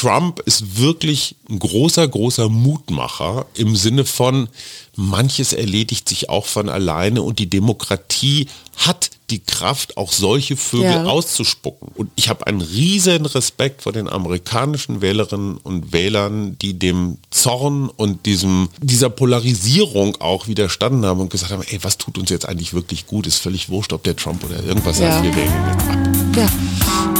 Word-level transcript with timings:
Trump 0.00 0.40
ist 0.46 0.78
wirklich 0.78 1.36
ein 1.50 1.58
großer, 1.58 2.08
großer 2.08 2.48
Mutmacher 2.48 3.44
im 3.54 3.76
Sinne 3.76 4.06
von, 4.06 4.48
manches 4.96 5.52
erledigt 5.52 6.08
sich 6.08 6.30
auch 6.30 6.46
von 6.46 6.70
alleine 6.70 7.20
und 7.20 7.38
die 7.38 7.50
Demokratie 7.50 8.48
hat 8.76 9.10
die 9.28 9.40
Kraft, 9.40 9.98
auch 9.98 10.10
solche 10.10 10.56
Vögel 10.56 10.90
ja. 10.90 11.04
auszuspucken. 11.04 11.88
Und 11.94 12.10
ich 12.16 12.30
habe 12.30 12.46
einen 12.46 12.62
riesen 12.62 13.26
Respekt 13.26 13.82
vor 13.82 13.92
den 13.92 14.08
amerikanischen 14.08 15.02
Wählerinnen 15.02 15.58
und 15.58 15.92
Wählern, 15.92 16.56
die 16.58 16.78
dem 16.78 17.18
Zorn 17.28 17.90
und 17.90 18.24
diesem, 18.24 18.70
dieser 18.80 19.10
Polarisierung 19.10 20.16
auch 20.16 20.48
widerstanden 20.48 21.04
haben 21.04 21.20
und 21.20 21.30
gesagt 21.30 21.52
haben, 21.52 21.62
ey, 21.68 21.78
was 21.82 21.98
tut 21.98 22.16
uns 22.16 22.30
jetzt 22.30 22.48
eigentlich 22.48 22.72
wirklich 22.72 23.06
gut? 23.06 23.26
Ist 23.26 23.36
völlig 23.36 23.68
wurscht, 23.68 23.92
ob 23.92 24.02
der 24.02 24.16
Trump 24.16 24.42
oder 24.44 24.64
irgendwas 24.64 24.98
ja. 24.98 25.12
sagt, 25.12 25.24
wir 25.24 25.36
wählen 25.36 25.52
jetzt 25.68 25.88
ab. 25.90 26.36
Ja. 26.36 27.19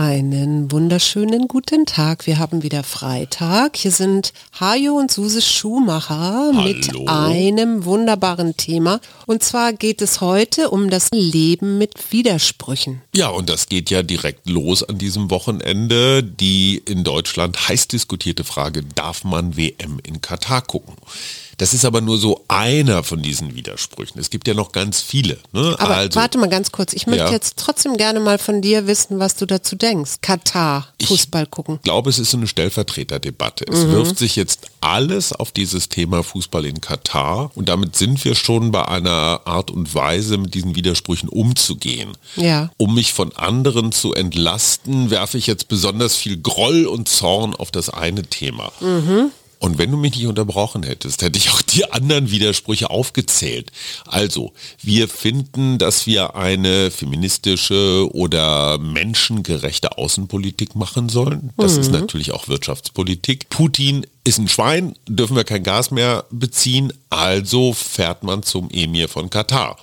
Einen 0.00 0.72
wunderschönen 0.72 1.46
guten 1.46 1.84
Tag. 1.84 2.26
Wir 2.26 2.38
haben 2.38 2.62
wieder 2.62 2.84
Freitag. 2.84 3.76
Hier 3.76 3.90
sind 3.90 4.32
Hajo 4.58 4.94
und 4.94 5.10
Suse 5.10 5.42
Schumacher 5.42 6.54
Hallo. 6.54 6.62
mit 6.62 6.90
einem 7.06 7.84
wunderbaren 7.84 8.56
Thema. 8.56 9.02
Und 9.26 9.42
zwar 9.42 9.74
geht 9.74 10.00
es 10.00 10.22
heute 10.22 10.70
um 10.70 10.88
das 10.88 11.10
Leben 11.12 11.76
mit 11.76 12.12
Widersprüchen. 12.12 13.02
Ja, 13.14 13.28
und 13.28 13.50
das 13.50 13.68
geht 13.68 13.90
ja 13.90 14.02
direkt 14.02 14.48
los 14.48 14.82
an 14.82 14.96
diesem 14.96 15.30
Wochenende. 15.30 16.22
Die 16.22 16.80
in 16.86 17.04
Deutschland 17.04 17.68
heiß 17.68 17.88
diskutierte 17.88 18.42
Frage, 18.44 18.82
darf 18.82 19.24
man 19.24 19.58
WM 19.58 20.00
in 20.02 20.22
Katar 20.22 20.62
gucken? 20.62 20.94
Das 21.60 21.74
ist 21.74 21.84
aber 21.84 22.00
nur 22.00 22.16
so 22.16 22.42
einer 22.48 23.04
von 23.04 23.20
diesen 23.20 23.54
Widersprüchen. 23.54 24.18
Es 24.18 24.30
gibt 24.30 24.48
ja 24.48 24.54
noch 24.54 24.72
ganz 24.72 25.02
viele. 25.02 25.36
Ne? 25.52 25.76
Aber 25.78 25.94
also, 25.94 26.18
warte 26.18 26.38
mal 26.38 26.48
ganz 26.48 26.72
kurz. 26.72 26.94
Ich 26.94 27.06
möchte 27.06 27.26
ja. 27.26 27.30
jetzt 27.30 27.58
trotzdem 27.58 27.98
gerne 27.98 28.18
mal 28.18 28.38
von 28.38 28.62
dir 28.62 28.86
wissen, 28.86 29.18
was 29.18 29.36
du 29.36 29.44
dazu 29.44 29.76
denkst. 29.76 29.89
Katar, 30.20 30.88
Fußball 31.02 31.46
gucken. 31.46 31.76
Ich 31.76 31.82
glaube, 31.82 32.10
es 32.10 32.18
ist 32.18 32.30
so 32.30 32.36
eine 32.36 32.46
Stellvertreterdebatte. 32.46 33.66
Es 33.68 33.84
mhm. 33.84 33.92
wirft 33.92 34.18
sich 34.18 34.36
jetzt 34.36 34.66
alles 34.80 35.32
auf 35.32 35.52
dieses 35.52 35.88
Thema 35.88 36.22
Fußball 36.22 36.64
in 36.64 36.80
Katar 36.80 37.50
und 37.54 37.68
damit 37.68 37.96
sind 37.96 38.24
wir 38.24 38.34
schon 38.34 38.70
bei 38.70 38.86
einer 38.86 39.42
Art 39.44 39.70
und 39.70 39.94
Weise, 39.94 40.38
mit 40.38 40.54
diesen 40.54 40.74
Widersprüchen 40.74 41.28
umzugehen. 41.28 42.12
Ja. 42.36 42.70
Um 42.76 42.94
mich 42.94 43.12
von 43.12 43.34
anderen 43.36 43.92
zu 43.92 44.14
entlasten, 44.14 45.10
werfe 45.10 45.38
ich 45.38 45.46
jetzt 45.46 45.68
besonders 45.68 46.16
viel 46.16 46.38
Groll 46.38 46.86
und 46.86 47.08
Zorn 47.08 47.54
auf 47.54 47.70
das 47.70 47.90
eine 47.90 48.22
Thema. 48.22 48.72
Mhm. 48.80 49.30
Und 49.60 49.76
wenn 49.76 49.90
du 49.90 49.98
mich 49.98 50.16
nicht 50.16 50.26
unterbrochen 50.26 50.82
hättest, 50.82 51.20
hätte 51.20 51.38
ich 51.38 51.50
auch 51.50 51.60
die 51.60 51.92
anderen 51.92 52.30
Widersprüche 52.30 52.88
aufgezählt. 52.88 53.70
Also, 54.06 54.54
wir 54.82 55.06
finden, 55.06 55.76
dass 55.76 56.06
wir 56.06 56.34
eine 56.34 56.90
feministische 56.90 58.08
oder 58.12 58.78
menschengerechte 58.78 59.98
Außenpolitik 59.98 60.76
machen 60.76 61.10
sollen. 61.10 61.50
Das 61.58 61.74
mhm. 61.74 61.80
ist 61.80 61.92
natürlich 61.92 62.32
auch 62.32 62.48
Wirtschaftspolitik. 62.48 63.50
Putin 63.50 64.06
ist 64.24 64.38
ein 64.38 64.48
Schwein, 64.48 64.94
dürfen 65.06 65.36
wir 65.36 65.44
kein 65.44 65.62
Gas 65.62 65.90
mehr 65.90 66.24
beziehen, 66.30 66.94
also 67.10 67.74
fährt 67.74 68.22
man 68.22 68.42
zum 68.42 68.70
Emir 68.70 69.08
von 69.08 69.28
Katar 69.28 69.76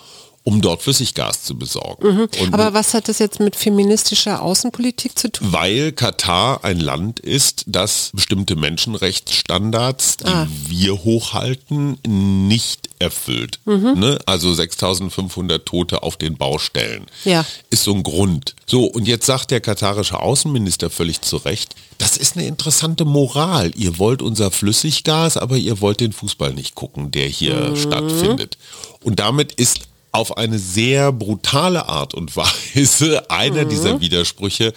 um 0.48 0.62
dort 0.62 0.82
Flüssiggas 0.82 1.44
zu 1.44 1.58
besorgen. 1.58 2.08
Mhm. 2.08 2.54
Aber 2.54 2.74
was 2.74 2.94
hat 2.94 3.10
das 3.10 3.20
jetzt 3.20 3.42
mit 3.42 3.58
feministischer 3.58 4.42
Außenpolitik 4.42 5.20
zu 5.20 5.30
tun? 5.30 5.52
Weil 5.52 5.92
Katar 5.92 6.64
ein 6.64 6.80
Land 6.80 7.20
ist, 7.20 7.66
das 7.68 8.12
bestimmte 8.14 8.56
Menschenrechtsstandards, 8.56 10.16
die 10.16 10.26
ah. 10.28 10.48
wir 10.70 11.04
hochhalten, 11.04 11.98
nicht 12.48 12.88
erfüllt. 12.98 13.60
Mhm. 13.66 14.00
Ne? 14.00 14.20
Also 14.26 14.54
6500 14.54 15.66
Tote 15.66 16.02
auf 16.02 16.16
den 16.16 16.38
Baustellen 16.38 17.08
ja. 17.26 17.46
ist 17.70 17.84
so 17.84 17.94
ein 17.94 18.04
Grund. 18.04 18.56
So, 18.68 18.86
und 18.86 19.06
jetzt 19.06 19.26
sagt 19.26 19.52
der 19.52 19.60
katarische 19.60 20.18
Außenminister 20.18 20.90
völlig 20.90 21.20
zu 21.20 21.36
Recht, 21.36 21.76
das 21.98 22.16
ist 22.16 22.38
eine 22.38 22.48
interessante 22.48 23.04
Moral. 23.04 23.74
Ihr 23.76 24.00
wollt 24.00 24.22
unser 24.22 24.50
Flüssiggas, 24.52 25.36
aber 25.36 25.58
ihr 25.58 25.82
wollt 25.82 26.00
den 26.00 26.14
Fußball 26.14 26.54
nicht 26.54 26.74
gucken, 26.74 27.12
der 27.12 27.28
hier 27.28 27.72
mhm. 27.72 27.76
stattfindet. 27.76 28.58
Und 29.04 29.20
damit 29.20 29.52
ist 29.52 29.82
auf 30.12 30.38
eine 30.38 30.60
sehr 30.60 31.12
brutale 31.12 31.88
Art 31.88 32.14
und 32.14 32.36
Weise 32.36 33.30
einer 33.30 33.66
mhm. 33.66 33.70
dieser 33.70 34.02
Widersprüche 34.02 34.74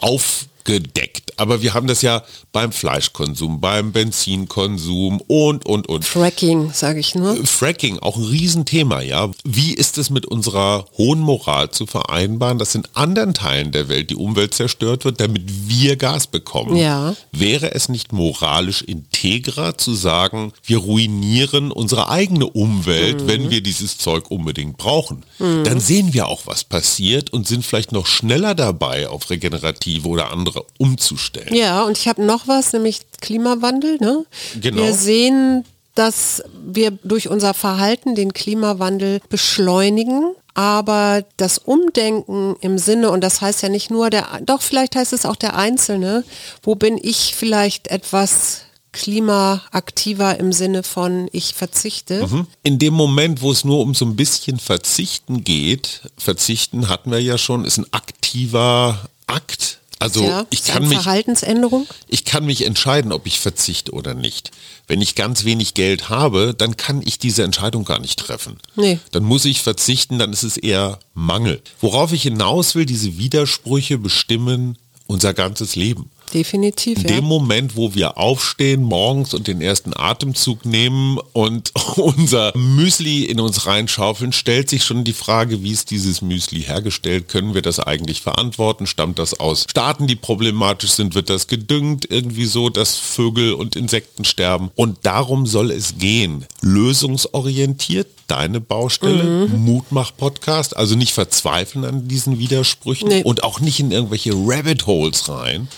auf 0.00 0.46
gedeckt. 0.64 1.38
Aber 1.38 1.62
wir 1.62 1.74
haben 1.74 1.86
das 1.86 2.02
ja 2.02 2.22
beim 2.52 2.72
Fleischkonsum, 2.72 3.60
beim 3.60 3.92
Benzinkonsum 3.92 5.20
und, 5.26 5.66
und, 5.66 5.88
und. 5.88 6.04
Fracking, 6.04 6.72
sage 6.72 7.00
ich 7.00 7.14
nur. 7.14 7.34
Fracking, 7.46 7.98
auch 7.98 8.16
ein 8.16 8.24
Riesenthema, 8.24 9.00
ja. 9.00 9.30
Wie 9.44 9.74
ist 9.74 9.98
es 9.98 10.10
mit 10.10 10.26
unserer 10.26 10.86
hohen 10.98 11.20
Moral 11.20 11.70
zu 11.70 11.86
vereinbaren, 11.86 12.58
dass 12.58 12.74
in 12.74 12.84
anderen 12.94 13.34
Teilen 13.34 13.72
der 13.72 13.88
Welt 13.88 14.10
die 14.10 14.16
Umwelt 14.16 14.54
zerstört 14.54 15.04
wird, 15.04 15.20
damit 15.20 15.42
wir 15.46 15.96
Gas 15.96 16.26
bekommen? 16.26 16.76
Ja. 16.76 17.14
Wäre 17.32 17.74
es 17.74 17.88
nicht 17.88 18.12
moralisch 18.12 18.82
integrer 18.82 19.78
zu 19.78 19.94
sagen, 19.94 20.52
wir 20.62 20.78
ruinieren 20.78 21.72
unsere 21.72 22.10
eigene 22.10 22.46
Umwelt, 22.46 23.22
mhm. 23.22 23.28
wenn 23.28 23.50
wir 23.50 23.62
dieses 23.62 23.98
Zeug 23.98 24.30
unbedingt 24.30 24.76
brauchen? 24.76 25.24
Mhm. 25.38 25.64
Dann 25.64 25.80
sehen 25.80 26.12
wir 26.12 26.28
auch, 26.28 26.46
was 26.46 26.64
passiert 26.64 27.32
und 27.32 27.46
sind 27.46 27.64
vielleicht 27.64 27.92
noch 27.92 28.06
schneller 28.06 28.54
dabei, 28.54 29.08
auf 29.08 29.30
regenerative 29.30 30.06
oder 30.08 30.30
andere 30.30 30.51
umzustellen. 30.78 31.54
Ja, 31.54 31.82
und 31.82 31.98
ich 31.98 32.08
habe 32.08 32.22
noch 32.24 32.48
was, 32.48 32.72
nämlich 32.72 33.00
Klimawandel. 33.20 33.98
Ne? 34.00 34.24
Genau. 34.60 34.82
Wir 34.82 34.94
sehen, 34.94 35.64
dass 35.94 36.42
wir 36.64 36.90
durch 36.90 37.28
unser 37.28 37.54
Verhalten 37.54 38.14
den 38.14 38.32
Klimawandel 38.32 39.20
beschleunigen. 39.28 40.34
Aber 40.54 41.24
das 41.38 41.56
Umdenken 41.56 42.56
im 42.60 42.76
Sinne, 42.76 43.10
und 43.10 43.22
das 43.22 43.40
heißt 43.40 43.62
ja 43.62 43.70
nicht 43.70 43.90
nur 43.90 44.10
der, 44.10 44.40
doch 44.44 44.60
vielleicht 44.60 44.96
heißt 44.96 45.14
es 45.14 45.24
auch 45.24 45.36
der 45.36 45.56
Einzelne, 45.56 46.24
wo 46.62 46.74
bin 46.74 46.98
ich 47.02 47.34
vielleicht 47.34 47.88
etwas 47.88 48.62
klimaaktiver 48.92 50.38
im 50.38 50.52
Sinne 50.52 50.82
von 50.82 51.28
ich 51.32 51.54
verzichte. 51.54 52.26
Mhm. 52.26 52.46
In 52.62 52.78
dem 52.78 52.94
Moment, 52.94 53.40
wo 53.40 53.50
es 53.50 53.64
nur 53.64 53.80
um 53.80 53.94
so 53.94 54.04
ein 54.04 54.16
bisschen 54.16 54.58
Verzichten 54.58 55.42
geht, 55.44 56.02
Verzichten 56.18 56.88
hatten 56.88 57.10
wir 57.10 57.20
ja 57.20 57.38
schon, 57.38 57.64
ist 57.64 57.78
ein 57.78 57.86
aktiver 57.90 59.08
Akt 59.26 59.78
also 60.02 60.24
ja, 60.24 60.46
ich 60.50 60.64
kann 60.64 60.88
mich 60.88 60.98
Verhaltensänderung. 60.98 61.86
Ich 62.08 62.24
kann 62.24 62.44
mich 62.44 62.66
entscheiden, 62.66 63.12
ob 63.12 63.26
ich 63.26 63.38
verzichte 63.38 63.92
oder 63.92 64.14
nicht. 64.14 64.50
Wenn 64.88 65.00
ich 65.00 65.14
ganz 65.14 65.44
wenig 65.44 65.74
Geld 65.74 66.08
habe, 66.08 66.54
dann 66.56 66.76
kann 66.76 67.02
ich 67.04 67.18
diese 67.18 67.44
Entscheidung 67.44 67.84
gar 67.84 68.00
nicht 68.00 68.18
treffen. 68.18 68.58
Nee. 68.74 68.98
Dann 69.12 69.22
muss 69.22 69.44
ich 69.44 69.62
verzichten, 69.62 70.18
dann 70.18 70.32
ist 70.32 70.42
es 70.42 70.56
eher 70.56 70.98
Mangel. 71.14 71.62
Worauf 71.80 72.12
ich 72.12 72.22
hinaus 72.22 72.74
will, 72.74 72.84
diese 72.84 73.16
Widersprüche 73.16 73.96
bestimmen 73.98 74.76
unser 75.06 75.34
ganzes 75.34 75.76
Leben. 75.76 76.10
Definitiv. 76.32 76.98
In 76.98 77.08
dem 77.08 77.24
Moment, 77.24 77.76
wo 77.76 77.94
wir 77.94 78.16
aufstehen 78.16 78.82
morgens 78.82 79.34
und 79.34 79.48
den 79.48 79.60
ersten 79.60 79.92
Atemzug 79.94 80.64
nehmen 80.64 81.18
und 81.32 81.72
unser 81.96 82.56
Müsli 82.56 83.24
in 83.24 83.38
uns 83.38 83.66
reinschaufeln, 83.66 84.32
stellt 84.32 84.70
sich 84.70 84.84
schon 84.84 85.04
die 85.04 85.12
Frage, 85.12 85.62
wie 85.62 85.72
ist 85.72 85.90
dieses 85.90 86.22
Müsli 86.22 86.62
hergestellt? 86.62 87.28
Können 87.28 87.54
wir 87.54 87.62
das 87.62 87.80
eigentlich 87.80 88.22
verantworten? 88.22 88.86
Stammt 88.86 89.18
das 89.18 89.38
aus 89.38 89.66
Staaten, 89.68 90.06
die 90.06 90.16
problematisch 90.16 90.92
sind? 90.92 91.14
Wird 91.14 91.28
das 91.28 91.48
gedüngt? 91.48 92.06
Irgendwie 92.10 92.46
so, 92.46 92.70
dass 92.70 92.96
Vögel 92.96 93.52
und 93.52 93.76
Insekten 93.76 94.24
sterben? 94.24 94.70
Und 94.74 94.98
darum 95.02 95.46
soll 95.46 95.70
es 95.70 95.98
gehen. 95.98 96.46
Lösungsorientiert, 96.62 98.06
deine 98.26 98.60
Baustelle, 98.60 99.48
mhm. 99.48 99.64
Mutmach-Podcast, 99.64 100.76
also 100.76 100.94
nicht 100.96 101.12
verzweifeln 101.12 101.84
an 101.84 102.08
diesen 102.08 102.38
Widersprüchen 102.38 103.08
nee. 103.08 103.22
und 103.22 103.44
auch 103.44 103.60
nicht 103.60 103.80
in 103.80 103.90
irgendwelche 103.90 104.32
Rabbit 104.32 104.86
Holes 104.86 105.28
rein 105.28 105.68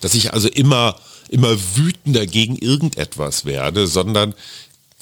dass 0.00 0.14
ich 0.14 0.32
also 0.32 0.48
immer, 0.48 0.96
immer 1.28 1.56
wütender 1.76 2.26
gegen 2.26 2.56
irgendetwas 2.56 3.44
werde, 3.44 3.86
sondern 3.86 4.34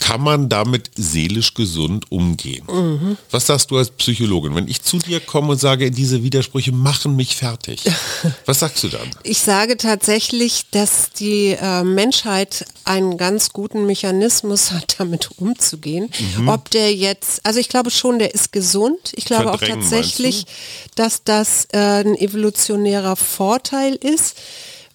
kann 0.00 0.20
man 0.20 0.48
damit 0.48 0.90
seelisch 0.96 1.54
gesund 1.54 2.10
umgehen? 2.10 2.64
Mhm. 2.70 3.16
Was 3.30 3.46
sagst 3.46 3.70
du 3.70 3.76
als 3.76 3.90
Psychologin, 3.90 4.54
wenn 4.54 4.68
ich 4.68 4.82
zu 4.82 4.98
dir 4.98 5.20
komme 5.20 5.52
und 5.52 5.58
sage, 5.58 5.90
diese 5.90 6.22
Widersprüche 6.22 6.72
machen 6.72 7.16
mich 7.16 7.36
fertig? 7.36 7.82
Was 8.46 8.60
sagst 8.60 8.84
du 8.84 8.88
dann? 8.88 9.10
Ich 9.24 9.40
sage 9.40 9.76
tatsächlich, 9.76 10.66
dass 10.70 11.10
die 11.10 11.56
äh, 11.60 11.82
Menschheit 11.82 12.64
einen 12.84 13.16
ganz 13.16 13.52
guten 13.52 13.86
Mechanismus 13.86 14.70
hat, 14.70 14.96
damit 14.98 15.30
umzugehen. 15.38 16.10
Mhm. 16.38 16.48
Ob 16.48 16.70
der 16.70 16.94
jetzt, 16.94 17.44
also 17.44 17.58
ich 17.58 17.68
glaube 17.68 17.90
schon, 17.90 18.18
der 18.18 18.34
ist 18.34 18.52
gesund. 18.52 19.12
Ich 19.16 19.24
glaube 19.24 19.52
auch 19.52 19.60
tatsächlich, 19.60 20.46
dass 20.94 21.24
das 21.24 21.66
äh, 21.72 21.78
ein 21.78 22.14
evolutionärer 22.14 23.16
Vorteil 23.16 23.94
ist 23.96 24.36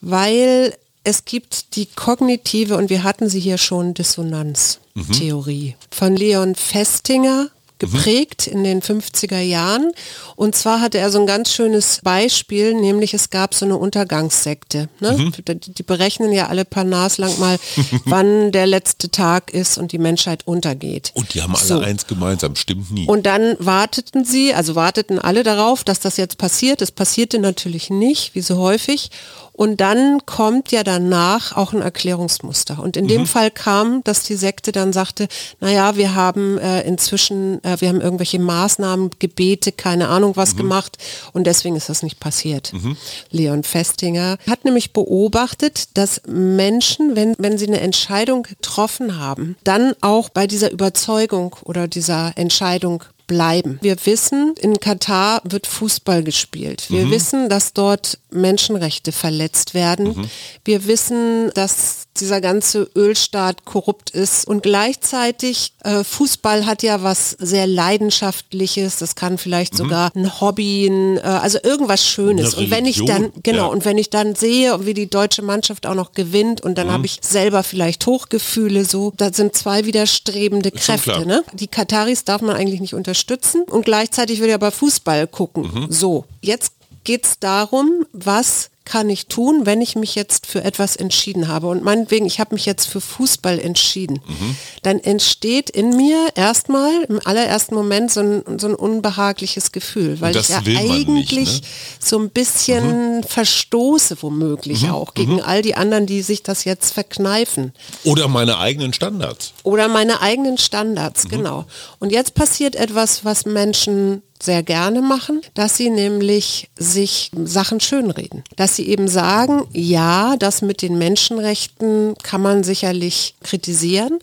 weil 0.03 0.75
es 1.03 1.25
gibt 1.25 1.75
die 1.75 1.85
kognitive, 1.87 2.77
und 2.77 2.89
wir 2.89 3.03
hatten 3.03 3.29
sie 3.29 3.39
hier 3.39 3.57
schon, 3.57 3.93
Dissonanztheorie 3.93 5.75
von 5.89 6.15
Leon 6.15 6.55
Festinger 6.55 7.49
geprägt 7.79 8.47
in 8.47 8.63
den 8.63 8.81
50er 8.81 9.39
Jahren. 9.39 9.91
Und 10.35 10.55
zwar 10.55 10.79
hatte 10.79 10.99
er 10.99 11.11
so 11.11 11.19
ein 11.19 11.27
ganz 11.27 11.51
schönes 11.51 11.99
Beispiel, 12.01 12.73
nämlich 12.73 13.13
es 13.13 13.29
gab 13.29 13.53
so 13.53 13.65
eine 13.65 13.77
Untergangssekte. 13.77 14.87
Ne? 14.99 15.11
Mhm. 15.11 15.33
Die 15.59 15.83
berechnen 15.83 16.31
ja 16.31 16.47
alle 16.47 16.63
paar 16.65 16.85
Nas 16.85 17.17
lang 17.17 17.37
mal, 17.39 17.59
wann 18.05 18.51
der 18.51 18.67
letzte 18.67 19.09
Tag 19.09 19.51
ist 19.51 19.77
und 19.77 19.91
die 19.91 19.97
Menschheit 19.97 20.47
untergeht. 20.47 21.11
Und 21.13 21.33
die 21.33 21.41
haben 21.41 21.55
alle 21.55 21.65
so. 21.65 21.79
eins 21.79 22.07
gemeinsam, 22.07 22.55
stimmt 22.55 22.91
nie. 22.91 23.05
Und 23.07 23.25
dann 23.25 23.55
warteten 23.59 24.23
sie, 24.23 24.53
also 24.53 24.75
warteten 24.75 25.19
alle 25.19 25.43
darauf, 25.43 25.83
dass 25.83 25.99
das 25.99 26.15
jetzt 26.17 26.37
passiert. 26.37 26.81
Es 26.81 26.91
passierte 26.91 27.39
natürlich 27.39 27.89
nicht, 27.89 28.33
wie 28.35 28.41
so 28.41 28.57
häufig. 28.57 29.09
Und 29.53 29.81
dann 29.81 30.25
kommt 30.25 30.71
ja 30.71 30.83
danach 30.83 31.55
auch 31.55 31.73
ein 31.73 31.81
Erklärungsmuster. 31.81 32.79
Und 32.79 32.97
in 32.97 33.05
mhm. 33.05 33.09
dem 33.09 33.25
Fall 33.27 33.51
kam, 33.51 34.03
dass 34.03 34.23
die 34.23 34.35
Sekte 34.35 34.71
dann 34.71 34.93
sagte, 34.93 35.27
naja, 35.59 35.95
wir 35.95 36.15
haben 36.15 36.57
äh, 36.57 36.81
inzwischen, 36.81 37.63
äh, 37.63 37.79
wir 37.79 37.89
haben 37.89 38.01
irgendwelche 38.01 38.39
Maßnahmen, 38.39 39.11
Gebete, 39.19 39.71
keine 39.71 40.09
Ahnung 40.09 40.35
was 40.35 40.53
mhm. 40.53 40.57
gemacht 40.57 40.97
und 41.33 41.45
deswegen 41.45 41.75
ist 41.75 41.89
das 41.89 42.01
nicht 42.01 42.19
passiert. 42.19 42.73
Mhm. 42.73 42.97
Leon 43.29 43.63
Festinger 43.63 44.37
hat 44.49 44.65
nämlich 44.65 44.91
beobachtet, 44.91 45.97
dass 45.97 46.21
Menschen, 46.27 47.15
wenn, 47.15 47.35
wenn 47.37 47.57
sie 47.57 47.67
eine 47.67 47.81
Entscheidung 47.81 48.43
getroffen 48.43 49.19
haben, 49.19 49.55
dann 49.63 49.93
auch 50.01 50.29
bei 50.29 50.47
dieser 50.47 50.71
Überzeugung 50.71 51.55
oder 51.63 51.87
dieser 51.87 52.33
Entscheidung 52.35 53.03
bleiben. 53.27 53.79
Wir 53.81 53.97
wissen, 54.05 54.55
in 54.59 54.79
Katar 54.79 55.41
wird 55.43 55.67
Fußball 55.67 56.23
gespielt. 56.23 56.85
Wir 56.89 57.05
mhm. 57.05 57.11
wissen, 57.11 57.49
dass 57.49 57.73
dort 57.73 58.19
Menschenrechte 58.31 59.11
verletzt 59.11 59.73
werden. 59.73 60.17
Mhm. 60.17 60.29
Wir 60.65 60.85
wissen, 60.87 61.51
dass 61.53 62.07
dieser 62.19 62.41
ganze 62.41 62.89
Ölstaat 62.95 63.65
korrupt 63.65 64.11
ist 64.11 64.47
und 64.47 64.61
gleichzeitig 64.61 65.73
äh, 65.83 66.03
Fußball 66.03 66.65
hat 66.67 66.83
ja 66.83 67.01
was 67.01 67.31
sehr 67.31 67.65
leidenschaftliches. 67.65 68.97
Das 68.97 69.15
kann 69.15 69.39
vielleicht 69.39 69.73
mhm. 69.73 69.77
sogar 69.77 70.11
ein 70.15 70.39
Hobby, 70.39 70.85
ein, 70.85 71.17
äh, 71.17 71.21
also 71.21 71.57
irgendwas 71.63 72.05
Schönes. 72.05 72.53
Und 72.53 72.69
wenn 72.69 72.85
ich 72.85 73.03
dann 73.05 73.31
genau 73.41 73.65
ja. 73.65 73.65
und 73.65 73.85
wenn 73.85 73.97
ich 73.97 74.11
dann 74.11 74.35
sehe, 74.35 74.85
wie 74.85 74.93
die 74.93 75.09
deutsche 75.09 75.41
Mannschaft 75.41 75.87
auch 75.87 75.95
noch 75.95 76.11
gewinnt 76.11 76.61
und 76.61 76.77
dann 76.77 76.87
mhm. 76.87 76.91
habe 76.91 77.05
ich 77.07 77.17
selber 77.21 77.63
vielleicht 77.63 78.05
Hochgefühle. 78.05 78.85
So, 78.85 79.13
da 79.17 79.33
sind 79.33 79.55
zwei 79.55 79.85
widerstrebende 79.85 80.71
Kräfte. 80.71 81.25
Ne? 81.25 81.43
Die 81.53 81.67
Kataris 81.67 82.25
darf 82.25 82.41
man 82.41 82.55
eigentlich 82.55 82.81
nicht 82.81 82.93
unterstützen 82.93 83.12
unterstützen 83.13 83.63
und 83.69 83.85
gleichzeitig 83.85 84.39
will 84.41 84.47
ich 84.47 84.55
aber 84.55 84.71
Fußball 84.71 85.27
gucken. 85.27 85.69
Mhm. 85.71 85.91
So, 85.91 86.25
jetzt 86.41 86.73
geht 87.03 87.25
es 87.25 87.39
darum, 87.39 88.07
was 88.11 88.71
kann 88.85 89.09
ich 89.09 89.27
tun, 89.27 89.65
wenn 89.65 89.81
ich 89.81 89.95
mich 89.95 90.15
jetzt 90.15 90.45
für 90.45 90.63
etwas 90.63 90.95
entschieden 90.95 91.47
habe? 91.47 91.67
Und 91.67 91.83
meinetwegen, 91.83 92.25
ich 92.25 92.39
habe 92.39 92.55
mich 92.55 92.65
jetzt 92.65 92.87
für 92.87 93.01
Fußball 93.01 93.59
entschieden. 93.59 94.19
Mhm. 94.25 94.55
Dann 94.81 94.99
entsteht 94.99 95.69
in 95.69 95.95
mir 95.95 96.29
erstmal 96.35 97.03
im 97.03 97.19
allerersten 97.23 97.75
Moment 97.75 98.11
so 98.11 98.21
ein, 98.21 98.43
so 98.57 98.67
ein 98.67 98.75
unbehagliches 98.75 99.71
Gefühl, 99.71 100.19
weil 100.21 100.35
ich 100.35 100.49
ja 100.49 100.57
eigentlich 100.57 101.31
nicht, 101.31 101.63
ne? 101.63 101.69
so 101.99 102.19
ein 102.19 102.29
bisschen 102.29 103.17
mhm. 103.17 103.23
verstoße 103.23 104.17
womöglich 104.21 104.83
mhm. 104.83 104.91
auch 104.91 105.13
gegen 105.13 105.35
mhm. 105.35 105.43
all 105.45 105.61
die 105.61 105.75
anderen, 105.75 106.05
die 106.05 106.21
sich 106.21 106.43
das 106.43 106.65
jetzt 106.65 106.93
verkneifen. 106.93 107.73
Oder 108.03 108.27
meine 108.27 108.57
eigenen 108.59 108.93
Standards. 108.93 109.53
Oder 109.63 109.87
meine 109.87 110.21
eigenen 110.21 110.57
Standards, 110.57 111.25
mhm. 111.25 111.29
genau. 111.29 111.65
Und 111.99 112.11
jetzt 112.11 112.33
passiert 112.35 112.75
etwas, 112.75 113.23
was 113.23 113.45
Menschen 113.45 114.21
sehr 114.43 114.63
gerne 114.63 115.01
machen, 115.01 115.41
dass 115.53 115.77
sie 115.77 115.89
nämlich 115.89 116.69
sich 116.77 117.31
Sachen 117.43 117.79
schönreden. 117.79 118.43
Dass 118.55 118.75
sie 118.75 118.87
eben 118.87 119.07
sagen, 119.07 119.67
ja, 119.71 120.35
das 120.37 120.61
mit 120.61 120.81
den 120.81 120.97
Menschenrechten 120.97 122.15
kann 122.23 122.41
man 122.41 122.63
sicherlich 122.63 123.35
kritisieren. 123.43 124.19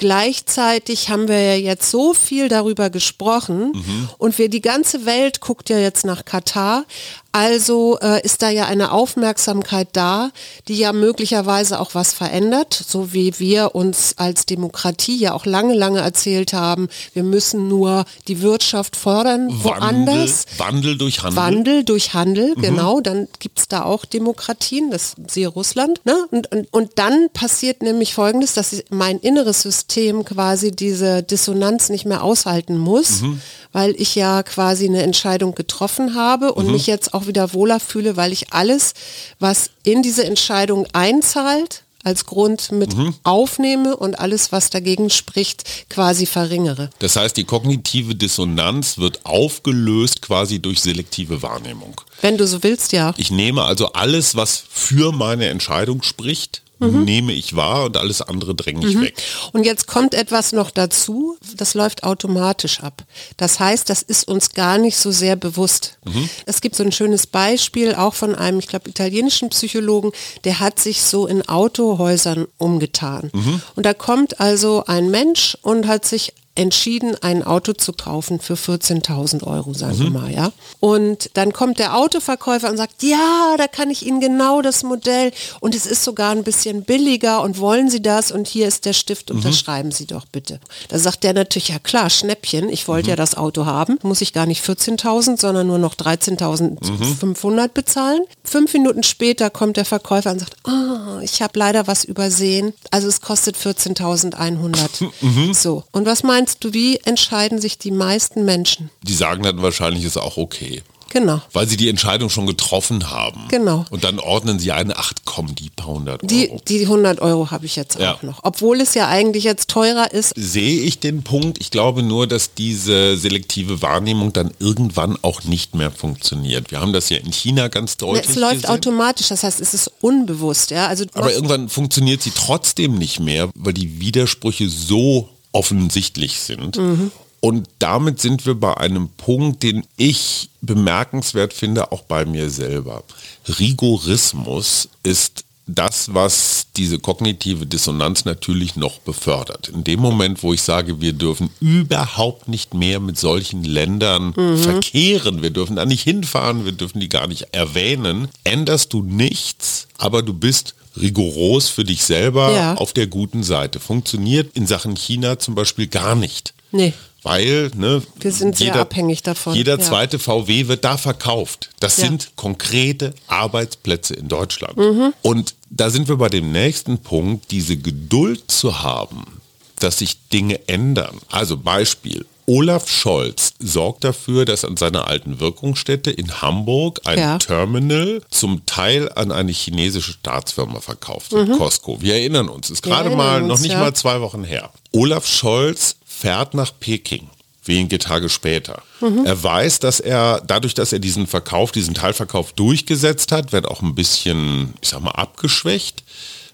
Gleichzeitig 0.00 1.10
haben 1.10 1.28
wir 1.28 1.42
ja 1.42 1.56
jetzt 1.56 1.90
so 1.90 2.14
viel 2.14 2.48
darüber 2.48 2.88
gesprochen 2.88 3.72
mhm. 3.74 4.08
und 4.16 4.38
wir 4.38 4.48
die 4.48 4.62
ganze 4.62 5.04
Welt 5.04 5.42
guckt 5.42 5.68
ja 5.68 5.78
jetzt 5.78 6.06
nach 6.06 6.24
Katar. 6.24 6.86
Also 7.32 7.96
äh, 8.00 8.20
ist 8.24 8.42
da 8.42 8.50
ja 8.50 8.64
eine 8.64 8.90
Aufmerksamkeit 8.90 9.88
da, 9.92 10.32
die 10.66 10.78
ja 10.78 10.92
möglicherweise 10.92 11.78
auch 11.78 11.94
was 11.94 12.12
verändert, 12.12 12.74
so 12.74 13.12
wie 13.12 13.38
wir 13.38 13.76
uns 13.76 14.14
als 14.16 14.46
Demokratie 14.46 15.16
ja 15.16 15.32
auch 15.32 15.46
lange, 15.46 15.74
lange 15.74 16.00
erzählt 16.00 16.52
haben, 16.52 16.88
wir 17.12 17.22
müssen 17.22 17.68
nur 17.68 18.04
die 18.26 18.42
Wirtschaft 18.42 18.96
fördern 18.96 19.48
woanders. 19.62 20.46
Wandel, 20.56 20.74
Wandel 20.74 20.98
durch 20.98 21.22
Handel. 21.22 21.36
Wandel 21.36 21.84
durch 21.84 22.14
Handel, 22.14 22.54
mhm. 22.56 22.62
genau. 22.62 23.00
Dann 23.00 23.28
gibt 23.38 23.60
es 23.60 23.68
da 23.68 23.84
auch 23.84 24.04
Demokratien, 24.04 24.90
das 24.90 25.14
siehe 25.28 25.48
Russland. 25.48 26.00
Ne? 26.04 26.16
Und, 26.32 26.50
und, 26.50 26.66
und 26.72 26.92
dann 26.96 27.28
passiert 27.32 27.80
nämlich 27.80 28.12
Folgendes, 28.14 28.54
dass 28.54 28.82
mein 28.90 29.20
inneres 29.20 29.62
System 29.62 29.89
quasi 30.24 30.72
diese 30.72 31.22
Dissonanz 31.22 31.88
nicht 31.88 32.06
mehr 32.06 32.24
aushalten 32.24 32.76
muss, 32.76 33.22
mhm. 33.22 33.40
weil 33.72 33.94
ich 33.96 34.14
ja 34.16 34.42
quasi 34.42 34.86
eine 34.86 35.02
Entscheidung 35.02 35.54
getroffen 35.54 36.14
habe 36.14 36.52
und 36.54 36.66
mhm. 36.66 36.72
mich 36.72 36.86
jetzt 36.86 37.14
auch 37.14 37.20
auch 37.20 37.26
wieder 37.26 37.52
wohler 37.52 37.80
fühle, 37.80 38.16
weil 38.16 38.32
ich 38.32 38.52
alles, 38.52 38.94
was 39.38 39.70
in 39.82 40.02
diese 40.02 40.24
Entscheidung 40.24 40.86
einzahlt, 40.92 41.84
als 42.02 42.24
Grund 42.24 42.72
mit 42.72 42.96
mhm. 42.96 43.14
aufnehme 43.24 43.94
und 43.94 44.18
alles, 44.18 44.52
was 44.52 44.70
dagegen 44.70 45.10
spricht, 45.10 45.90
quasi 45.90 46.24
verringere. 46.24 46.88
Das 46.98 47.16
heißt, 47.16 47.36
die 47.36 47.44
kognitive 47.44 48.14
Dissonanz 48.14 48.96
wird 48.96 49.26
aufgelöst 49.26 50.22
quasi 50.22 50.60
durch 50.60 50.80
selektive 50.80 51.42
Wahrnehmung. 51.42 52.00
Wenn 52.22 52.38
du 52.38 52.46
so 52.46 52.62
willst, 52.62 52.92
ja. 52.92 53.12
Ich 53.18 53.30
nehme 53.30 53.64
also 53.64 53.92
alles, 53.92 54.34
was 54.34 54.62
für 54.70 55.12
meine 55.12 55.48
Entscheidung 55.48 56.02
spricht, 56.02 56.62
mhm. 56.80 57.04
nehme 57.04 57.32
ich 57.32 57.54
wahr 57.56 57.84
und 57.84 57.96
alles 57.96 58.22
andere 58.22 58.54
dränge 58.54 58.86
ich 58.86 58.96
mhm. 58.96 59.02
weg. 59.02 59.22
Und 59.52 59.64
jetzt 59.64 59.86
kommt 59.86 60.14
etwas 60.14 60.52
noch 60.52 60.70
dazu, 60.70 61.36
das 61.56 61.74
läuft 61.74 62.04
automatisch 62.04 62.80
ab. 62.80 63.04
Das 63.36 63.60
heißt, 63.60 63.88
das 63.88 64.02
ist 64.02 64.26
uns 64.28 64.50
gar 64.50 64.78
nicht 64.78 64.96
so 64.96 65.10
sehr 65.10 65.36
bewusst. 65.36 65.98
Mhm. 66.04 66.28
Es 66.46 66.60
gibt 66.60 66.76
so 66.76 66.82
ein 66.82 66.92
schönes 66.92 67.26
Beispiel 67.26 67.94
auch 67.94 68.14
von 68.14 68.34
einem, 68.34 68.58
ich 68.58 68.68
glaube, 68.68 68.88
italienischen 68.88 69.50
Psychologen, 69.50 70.12
der 70.44 70.60
hat 70.60 70.78
sich 70.78 71.02
so 71.02 71.26
in 71.26 71.46
Autohäusern 71.48 72.46
umgetan. 72.58 73.30
Mhm. 73.32 73.62
Und 73.76 73.86
da 73.86 73.94
kommt 73.94 74.40
also 74.40 74.84
ein 74.86 75.10
Mensch 75.10 75.56
und 75.62 75.86
hat 75.86 76.04
sich 76.04 76.32
entschieden, 76.56 77.16
ein 77.22 77.44
Auto 77.44 77.72
zu 77.72 77.92
kaufen 77.92 78.40
für 78.40 78.54
14.000 78.54 79.46
Euro, 79.46 79.72
sagen 79.72 79.98
mhm. 79.98 80.02
wir 80.02 80.10
mal, 80.10 80.30
ja. 80.32 80.52
Und 80.80 81.30
dann 81.34 81.52
kommt 81.52 81.78
der 81.78 81.96
Autoverkäufer 81.96 82.68
und 82.68 82.76
sagt, 82.76 83.02
ja, 83.02 83.54
da 83.56 83.68
kann 83.68 83.88
ich 83.88 84.04
Ihnen 84.04 84.20
genau 84.20 84.60
das 84.60 84.82
Modell 84.82 85.32
und 85.60 85.74
es 85.74 85.86
ist 85.86 86.02
sogar 86.02 86.32
ein 86.32 86.42
bisschen 86.42 86.82
billiger 86.82 87.42
und 87.42 87.58
wollen 87.58 87.88
Sie 87.88 88.02
das 88.02 88.32
und 88.32 88.48
hier 88.48 88.66
ist 88.66 88.84
der 88.84 88.94
Stift, 88.94 89.30
unterschreiben 89.30 89.90
mhm. 89.90 89.92
Sie 89.92 90.06
doch 90.06 90.26
bitte. 90.26 90.58
Da 90.88 90.98
sagt 90.98 91.22
der 91.22 91.34
natürlich, 91.34 91.68
ja 91.68 91.78
klar, 91.78 92.10
Schnäppchen, 92.10 92.68
ich 92.68 92.88
wollte 92.88 93.06
mhm. 93.06 93.10
ja 93.10 93.16
das 93.16 93.36
Auto 93.36 93.64
haben, 93.64 93.98
muss 94.02 94.20
ich 94.20 94.32
gar 94.32 94.46
nicht 94.46 94.64
14.000, 94.64 95.40
sondern 95.40 95.68
nur 95.68 95.78
noch 95.78 95.94
13.500 95.94 97.62
mhm. 97.62 97.70
bezahlen. 97.72 98.22
Fünf 98.42 98.72
Minuten 98.72 99.04
später 99.04 99.50
kommt 99.50 99.76
der 99.76 99.84
Verkäufer 99.84 100.32
und 100.32 100.40
sagt, 100.40 100.56
oh, 100.66 101.20
ich 101.22 101.42
habe 101.42 101.58
leider 101.58 101.86
was 101.86 102.04
übersehen, 102.04 102.72
also 102.90 103.06
es 103.06 103.20
kostet 103.20 103.56
14.100. 103.56 104.80
Mhm. 105.20 105.52
So, 105.52 105.84
und 105.92 106.06
was 106.06 106.22
meinst 106.22 106.39
meinst 106.40 106.64
du, 106.64 106.72
wie 106.72 106.96
entscheiden 107.04 107.60
sich 107.60 107.76
die 107.76 107.90
meisten 107.90 108.46
Menschen? 108.46 108.88
Die 109.02 109.12
sagen 109.12 109.42
dann 109.42 109.60
wahrscheinlich, 109.60 110.04
ist 110.04 110.16
auch 110.16 110.38
okay. 110.38 110.82
Genau. 111.10 111.42
Weil 111.52 111.68
sie 111.68 111.76
die 111.76 111.88
Entscheidung 111.88 112.30
schon 112.30 112.46
getroffen 112.46 113.10
haben. 113.10 113.48
Genau. 113.48 113.84
Und 113.90 114.04
dann 114.04 114.20
ordnen 114.20 114.58
sie 114.58 114.70
eine, 114.70 114.96
ach 114.96 115.12
komm, 115.24 115.54
die 115.56 115.68
paar 115.68 115.88
hundert 115.88 116.22
Euro. 116.22 116.26
Die, 116.28 116.50
die 116.68 116.82
100 116.82 117.20
Euro 117.20 117.50
habe 117.50 117.66
ich 117.66 117.74
jetzt 117.74 117.98
ja. 117.98 118.14
auch 118.14 118.22
noch. 118.22 118.38
Obwohl 118.44 118.80
es 118.80 118.94
ja 118.94 119.08
eigentlich 119.08 119.42
jetzt 119.42 119.68
teurer 119.68 120.12
ist. 120.12 120.32
Sehe 120.36 120.80
ich 120.82 121.00
den 121.00 121.24
Punkt. 121.24 121.58
Ich 121.60 121.72
glaube 121.72 122.04
nur, 122.04 122.28
dass 122.28 122.54
diese 122.54 123.16
selektive 123.16 123.82
Wahrnehmung 123.82 124.32
dann 124.32 124.52
irgendwann 124.60 125.18
auch 125.22 125.42
nicht 125.42 125.74
mehr 125.74 125.90
funktioniert. 125.90 126.70
Wir 126.70 126.80
haben 126.80 126.92
das 126.92 127.10
ja 127.10 127.16
in 127.16 127.32
China 127.32 127.66
ganz 127.66 127.96
deutlich 127.96 128.28
Es 128.28 128.36
läuft 128.36 128.62
gesehen. 128.62 128.70
automatisch, 128.70 129.28
das 129.28 129.42
heißt, 129.42 129.60
es 129.60 129.74
ist 129.74 129.90
unbewusst. 130.00 130.70
Ja? 130.70 130.86
Also 130.86 131.04
Aber 131.14 131.32
irgendwann 131.32 131.68
funktioniert 131.68 132.22
sie 132.22 132.30
trotzdem 132.30 132.94
nicht 132.94 133.18
mehr, 133.18 133.50
weil 133.56 133.74
die 133.74 134.00
Widersprüche 134.00 134.68
so 134.68 135.28
offensichtlich 135.52 136.40
sind. 136.40 136.76
Mhm. 136.76 137.10
Und 137.40 137.68
damit 137.78 138.20
sind 138.20 138.44
wir 138.44 138.54
bei 138.54 138.76
einem 138.76 139.08
Punkt, 139.08 139.62
den 139.62 139.84
ich 139.96 140.50
bemerkenswert 140.60 141.54
finde, 141.54 141.90
auch 141.90 142.02
bei 142.02 142.26
mir 142.26 142.50
selber. 142.50 143.02
Rigorismus 143.48 144.90
ist 145.02 145.44
das, 145.74 146.12
was 146.14 146.66
diese 146.76 146.98
kognitive 146.98 147.66
Dissonanz 147.66 148.24
natürlich 148.24 148.76
noch 148.76 148.98
befördert. 148.98 149.68
In 149.68 149.84
dem 149.84 150.00
Moment, 150.00 150.42
wo 150.42 150.52
ich 150.52 150.62
sage, 150.62 151.00
wir 151.00 151.12
dürfen 151.12 151.50
überhaupt 151.60 152.48
nicht 152.48 152.74
mehr 152.74 153.00
mit 153.00 153.18
solchen 153.18 153.64
Ländern 153.64 154.34
mhm. 154.36 154.58
verkehren, 154.58 155.42
wir 155.42 155.50
dürfen 155.50 155.76
da 155.76 155.84
nicht 155.84 156.02
hinfahren, 156.02 156.64
wir 156.64 156.72
dürfen 156.72 157.00
die 157.00 157.08
gar 157.08 157.26
nicht 157.26 157.54
erwähnen, 157.54 158.28
änderst 158.44 158.92
du 158.92 159.02
nichts, 159.02 159.86
aber 159.96 160.22
du 160.22 160.34
bist 160.34 160.74
rigoros 161.00 161.68
für 161.68 161.84
dich 161.84 162.02
selber 162.04 162.52
ja. 162.54 162.74
auf 162.74 162.92
der 162.92 163.06
guten 163.06 163.42
Seite. 163.42 163.80
Funktioniert 163.80 164.56
in 164.56 164.66
Sachen 164.66 164.94
China 164.96 165.38
zum 165.38 165.54
Beispiel 165.54 165.86
gar 165.86 166.14
nicht. 166.14 166.54
Nee. 166.72 166.92
weil 167.22 167.70
ne, 167.76 168.00
Wir 168.20 168.32
sind 168.32 168.56
sehr 168.56 168.68
jeder, 168.68 168.80
abhängig 168.82 169.22
davon, 169.22 169.54
Jeder 169.54 169.78
ja. 169.78 169.84
zweite 169.84 170.18
VW 170.18 170.68
wird 170.68 170.84
da 170.84 170.96
verkauft. 170.96 171.70
Das 171.80 171.96
Ja. 171.98 172.06
sind 172.06 172.30
konkrete 172.36 173.12
Arbeitsplätze 173.26 174.14
in 174.14 174.28
Deutschland. 174.28 174.76
Mhm. 174.76 175.12
Und 175.22 175.54
da 175.68 175.90
sind 175.90 176.08
wir 176.08 176.16
bei 176.16 176.28
dem 176.28 176.52
nächsten 176.52 176.98
Punkt, 176.98 177.50
diese 177.50 177.76
Geduld 177.76 178.50
zu 178.50 178.82
haben, 178.82 179.40
dass 179.80 179.98
sich 179.98 180.28
Dinge 180.32 180.68
ändern. 180.68 181.18
Also 181.30 181.56
Beispiel. 181.56 182.24
Olaf 182.52 182.88
Scholz 182.88 183.54
sorgt 183.60 184.02
dafür, 184.02 184.44
dass 184.44 184.64
an 184.64 184.76
seiner 184.76 185.06
alten 185.06 185.38
Wirkungsstätte 185.38 186.10
in 186.10 186.42
Hamburg 186.42 187.00
ein 187.04 187.16
Ja. 187.18 187.38
Terminal 187.38 188.22
zum 188.30 188.66
Teil 188.66 189.08
an 189.12 189.30
eine 189.30 189.52
chinesische 189.52 190.12
Staatsfirma 190.14 190.80
verkauft 190.80 191.30
wird, 191.30 191.56
Costco. 191.56 192.02
Wir 192.02 192.14
erinnern 192.14 192.48
uns, 192.48 192.68
ist 192.70 192.84
Mhm. 192.84 192.90
Gerade 192.90 193.10
mal 193.10 193.42
uns, 193.42 193.48
noch 193.48 193.60
nicht 193.60 193.72
ja. 193.72 193.78
mal 193.78 193.94
zwei 193.94 194.20
Wochen 194.20 194.42
her. 194.42 194.70
Olaf 194.90 195.28
Scholz 195.28 195.94
fährt 196.04 196.54
nach 196.54 196.72
Peking 196.80 197.28
wenige 197.64 198.00
Tage 198.00 198.28
später. 198.28 198.82
Mhm. 199.00 199.26
Er 199.26 199.40
weiß, 199.40 199.78
dass 199.78 200.00
er, 200.00 200.42
dadurch, 200.44 200.74
dass 200.74 200.92
er 200.92 200.98
diesen 200.98 201.28
Verkauf, 201.28 201.70
diesen 201.70 201.94
Teilverkauf 201.94 202.52
durchgesetzt 202.52 203.30
hat, 203.30 203.52
wird 203.52 203.66
auch 203.68 203.80
ein 203.82 203.94
bisschen, 203.94 204.74
ich 204.80 204.88
sag 204.88 205.02
mal, 205.02 205.12
abgeschwächt, 205.12 206.02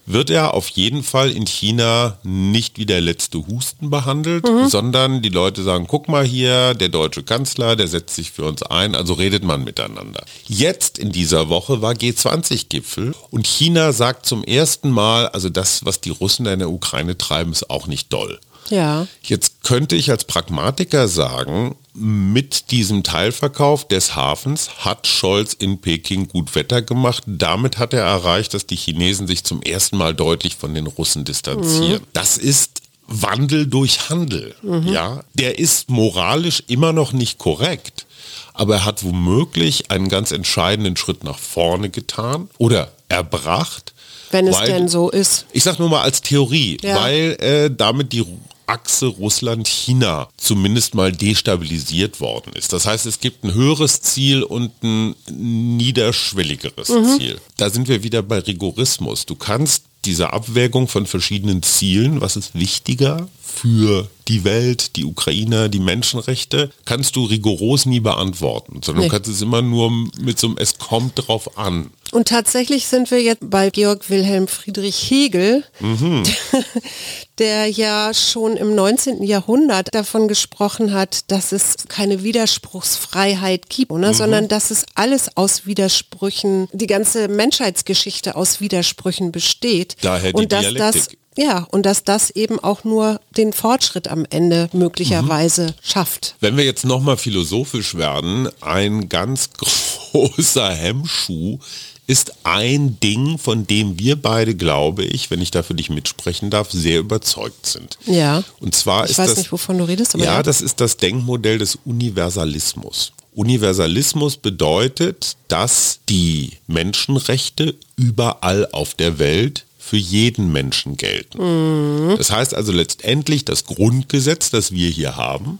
wird 0.09 0.29
er 0.29 0.53
auf 0.53 0.69
jeden 0.69 1.03
Fall 1.03 1.29
in 1.31 1.45
China 1.45 2.17
nicht 2.23 2.77
wie 2.79 2.85
der 2.85 3.01
letzte 3.01 3.45
Husten 3.45 3.89
behandelt, 3.89 4.47
Mhm. 4.47 4.69
sondern 4.69 5.21
die 5.21 5.29
Leute 5.29 5.61
sagen, 5.63 5.85
guck 5.87 6.07
mal 6.07 6.23
hier, 6.25 6.73
der 6.73 6.87
deutsche 6.89 7.23
Kanzler, 7.23 7.75
der 7.75 7.87
setzt 7.89 8.15
sich 8.15 8.31
für 8.31 8.45
uns 8.45 8.63
ein, 8.63 8.95
also 8.95 9.13
redet 9.13 9.43
man 9.43 9.63
miteinander. 9.65 10.23
Jetzt 10.47 10.97
in 10.97 11.11
dieser 11.11 11.49
Woche 11.49 11.81
war 11.81 11.93
G20-Gipfel 11.93 13.13
und 13.31 13.45
China 13.47 13.91
sagt 13.91 14.25
zum 14.25 14.43
ersten 14.43 14.89
Mal, 14.91 15.27
also 15.27 15.49
das, 15.49 15.85
was 15.85 16.01
die 16.01 16.09
Russen 16.11 16.45
in 16.45 16.59
der 16.59 16.69
Ukraine 16.71 17.17
treiben, 17.17 17.51
ist 17.51 17.69
auch 17.69 17.87
nicht 17.87 18.11
doll. 18.13 18.39
Ja. 18.69 19.07
Jetzt 19.23 19.63
könnte 19.63 19.95
ich 19.95 20.09
als 20.11 20.25
Pragmatiker 20.25 21.07
sagen, 21.07 21.75
mit 21.99 22.69
diesem 22.71 23.03
Teilverkauf 23.03 23.87
des 23.87 24.15
Hafens 24.15 24.69
hat 24.85 25.07
Scholz 25.07 25.53
in 25.53 25.79
Peking 25.81 26.27
gut 26.27 26.53
Wetter 26.55 26.81
gemacht. 26.81 27.23
Damit 27.25 27.77
hat 27.79 27.93
er 27.93 28.03
erreicht, 28.03 28.53
dass 28.53 28.65
die 28.67 28.75
Chinesen 28.75 29.25
sich 29.27 29.43
zum 29.43 29.61
ersten 29.63 29.97
Mal 29.97 30.13
deutlich 30.13 30.55
von 30.55 30.73
den 30.75 30.85
Russen 30.87 31.25
distanzieren. 31.25 32.01
Das 32.13 32.37
ist 32.37 32.81
Wandel 33.07 33.67
durch 33.67 34.09
Handel. 34.09 34.53
Ja, 34.85 35.23
der 35.33 35.57
ist 35.59 35.89
moralisch 35.89 36.61
immer 36.67 36.93
noch 36.93 37.13
nicht 37.13 37.37
korrekt, 37.39 38.05
aber 38.53 38.75
er 38.75 38.85
hat 38.85 39.03
womöglich 39.03 39.89
einen 39.89 40.09
ganz 40.09 40.31
entscheidenden 40.31 40.97
Schritt 40.97 41.23
nach 41.23 41.39
vorne 41.39 41.89
getan 41.89 42.49
oder 42.57 42.91
erbracht. 43.09 43.93
Wenn 44.29 44.45
es 44.47 44.55
weil- 44.57 44.67
denn 44.67 44.87
so 44.89 45.09
ist. 45.09 45.45
ich 45.53 45.63
sag 45.63 45.79
nur 45.79 45.89
mal 45.89 46.01
als 46.01 46.21
Theorie, 46.21 46.77
Ja. 46.81 46.99
weil 47.01 47.37
äh, 47.39 47.71
damit 47.75 48.11
die 48.11 48.25
Achse 48.67 49.07
Russland-China 49.07 50.27
zumindest 50.37 50.93
mal 50.93 51.11
destabilisiert 51.11 52.19
worden 52.19 52.53
ist. 52.53 52.73
Das 52.73 52.85
heißt, 52.85 53.05
es 53.05 53.19
gibt 53.19 53.43
ein 53.43 53.53
höheres 53.53 54.01
Ziel 54.01 54.43
und 54.43 54.71
ein 54.83 55.15
niederschwelligeres 55.31 56.89
Mhm. 56.89 57.17
Ziel. 57.17 57.41
Da 57.57 57.69
sind 57.69 57.87
wir 57.87 58.03
wieder 58.03 58.21
bei 58.21 58.39
Rigorismus. 58.39 59.25
Du 59.25 59.35
kannst 59.35 59.83
diese 60.05 60.31
Abwägung 60.33 60.87
von 60.87 61.05
verschiedenen 61.05 61.63
Zielen, 61.63 62.21
was 62.21 62.35
ist 62.35 62.53
wichtiger 62.55 63.27
für 63.47 64.09
die 64.27 64.43
Welt, 64.43 64.95
die 64.97 65.05
Ukrainer, 65.05 65.69
die 65.69 65.79
Menschenrechte, 65.79 66.69
kannst 66.85 67.15
du 67.15 67.23
rigoros 67.25 67.85
nie 67.85 68.01
beantworten, 68.01 68.81
sondern 68.83 69.03
Nee. 69.03 69.09
du 69.09 69.13
kannst 69.15 69.29
es 69.29 69.41
immer 69.41 69.61
nur 69.61 69.89
mit 70.19 70.37
so 70.37 70.47
einem 70.47 70.57
Es 70.57 70.77
kommt 70.77 71.13
drauf 71.15 71.57
an. 71.57 71.91
Und 72.11 72.27
tatsächlich 72.27 72.87
sind 72.87 73.09
wir 73.11 73.21
jetzt 73.21 73.49
bei 73.49 73.69
Georg 73.69 74.09
Wilhelm 74.09 74.47
Friedrich 74.47 75.09
Hegel, 75.09 75.63
Mhm. 75.79 76.23
der 77.39 77.67
ja 77.69 78.13
schon 78.13 78.57
im 78.57 78.75
19. 78.75 79.23
Jahrhundert 79.23 79.93
davon 79.93 80.27
gesprochen 80.27 80.93
hat, 80.93 81.29
dass 81.31 81.51
es 81.51 81.75
keine 81.87 82.23
Widerspruchsfreiheit 82.23 83.69
gibt, 83.69 83.91
Mhm. 83.91 83.99
ne, 84.01 84.13
sondern 84.13 84.47
dass 84.47 84.71
es 84.71 84.85
alles 84.95 85.35
aus 85.35 85.65
Widersprüchen, 85.65 86.67
die 86.73 86.87
ganze 86.87 87.27
Menschheitsgeschichte 87.27 88.35
aus 88.35 88.59
Widersprüchen 88.61 89.31
besteht. 89.31 89.95
Daher 90.01 90.33
die 90.33 90.37
und 90.43 90.51
dass 90.51 90.65
das 90.73 90.91
Dialektik. 90.93 91.17
Ja, 91.37 91.67
und 91.71 91.85
dass 91.85 92.03
das 92.03 92.31
eben 92.31 92.59
auch 92.59 92.83
nur 92.83 93.21
den 93.37 93.53
Fortschritt 93.53 94.07
am 94.07 94.25
Ende 94.29 94.69
möglicherweise 94.73 95.75
schafft. 95.83 96.35
Wenn 96.39 96.57
wir 96.57 96.65
jetzt 96.65 96.83
nochmal 96.83 97.17
philosophisch 97.17 97.95
werden, 97.95 98.49
ein 98.59 99.07
ganz 99.07 99.51
großer 100.11 100.69
Hemmschuh 100.73 101.59
ist 102.07 102.33
ein 102.43 102.99
Ding, 103.01 103.37
von 103.37 103.67
dem 103.67 103.99
wir 103.99 104.15
beide, 104.15 104.55
glaube 104.55 105.03
ich, 105.03 105.29
wenn 105.29 105.41
ich 105.41 105.51
da 105.51 105.61
für 105.61 105.75
dich 105.75 105.89
mitsprechen 105.89 106.49
darf, 106.49 106.71
sehr 106.71 106.99
überzeugt 106.99 107.65
sind. 107.65 107.97
Ja. 108.05 108.43
Und 108.59 108.73
zwar 108.73 109.03
Ich 109.03 109.11
ist 109.11 109.17
weiß 109.17 109.29
das, 109.29 109.37
nicht, 109.37 109.51
wovon 109.51 109.77
du 109.77 109.83
redest, 109.83 110.15
aber 110.15 110.23
ja, 110.23 110.35
ja. 110.35 110.43
das 110.43 110.61
ist 110.61 110.79
das 110.79 110.97
Denkmodell 110.97 111.57
des 111.57 111.77
Universalismus. 111.85 113.11
Universalismus 113.35 114.37
bedeutet, 114.37 115.35
dass 115.49 115.99
die 116.09 116.53
Menschenrechte 116.65 117.75
überall 117.95 118.67
auf 118.71 118.95
der 118.95 119.19
Welt 119.19 119.66
für 119.87 119.97
jeden 119.97 120.51
Menschen 120.51 120.97
gelten. 120.97 122.17
Das 122.17 122.29
heißt 122.29 122.53
also 122.53 122.73
letztendlich 122.73 123.45
das 123.45 123.63
Grundgesetz, 123.63 124.49
das 124.49 124.71
wir 124.73 124.89
hier 124.89 125.15
haben, 125.15 125.59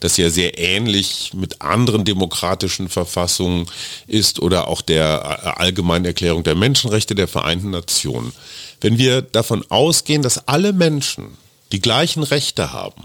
das 0.00 0.18
ja 0.18 0.28
sehr 0.28 0.58
ähnlich 0.58 1.32
mit 1.34 1.62
anderen 1.62 2.04
demokratischen 2.04 2.90
Verfassungen 2.90 3.66
ist 4.06 4.40
oder 4.40 4.68
auch 4.68 4.82
der 4.82 5.40
äh, 5.56 5.62
Allgemeinen 5.62 6.04
Erklärung 6.04 6.44
der 6.44 6.54
Menschenrechte 6.54 7.14
der 7.14 7.28
Vereinten 7.28 7.70
Nationen. 7.70 8.32
Wenn 8.82 8.98
wir 8.98 9.22
davon 9.22 9.64
ausgehen, 9.70 10.20
dass 10.20 10.48
alle 10.48 10.74
Menschen 10.74 11.28
die 11.72 11.80
gleichen 11.80 12.22
Rechte 12.22 12.74
haben, 12.74 13.04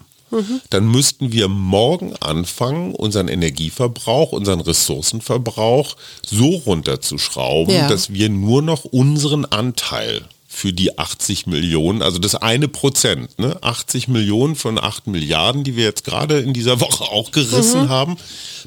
dann 0.70 0.86
müssten 0.92 1.32
wir 1.32 1.48
morgen 1.48 2.14
anfangen, 2.18 2.94
unseren 2.94 3.30
Energieverbrauch, 3.30 4.34
unseren 4.34 4.60
Ressourcenverbrauch 4.60 5.96
so 6.26 6.48
runterzuschrauben, 6.48 7.74
Ja. 7.74 7.88
dass 7.88 8.12
wir 8.12 8.28
nur 8.28 8.62
noch 8.62 8.84
unseren 8.84 9.46
Anteil 9.46 10.24
für 10.58 10.74
die 10.74 10.98
80 10.98 11.46
Millionen, 11.46 12.02
also 12.02 12.18
das 12.18 12.34
eine 12.34 12.68
Prozent, 12.68 13.38
ne? 13.38 13.62
80 13.62 14.08
Millionen 14.08 14.56
von 14.56 14.80
8 14.80 15.06
Milliarden, 15.06 15.64
die 15.64 15.76
wir 15.76 15.84
jetzt 15.84 16.04
gerade 16.04 16.40
in 16.40 16.52
dieser 16.52 16.80
Woche 16.82 17.04
auch 17.04 17.30
gerissen 17.32 17.90
haben, 17.90 18.18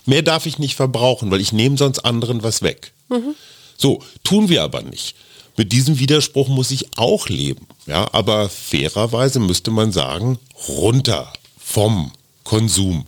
mehr 0.06 0.23
darf 0.23 0.47
ich 0.47 0.61
nicht 0.61 0.76
verbrauchen, 0.76 1.32
weil 1.32 1.40
ich 1.40 1.52
nehme 1.52 1.76
sonst 1.76 1.99
anderen 2.00 2.44
was 2.44 2.62
weg. 2.62 2.92
So, 3.76 4.04
tun 4.23 4.49
wir 4.49 4.62
aber 4.62 4.82
nicht. 4.82 5.16
Mit 5.56 5.73
diesem 5.73 5.99
Widerspruch 5.99 6.47
muss 6.47 6.70
ich 6.70 6.97
auch 6.97 7.28
leben. 7.28 7.66
Ja, 7.87 8.09
aber 8.14 8.49
fairerweise 8.49 9.40
müsste 9.40 9.73
man 9.73 9.90
sagen, 9.90 10.38
runter 10.68 11.32
vom 11.59 12.12
Konsum. 12.44 13.06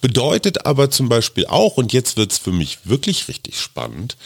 Bedeutet 0.00 0.64
aber 0.64 0.90
zum 0.90 1.10
Beispiel 1.10 1.44
auch, 1.46 1.76
und 1.76 1.92
jetzt 1.92 2.16
wird 2.16 2.32
es 2.32 2.38
für 2.38 2.52
mich 2.52 2.78
wirklich 2.84 3.28
richtig 3.28 3.60
spannend, 3.60 4.16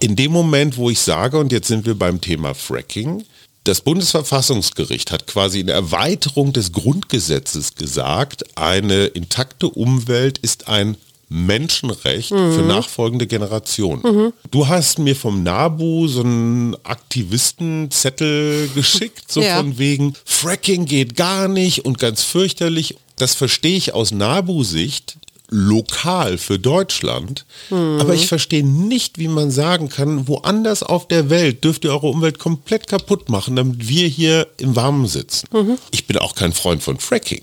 in 0.00 0.16
dem 0.16 0.32
Moment, 0.32 0.76
wo 0.76 0.90
ich 0.90 0.98
sage, 1.00 1.38
und 1.38 1.52
jetzt 1.52 1.68
sind 1.68 1.86
wir 1.86 1.94
beim 1.98 2.20
Thema 2.20 2.54
Fracking, 2.54 3.24
das 3.64 3.82
Bundesverfassungsgericht 3.82 5.10
hat 5.12 5.26
quasi 5.26 5.60
in 5.60 5.68
Erweiterung 5.68 6.52
des 6.54 6.72
Grundgesetzes 6.72 7.74
gesagt, 7.74 8.44
eine 8.56 9.04
intakte 9.06 9.68
Umwelt 9.68 10.38
ist 10.38 10.68
ein 10.68 10.96
Menschenrecht 11.28 12.30
für 12.30 12.64
nachfolgende 12.66 13.26
Generationen. 13.28 14.32
Du 14.50 14.66
hast 14.66 14.98
mir 14.98 15.14
vom 15.14 15.44
NABU 15.44 16.08
so 16.08 16.22
einen 16.22 16.74
Aktivistenzettel 16.82 18.68
geschickt, 18.74 19.30
so 19.30 19.40
Ja. 19.40 19.58
von 19.58 19.78
wegen, 19.78 20.14
Fracking 20.24 20.86
geht 20.86 21.16
gar 21.16 21.46
nicht 21.46 21.84
und 21.84 21.98
ganz 21.98 22.22
fürchterlich. 22.24 22.96
Das 23.16 23.34
verstehe 23.34 23.76
ich 23.76 23.94
aus 23.94 24.10
NABU-Sicht 24.10 25.18
lokal 25.50 26.38
für 26.38 26.58
Deutschland, 26.58 27.44
aber 27.70 28.14
ich 28.14 28.28
verstehe 28.28 28.64
nicht, 28.64 29.18
wie 29.18 29.28
man 29.28 29.50
sagen 29.50 29.88
kann, 29.88 30.28
woanders 30.28 30.82
auf 30.82 31.08
der 31.08 31.28
Welt 31.28 31.64
dürft 31.64 31.84
ihr 31.84 31.90
eure 31.90 32.06
Umwelt 32.06 32.38
komplett 32.38 32.86
kaputt 32.86 33.28
machen, 33.28 33.56
damit 33.56 33.88
wir 33.88 34.06
hier 34.06 34.46
im 34.58 34.76
Warmen 34.76 35.06
sitzen. 35.06 35.48
Ich 35.90 36.06
bin 36.06 36.18
auch 36.18 36.34
kein 36.34 36.52
Freund 36.52 36.82
von 36.82 36.98
Fracking. 36.98 37.42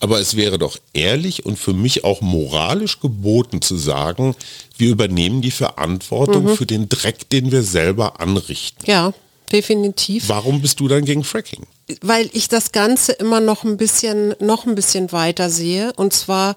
Aber 0.00 0.18
es 0.18 0.34
wäre 0.34 0.58
doch 0.58 0.78
ehrlich 0.94 1.46
und 1.46 1.60
für 1.60 1.74
mich 1.74 2.02
auch 2.02 2.22
moralisch 2.22 2.98
geboten 2.98 3.62
zu 3.62 3.76
sagen, 3.76 4.34
wir 4.76 4.90
übernehmen 4.90 5.42
die 5.42 5.52
Verantwortung 5.52 6.48
für 6.56 6.66
den 6.66 6.88
Dreck, 6.88 7.30
den 7.30 7.52
wir 7.52 7.62
selber 7.62 8.20
anrichten. 8.20 8.84
Ja, 8.84 9.12
definitiv. 9.52 10.28
Warum 10.28 10.60
bist 10.60 10.80
du 10.80 10.88
dann 10.88 11.04
gegen 11.04 11.22
Fracking? 11.22 11.66
weil 12.00 12.30
ich 12.32 12.48
das 12.48 12.72
Ganze 12.72 13.12
immer 13.12 13.40
noch 13.40 13.64
ein 13.64 13.76
bisschen, 13.76 14.34
noch 14.40 14.66
ein 14.66 14.74
bisschen 14.74 15.12
weiter 15.12 15.50
sehe. 15.50 15.92
Und 15.96 16.12
zwar, 16.12 16.56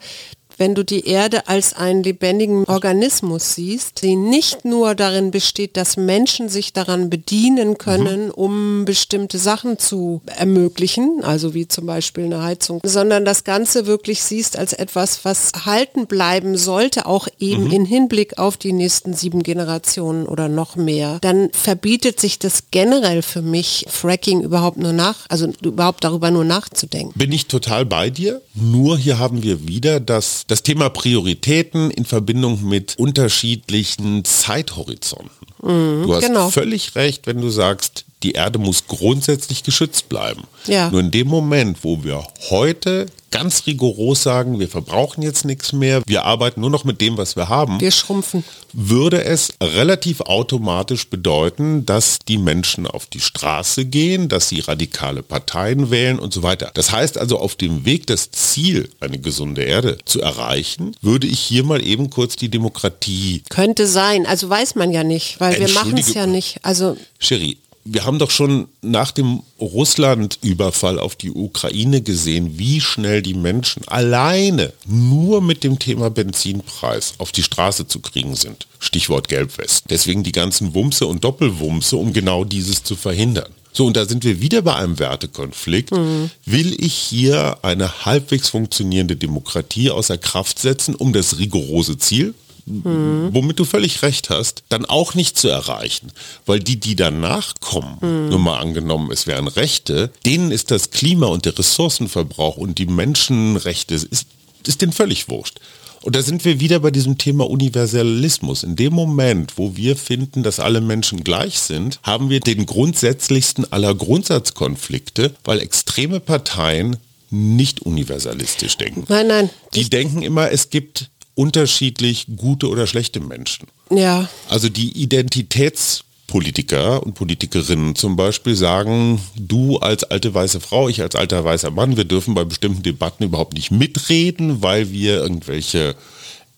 wenn 0.57 0.75
du 0.75 0.83
die 0.83 1.07
Erde 1.07 1.47
als 1.47 1.73
einen 1.73 2.03
lebendigen 2.03 2.65
Organismus 2.65 3.55
siehst, 3.55 4.01
die 4.01 4.15
nicht 4.15 4.65
nur 4.65 4.95
darin 4.95 5.31
besteht, 5.31 5.77
dass 5.77 5.97
Menschen 5.97 6.49
sich 6.49 6.73
daran 6.73 7.09
bedienen 7.09 7.77
können, 7.77 8.25
mhm. 8.27 8.31
um 8.31 8.85
bestimmte 8.85 9.37
Sachen 9.37 9.79
zu 9.79 10.21
ermöglichen, 10.25 11.23
also 11.23 11.53
wie 11.53 11.67
zum 11.67 11.85
Beispiel 11.85 12.25
eine 12.25 12.43
Heizung, 12.43 12.79
sondern 12.83 13.25
das 13.25 13.43
Ganze 13.43 13.85
wirklich 13.85 14.23
siehst 14.23 14.57
als 14.57 14.73
etwas, 14.73 15.25
was 15.25 15.51
halten 15.65 16.07
bleiben 16.07 16.57
sollte, 16.57 17.05
auch 17.05 17.27
eben 17.39 17.65
mhm. 17.65 17.71
in 17.71 17.85
Hinblick 17.85 18.37
auf 18.37 18.57
die 18.57 18.73
nächsten 18.73 19.13
sieben 19.13 19.43
Generationen 19.43 20.25
oder 20.25 20.49
noch 20.49 20.75
mehr, 20.75 21.19
dann 21.21 21.49
verbietet 21.51 22.19
sich 22.19 22.39
das 22.39 22.65
generell 22.71 23.21
für 23.21 23.41
mich, 23.41 23.85
Fracking 23.89 24.41
überhaupt 24.41 24.77
nur 24.77 24.93
nach, 24.93 25.25
also 25.29 25.51
überhaupt 25.61 26.03
darüber 26.03 26.31
nur 26.31 26.45
nachzudenken. 26.45 27.17
Bin 27.17 27.31
ich 27.31 27.47
total 27.47 27.85
bei 27.85 28.09
dir. 28.09 28.41
Nur 28.53 28.97
hier 28.97 29.19
haben 29.19 29.43
wir 29.43 29.67
wieder 29.67 29.99
das, 29.99 30.44
das 30.47 30.63
Thema 30.63 30.89
Prioritäten 30.89 31.91
in 31.91 32.05
Verbindung 32.05 32.63
mit 32.67 32.97
unterschiedlichen 32.97 34.23
Zeithorizonten. 34.23 35.47
Mhm, 35.61 36.03
du 36.03 36.13
hast 36.13 36.27
genau. 36.27 36.49
völlig 36.49 36.95
recht, 36.95 37.25
wenn 37.27 37.41
du 37.41 37.49
sagst, 37.49 38.05
die 38.23 38.33
Erde 38.33 38.59
muss 38.59 38.87
grundsätzlich 38.87 39.63
geschützt 39.63 40.09
bleiben. 40.09 40.43
Ja. 40.67 40.89
Nur 40.89 41.01
in 41.01 41.11
dem 41.11 41.27
Moment, 41.27 41.79
wo 41.83 42.03
wir 42.03 42.25
heute 42.49 43.07
ganz 43.35 43.65
rigoros 43.67 44.23
sagen, 44.23 44.59
wir 44.59 44.69
verbrauchen 44.69 45.21
jetzt 45.21 45.43
nichts 45.43 45.73
mehr, 45.73 46.01
wir 46.07 46.23
arbeiten 46.23 46.61
nur 46.61 46.69
noch 46.69 46.85
mit 46.85 47.01
dem, 47.01 47.17
was 47.17 47.35
wir 47.35 47.49
haben. 47.49 47.81
Wir 47.81 47.91
schrumpfen. 47.91 48.45
Würde 48.71 49.23
es 49.25 49.53
relativ 49.61 50.21
automatisch 50.21 51.09
bedeuten, 51.09 51.85
dass 51.85 52.19
die 52.19 52.37
Menschen 52.37 52.87
auf 52.87 53.07
die 53.07 53.19
Straße 53.19 53.85
gehen, 53.85 54.29
dass 54.29 54.47
sie 54.49 54.61
radikale 54.61 55.21
Parteien 55.21 55.91
wählen 55.91 56.17
und 56.17 56.33
so 56.33 56.43
weiter. 56.43 56.71
Das 56.73 56.91
heißt 56.91 57.17
also, 57.17 57.37
auf 57.37 57.55
dem 57.55 57.85
Weg, 57.85 58.07
das 58.07 58.31
Ziel, 58.31 58.89
eine 59.01 59.19
gesunde 59.19 59.63
Erde 59.63 59.97
zu 60.05 60.21
erreichen, 60.21 60.95
würde 61.01 61.27
ich 61.27 61.39
hier 61.39 61.63
mal 61.63 61.85
eben 61.85 62.09
kurz 62.09 62.37
die 62.37 62.49
Demokratie. 62.49 63.43
Könnte 63.49 63.87
sein, 63.87 64.25
also 64.25 64.49
weiß 64.49 64.75
man 64.75 64.91
ja 64.91 65.03
nicht, 65.03 65.39
weil 65.39 65.59
wir 65.59 65.69
machen 65.69 65.97
es 65.97 66.13
ja 66.13 66.25
nicht. 66.25 66.59
Also 66.63 66.95
Cherie, 67.19 67.57
wir 67.87 68.03
haben 68.03 68.17
doch 68.17 68.31
schon 68.31 68.67
nach 68.81 69.11
dem 69.11 69.43
Russland-Überfall 69.59 70.99
auf 70.99 71.15
die 71.15 71.29
Ukraine 71.29 72.01
gesehen, 72.01 72.57
wie 72.57 72.81
schnell 72.81 73.21
die 73.21 73.35
Menschen 73.35 73.87
alleine 73.87 74.73
nur 74.87 75.39
mit 75.39 75.63
dem 75.63 75.77
Thema 75.77 76.09
Benzinpreis 76.09 77.13
auf 77.19 77.31
die 77.31 77.43
Straße 77.43 77.87
zu 77.87 77.99
kriegen 77.99 78.35
sind. 78.35 78.65
Stichwort 78.79 79.27
Gelbwest. 79.27 79.85
Deswegen 79.91 80.23
die 80.23 80.31
ganzen 80.31 80.73
Wumse 80.73 81.05
und 81.05 81.23
Doppelwumse, 81.23 81.95
um 81.95 82.11
genau 82.11 82.43
dieses 82.43 82.83
zu 82.83 82.95
verhindern. 82.95 83.51
So, 83.71 83.85
und 83.85 83.95
da 83.95 84.05
sind 84.05 84.23
wir 84.23 84.41
wieder 84.41 84.63
bei 84.63 84.73
einem 84.73 84.97
Wertekonflikt. 84.97 85.91
Mhm. 85.91 86.31
Will 86.45 86.75
ich 86.83 86.93
hier 86.93 87.59
eine 87.61 88.05
halbwegs 88.05 88.49
funktionierende 88.49 89.15
Demokratie 89.15 89.91
außer 89.91 90.17
Kraft 90.17 90.57
setzen, 90.57 90.95
um 90.95 91.13
das 91.13 91.37
rigorose 91.37 91.97
Ziel, 91.97 92.33
mhm. 92.65 93.29
womit 93.31 93.59
du 93.59 93.65
völlig 93.65 94.01
recht 94.01 94.29
hast, 94.29 94.63
dann 94.69 94.85
auch 94.85 95.13
nicht 95.13 95.37
zu 95.37 95.47
erreichen. 95.47 96.11
Weil 96.45 96.59
die, 96.59 96.79
die 96.79 96.95
danach 96.95 97.53
kommen, 97.59 97.97
mhm. 98.01 98.29
nur 98.29 98.39
mal 98.39 98.59
angenommen, 98.59 99.11
es 99.11 99.27
wären 99.27 99.47
Rechte, 99.47 100.11
denen 100.25 100.51
ist 100.51 100.71
das 100.71 100.91
Klima 100.91 101.27
und 101.27 101.45
der 101.45 101.57
Ressourcenverbrauch 101.57 102.57
und 102.57 102.77
die 102.77 102.87
Menschenrechte, 102.87 103.95
ist, 103.95 104.25
ist 104.65 104.81
denen 104.81 104.93
völlig 104.93 105.29
wurscht. 105.29 105.59
Und 106.05 106.15
da 106.15 106.21
sind 106.21 106.45
wir 106.45 106.59
wieder 106.59 106.81
bei 106.81 106.91
diesem 106.91 107.17
Thema 107.17 107.49
Universalismus. 107.49 108.61
In 108.61 108.75
dem 108.75 108.93
Moment, 108.93 109.53
wo 109.57 109.75
wir 109.75 109.95
finden, 109.95 110.43
dass 110.43 110.59
alle 110.59 110.79
Menschen 110.79 111.23
gleich 111.23 111.57
sind, 111.57 111.99
haben 112.03 112.29
wir 112.29 112.41
den 112.41 112.67
grundsätzlichsten 112.67 113.71
aller 113.71 113.95
Grundsatzkonflikte, 113.95 115.33
weil 115.43 115.61
extreme 115.61 116.19
Parteien 116.19 116.97
nicht 117.31 117.81
universalistisch 117.81 118.77
denken. 118.77 119.05
Nein, 119.07 119.27
nein. 119.27 119.49
Die 119.73 119.89
denken 119.89 120.21
immer, 120.21 120.51
es 120.51 120.69
gibt 120.69 121.09
unterschiedlich 121.35 122.27
gute 122.37 122.69
oder 122.69 122.87
schlechte 122.87 123.19
Menschen. 123.19 123.67
Ja. 123.91 124.27
Also 124.49 124.69
die 124.69 124.97
Identitätspolitiker 124.97 127.03
und 127.03 127.13
Politikerinnen 127.13 127.95
zum 127.95 128.15
Beispiel 128.15 128.55
sagen, 128.55 129.21
du 129.35 129.77
als 129.77 130.05
alte 130.05 130.33
weiße 130.33 130.61
Frau, 130.61 130.89
ich 130.89 131.01
als 131.01 131.15
alter 131.15 131.43
weißer 131.43 131.71
Mann, 131.71 131.97
wir 131.97 132.05
dürfen 132.05 132.33
bei 132.33 132.45
bestimmten 132.45 132.83
Debatten 132.83 133.25
überhaupt 133.25 133.53
nicht 133.53 133.69
mitreden, 133.69 134.63
weil 134.63 134.91
wir 134.91 135.21
irgendwelche 135.21 135.95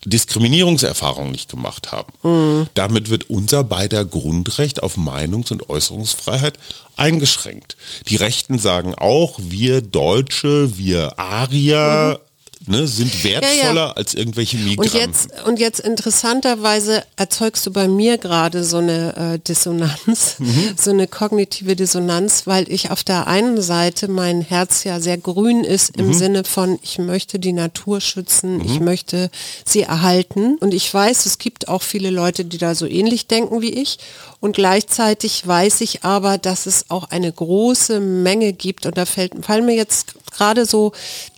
Diskriminierungserfahrungen 0.05 1.31
nicht 1.31 1.49
gemacht 1.49 1.91
haben. 1.91 2.13
Mhm. 2.21 2.67
Damit 2.75 3.09
wird 3.09 3.29
unser 3.29 3.63
beider 3.63 4.05
Grundrecht 4.05 4.83
auf 4.83 4.95
Meinungs- 4.95 5.51
und 5.51 5.69
Äußerungsfreiheit 5.69 6.59
eingeschränkt. 6.95 7.75
Die 8.07 8.15
Rechten 8.15 8.59
sagen 8.59 8.93
auch, 8.95 9.39
wir 9.41 9.81
Deutsche, 9.81 10.77
wir 10.77 11.19
Arier, 11.19 12.19
mhm 12.21 12.26
ne, 12.67 12.87
sind 12.87 13.23
wertvoller 13.23 13.55
ja, 13.55 13.73
ja. 13.73 13.91
als 13.91 14.13
irgendwelche 14.13 14.57
Migranten. 14.57 14.81
Und 14.81 14.93
jetzt, 14.93 15.29
und 15.45 15.59
jetzt 15.59 15.79
interessanterweise 15.79 17.03
erzeugst 17.15 17.65
du 17.65 17.71
bei 17.71 17.87
mir 17.87 18.17
gerade 18.17 18.63
so 18.63 18.77
eine 18.77 19.33
äh, 19.35 19.39
Dissonanz, 19.39 20.35
mhm. 20.39 20.75
so 20.79 20.91
eine 20.91 21.07
kognitive 21.07 21.75
Dissonanz, 21.75 22.45
weil 22.45 22.71
ich 22.71 22.91
auf 22.91 23.03
der 23.03 23.27
einen 23.27 23.61
Seite 23.61 24.07
mein 24.07 24.41
Herz 24.41 24.83
ja 24.83 24.99
sehr 24.99 25.17
grün 25.17 25.63
ist 25.63 25.95
im 25.97 26.07
mhm. 26.07 26.13
Sinne 26.13 26.43
von, 26.43 26.79
ich 26.81 26.99
möchte 26.99 27.39
die 27.39 27.53
Natur 27.53 28.01
schützen, 28.01 28.57
mhm. 28.57 28.65
ich 28.65 28.79
möchte 28.79 29.29
sie 29.65 29.83
erhalten. 29.83 30.57
Und 30.59 30.73
ich 30.73 30.93
weiß, 30.93 31.25
es 31.25 31.37
gibt 31.37 31.67
auch 31.67 31.81
viele 31.81 32.09
Leute, 32.09 32.45
die 32.45 32.57
da 32.57 32.75
so 32.75 32.85
ähnlich 32.85 33.27
denken 33.27 33.61
wie 33.61 33.73
ich. 33.73 33.99
Und 34.39 34.55
gleichzeitig 34.55 35.47
weiß 35.47 35.81
ich 35.81 36.03
aber, 36.03 36.37
dass 36.37 36.65
es 36.67 36.89
auch 36.89 37.09
eine 37.09 37.31
große 37.31 37.99
Menge 37.99 38.53
gibt. 38.53 38.85
Und 38.85 38.97
da 38.97 39.05
fällt, 39.05 39.33
fallen 39.43 39.65
mir 39.65 39.75
jetzt 39.75 40.13
gerade 40.31 40.65
so 40.65 40.91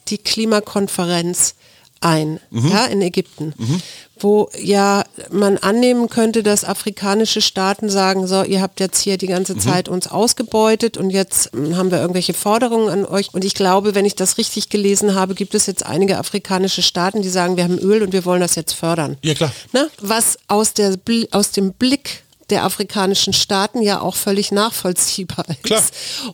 die 0.10 0.18
Klimakonferenz 0.18 1.56
ein, 2.02 2.40
mhm. 2.50 2.70
ja, 2.70 2.86
in 2.86 3.02
Ägypten, 3.02 3.54
mhm. 3.58 3.82
wo 4.20 4.50
ja 4.58 5.04
man 5.32 5.58
annehmen 5.58 6.10
könnte, 6.10 6.44
dass 6.44 6.64
afrikanische 6.64 7.42
Staaten 7.42 7.90
sagen, 7.90 8.26
so, 8.26 8.44
ihr 8.44 8.62
habt 8.62 8.80
jetzt 8.80 9.02
hier 9.02 9.18
die 9.18 9.28
ganze 9.28 9.56
mhm. 9.56 9.60
Zeit 9.60 9.90
uns 9.90 10.08
ausgebeutet 10.08 10.98
und 10.98 11.10
jetzt 11.10 11.52
hm, 11.52 11.76
haben 11.76 11.92
wir 11.92 12.00
irgendwelche 12.00 12.34
Forderungen 12.34 12.90
an 12.90 13.06
euch. 13.06 13.34
Und 13.34 13.44
ich 13.44 13.54
glaube, 13.54 13.96
wenn 13.96 14.06
ich 14.06 14.16
das 14.16 14.38
richtig 14.38 14.70
gelesen 14.70 15.16
habe, 15.16 15.36
gibt 15.36 15.56
es 15.56 15.66
jetzt 15.66 15.86
einige 15.86 16.18
afrikanische 16.18 16.82
Staaten, 16.82 17.22
die 17.22 17.30
sagen, 17.30 17.58
wir 17.58 17.66
haben 17.66 17.80
Öl 17.80 18.02
und 18.02 18.14
wir 18.14 18.26
wollen 18.26 18.42
das 18.42 18.56
jetzt 18.56 18.74
fördern. 18.74 19.18
Ja, 19.22 19.34
klar. 19.34 19.52
Ne? 19.74 19.90
Was 20.00 20.38
aus, 20.48 20.74
der, 20.74 20.98
aus 21.32 21.52
dem 21.52 21.74
Blick 21.74 22.24
der 22.52 22.64
afrikanischen 22.64 23.34
Staaten 23.34 23.82
ja 23.82 24.02
auch 24.02 24.16
völlig 24.16 24.52
nachvollziehbar 24.52 25.46
ist. 25.50 25.64
Klar. 25.64 25.84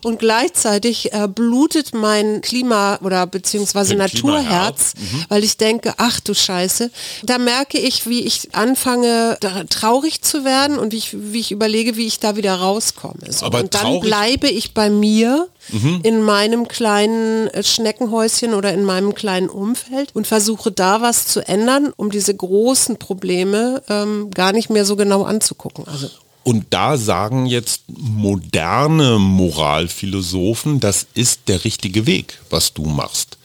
Und 0.03 0.19
gleichzeitig 0.19 1.13
äh, 1.13 1.27
blutet 1.27 1.93
mein 1.93 2.41
Klima 2.41 2.99
oder 3.01 3.27
beziehungsweise 3.27 3.95
Naturherz, 3.95 4.93
mhm. 4.97 5.25
weil 5.29 5.43
ich 5.43 5.57
denke, 5.57 5.93
ach 5.97 6.19
du 6.19 6.33
Scheiße, 6.33 6.91
da 7.23 7.37
merke 7.37 7.77
ich, 7.77 8.07
wie 8.07 8.21
ich 8.21 8.55
anfange 8.55 9.37
traurig 9.69 10.21
zu 10.21 10.45
werden 10.45 10.77
und 10.77 10.93
ich, 10.93 11.15
wie 11.17 11.39
ich 11.39 11.51
überlege, 11.51 11.97
wie 11.97 12.07
ich 12.07 12.19
da 12.19 12.35
wieder 12.35 12.55
rauskomme. 12.55 13.31
So. 13.31 13.45
Aber 13.45 13.59
und 13.59 13.73
dann 13.73 13.99
bleibe 13.99 14.47
ich 14.47 14.73
bei 14.73 14.89
mir 14.89 15.47
mhm. 15.69 15.99
in 16.03 16.21
meinem 16.21 16.67
kleinen 16.67 17.47
äh, 17.47 17.63
Schneckenhäuschen 17.63 18.53
oder 18.53 18.73
in 18.73 18.83
meinem 18.83 19.13
kleinen 19.15 19.49
Umfeld 19.49 20.09
und 20.13 20.27
versuche 20.27 20.71
da 20.71 21.01
was 21.01 21.27
zu 21.27 21.47
ändern, 21.47 21.93
um 21.95 22.11
diese 22.11 22.35
großen 22.35 22.97
Probleme 22.97 23.81
ähm, 23.89 24.31
gar 24.31 24.51
nicht 24.51 24.69
mehr 24.69 24.85
so 24.85 24.95
genau 24.95 25.23
anzugucken. 25.23 25.87
Also 25.87 26.09
und 26.45 26.67
da 26.69 26.95
sagen 26.95 27.47
jetzt 27.47 27.81
moderne 27.87 29.17
Moralphilosophen, 29.17 30.79
das 30.79 31.07
ist 31.15 31.47
der 31.47 31.63
richtige 31.63 32.05
Weg, 32.05 32.39
was 32.51 32.71
du 32.73 32.83
machst. 32.85 33.39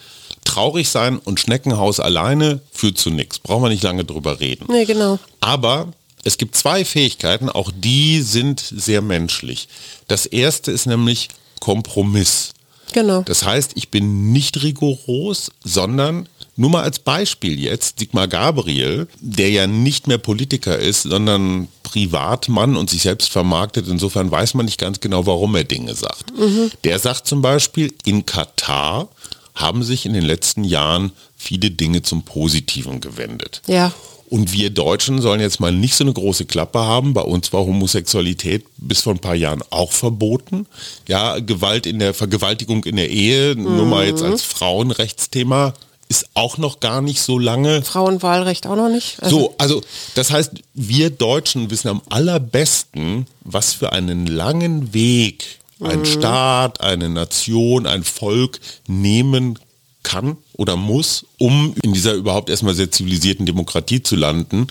Traurig 0.45 0.91
sein 0.91 1.19
und 1.19 1.41
Schneckenhaus 1.41 1.99
alleine 1.99 2.61
führt 2.73 2.99
zu 2.99 3.09
nichts. 3.09 3.39
Brauchen 3.39 3.63
wir 3.63 3.71
nicht 3.71 3.83
lange 3.83 4.05
drüber 4.05 4.41
reden. 4.41 4.67
Nee, 4.69 4.85
genau. 4.85 5.19
Aber 5.41 5.89
es 6.25 6.37
gibt 6.37 6.57
zwei 6.57 6.85
Fähigkeiten, 6.85 7.49
auch 7.49 7.71
die 7.75 8.21
sind 8.21 8.61
sehr 8.61 9.01
menschlich. 9.01 9.69
Das 10.07 10.27
erste 10.27 10.71
ist 10.71 10.85
nämlich 10.87 11.29
Kompromiss. 11.61 12.53
Genau. 12.93 13.23
Das 13.23 13.45
heißt, 13.45 13.73
ich 13.77 13.91
bin 13.91 14.33
nicht 14.33 14.63
rigoros, 14.63 15.53
sondern 15.63 16.29
nur 16.57 16.71
mal 16.71 16.83
als 16.83 16.99
Beispiel 16.99 17.59
jetzt, 17.59 18.01
Sigmar 18.01 18.29
Gabriel, 18.29 19.07
der 19.21 19.51
ja 19.51 19.67
nicht 19.67 20.09
mehr 20.09 20.19
Politiker 20.19 20.79
ist, 20.79 21.03
sondern 21.03 21.69
Privatmann 21.85 22.77
und 22.77 22.91
sich 22.91 23.03
selbst 23.03 23.31
vermarktet. 23.31 23.89
Insofern 23.89 24.31
weiß 24.31 24.55
man 24.55 24.67
nicht 24.67 24.79
ganz 24.79 25.01
genau, 25.01 25.27
warum 25.27 25.55
er 25.55 25.65
Dinge 25.65 25.95
sagt. 25.95 26.37
Mhm. 26.37 26.71
Der 26.85 26.99
sagt 26.99 27.27
zum 27.27 27.43
Beispiel, 27.43 27.95
in 28.05 28.27
Katar 28.27 29.09
haben 29.55 29.83
sich 29.83 30.07
in 30.07 30.13
den 30.13 30.25
letzten 30.25 30.65
Jahren 30.65 31.13
viele 31.37 31.71
Dinge 31.71 32.03
zum 32.03 32.25
Positiven 32.25 33.01
gewendet. 33.01 33.63
Ja. 33.67 33.93
Und 34.31 34.53
wir 34.53 34.71
Deutschen 34.71 35.21
sollen 35.21 35.41
jetzt 35.41 35.59
mal 35.59 35.73
nicht 35.73 35.97
so 35.97 36.05
eine 36.05 36.13
große 36.13 36.45
Klappe 36.45 36.79
haben. 36.79 37.15
Bei 37.15 37.23
uns 37.23 37.53
war 37.53 37.67
Homosexualität 37.67 38.65
bis 38.77 39.01
vor 39.01 39.13
ein 39.13 39.19
paar 39.19 39.35
Jahren 39.35 39.63
auch 39.71 39.91
verboten. 39.91 40.67
Ja, 41.09 41.41
Gewalt 41.41 41.85
in 41.85 41.99
der 41.99 42.15
Vergewaltigung 42.15 42.85
in 42.85 42.95
der 42.95 43.11
Ehe, 43.11 43.57
mhm. 43.57 43.65
nur 43.65 43.87
mal 43.87 44.07
jetzt 44.07 44.23
als 44.23 44.43
Frauenrechtsthema, 44.43 45.75
ist 46.09 46.27
auch 46.35 46.59
noch 46.59 46.79
gar 46.79 47.03
nicht 47.03 47.21
so 47.21 47.41
lange. 47.41 47.83
Frauenwahlrecht 47.83 48.69
auch 48.69 48.77
noch 48.77 48.89
nicht. 48.89 49.21
Also 49.21 49.37
so, 49.37 49.55
also 49.59 49.83
das 50.15 50.31
heißt, 50.31 50.53
wir 50.75 51.11
Deutschen 51.11 51.71
wissen 51.71 51.89
am 51.89 52.01
allerbesten, 52.09 53.27
was 53.43 53.73
für 53.73 53.93
einen 53.93 54.29
langen 54.29 54.95
Weg 54.95 55.59
ein 55.81 56.01
mhm. 56.01 56.07
Staat, 56.07 56.81
eine 56.81 57.09
Nation, 57.09 57.87
ein 57.87 58.05
Volk 58.05 58.61
nehmen 58.87 59.59
kann 60.05 60.37
oder 60.61 60.77
muss, 60.77 61.25
um 61.39 61.75
in 61.83 61.95
dieser 61.95 62.13
überhaupt 62.13 62.51
erstmal 62.51 62.75
sehr 62.75 62.91
zivilisierten 62.91 63.47
Demokratie 63.47 64.03
zu 64.03 64.15
landen. 64.15 64.67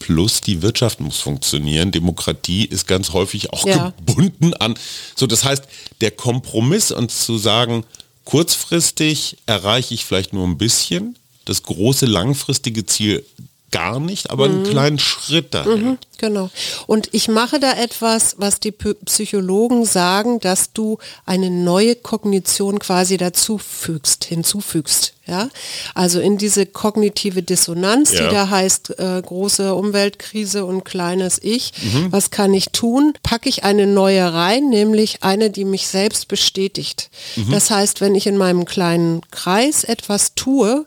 Plus 0.00 0.40
die 0.40 0.62
Wirtschaft 0.62 0.98
muss 0.98 1.18
funktionieren. 1.18 1.92
Demokratie 1.92 2.64
ist 2.64 2.88
ganz 2.88 3.12
häufig 3.12 3.52
auch 3.52 3.64
Ja. 3.64 3.92
gebunden 4.04 4.52
an. 4.54 4.74
So, 5.14 5.28
das 5.28 5.44
heißt, 5.44 5.62
der 6.00 6.10
Kompromiss 6.10 6.90
uns 6.90 7.24
zu 7.24 7.38
sagen, 7.38 7.84
kurzfristig 8.24 9.36
erreiche 9.46 9.94
ich 9.94 10.04
vielleicht 10.04 10.32
nur 10.32 10.44
ein 10.44 10.58
bisschen, 10.58 11.16
das 11.44 11.62
große 11.62 12.06
langfristige 12.06 12.84
Ziel 12.84 13.24
gar 13.70 14.00
nicht, 14.00 14.30
aber 14.30 14.46
einen 14.46 14.64
kleinen 14.64 14.98
Schritt 14.98 15.54
dahin. 15.54 15.98
Genau. 16.16 16.50
Und 16.88 17.10
ich 17.12 17.28
mache 17.28 17.60
da 17.60 17.74
etwas, 17.74 18.34
was 18.38 18.58
die 18.58 18.72
Psychologen 18.72 19.84
sagen, 19.84 20.40
dass 20.40 20.72
du 20.72 20.98
eine 21.26 21.48
neue 21.50 21.94
Kognition 21.94 22.80
quasi 22.80 23.18
dazu 23.18 23.58
fügst, 23.58 24.24
hinzufügst. 24.24 25.14
Ja? 25.28 25.50
Also 25.94 26.20
in 26.20 26.38
diese 26.38 26.64
kognitive 26.66 27.42
Dissonanz, 27.42 28.12
Ja. 28.12 28.28
die 28.28 28.34
da 28.34 28.48
heißt 28.50 28.98
äh, 28.98 29.20
große 29.24 29.74
Umweltkrise 29.74 30.64
und 30.64 30.84
kleines 30.84 31.38
Ich, 31.42 31.72
Mhm. 31.82 32.10
was 32.12 32.30
kann 32.30 32.54
ich 32.54 32.70
tun? 32.70 33.12
Packe 33.22 33.48
ich 33.48 33.62
eine 33.64 33.86
neue 33.86 34.32
rein, 34.32 34.68
nämlich 34.70 35.22
eine, 35.22 35.50
die 35.50 35.64
mich 35.64 35.86
selbst 35.88 36.28
bestätigt. 36.28 37.10
Mhm. 37.36 37.50
Das 37.50 37.70
heißt, 37.70 38.00
wenn 38.00 38.14
ich 38.14 38.26
in 38.26 38.36
meinem 38.36 38.64
kleinen 38.64 39.20
Kreis 39.30 39.84
etwas 39.84 40.34
tue, 40.34 40.86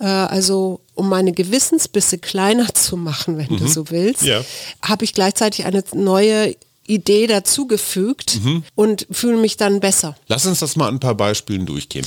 äh, 0.00 0.04
also 0.04 0.80
um 0.94 1.08
meine 1.08 1.32
Gewissensbisse 1.32 2.18
kleiner 2.18 2.74
zu 2.74 2.96
machen, 2.96 3.38
wenn 3.38 3.56
du 3.56 3.66
so 3.68 3.90
willst, 3.90 4.22
Mhm. 4.22 4.28
Ja. 4.28 4.44
habe 4.82 5.04
ich 5.04 5.14
gleichzeitig 5.14 5.64
eine 5.64 5.82
neue 5.94 6.54
Idee 6.88 7.26
dazugefügt 7.26 8.40
Mhm. 8.42 8.64
und 8.74 9.06
fühle 9.10 9.36
mich 9.36 9.56
dann 9.56 9.80
besser. 9.80 10.16
Lass 10.26 10.46
uns 10.46 10.60
das 10.60 10.76
mal 10.76 10.88
an 10.88 10.96
ein 10.96 11.00
paar 11.00 11.14
Beispielen 11.14 11.66
durchgehen. 11.66 12.06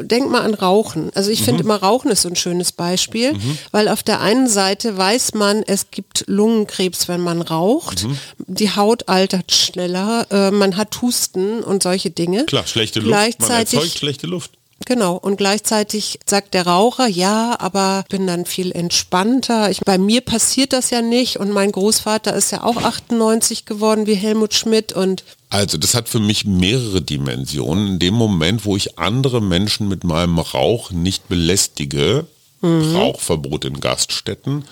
Denk 0.00 0.30
mal 0.30 0.42
an 0.42 0.54
Rauchen. 0.54 1.10
Also 1.14 1.30
ich 1.30 1.40
Mhm. 1.40 1.44
finde 1.44 1.62
immer 1.64 1.76
Rauchen 1.76 2.10
ist 2.10 2.22
so 2.22 2.28
ein 2.28 2.36
schönes 2.36 2.70
Beispiel, 2.72 3.34
weil 3.72 3.88
auf 3.88 4.02
der 4.02 4.20
einen 4.20 4.48
Seite 4.48 4.96
weiß 4.96 5.34
man, 5.34 5.62
es 5.66 5.90
gibt 5.90 6.24
Lungenkrebs, 6.28 7.08
wenn 7.08 7.20
man 7.22 7.40
raucht. 7.42 8.04
Mhm. 8.04 8.18
Die 8.46 8.76
Haut 8.76 9.08
altert 9.08 9.50
schneller, 9.52 10.26
äh, 10.30 10.50
man 10.50 10.76
hat 10.76 11.00
Husten 11.02 11.64
und 11.64 11.82
solche 11.82 12.10
Dinge. 12.10 12.44
Klar, 12.44 12.66
schlechte 12.66 13.00
Luft. 13.00 13.10
Man 13.10 13.18
Gleichzeitig 13.20 13.74
erzeugt 13.78 13.98
schlechte 13.98 14.26
Luft. 14.26 14.52
Genau, 14.86 15.16
und 15.16 15.36
gleichzeitig 15.36 16.20
sagt 16.24 16.54
der 16.54 16.66
Raucher, 16.66 17.08
ja, 17.08 17.56
aber 17.58 18.04
bin 18.08 18.26
dann 18.26 18.46
viel 18.46 18.72
entspannter. 18.72 19.70
Ich, 19.70 19.80
bei 19.80 19.98
mir 19.98 20.20
passiert 20.20 20.72
das 20.72 20.90
ja 20.90 21.02
nicht 21.02 21.38
und 21.38 21.50
mein 21.50 21.72
Großvater 21.72 22.34
ist 22.34 22.52
ja 22.52 22.62
auch 22.62 22.76
98 22.76 23.64
geworden 23.64 24.06
wie 24.06 24.14
Helmut 24.14 24.54
Schmidt 24.54 24.92
und 24.92 25.24
Also 25.50 25.78
das 25.78 25.94
hat 25.94 26.08
für 26.08 26.20
mich 26.20 26.44
mehrere 26.44 27.02
Dimensionen. 27.02 27.88
In 27.88 27.98
dem 27.98 28.14
Moment, 28.14 28.64
wo 28.64 28.76
ich 28.76 28.98
andere 28.98 29.42
Menschen 29.42 29.88
mit 29.88 30.04
meinem 30.04 30.38
Rauch 30.38 30.90
nicht 30.90 31.28
belästige, 31.28 32.26
Rauchverbot 32.60 33.64
in 33.64 33.80
Gaststätten, 33.80 34.64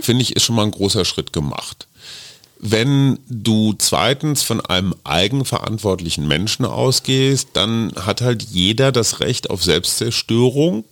finde 0.00 0.22
ich, 0.22 0.34
ist 0.34 0.44
schon 0.44 0.56
mal 0.56 0.62
ein 0.64 0.70
großer 0.70 1.04
Schritt 1.04 1.32
gemacht. 1.34 1.86
Wenn 2.58 3.18
du 3.28 3.74
zweitens 3.76 4.42
von 4.42 4.60
einem 4.60 4.94
eigenverantwortlichen 5.04 6.26
Menschen 6.26 6.64
ausgehst, 6.64 7.48
dann 7.52 7.92
hat 7.96 8.20
halt 8.20 8.42
jeder 8.42 8.92
das 8.92 9.20
Recht 9.20 9.50
auf 9.50 9.62
Selbstzerstörung. 9.62 10.84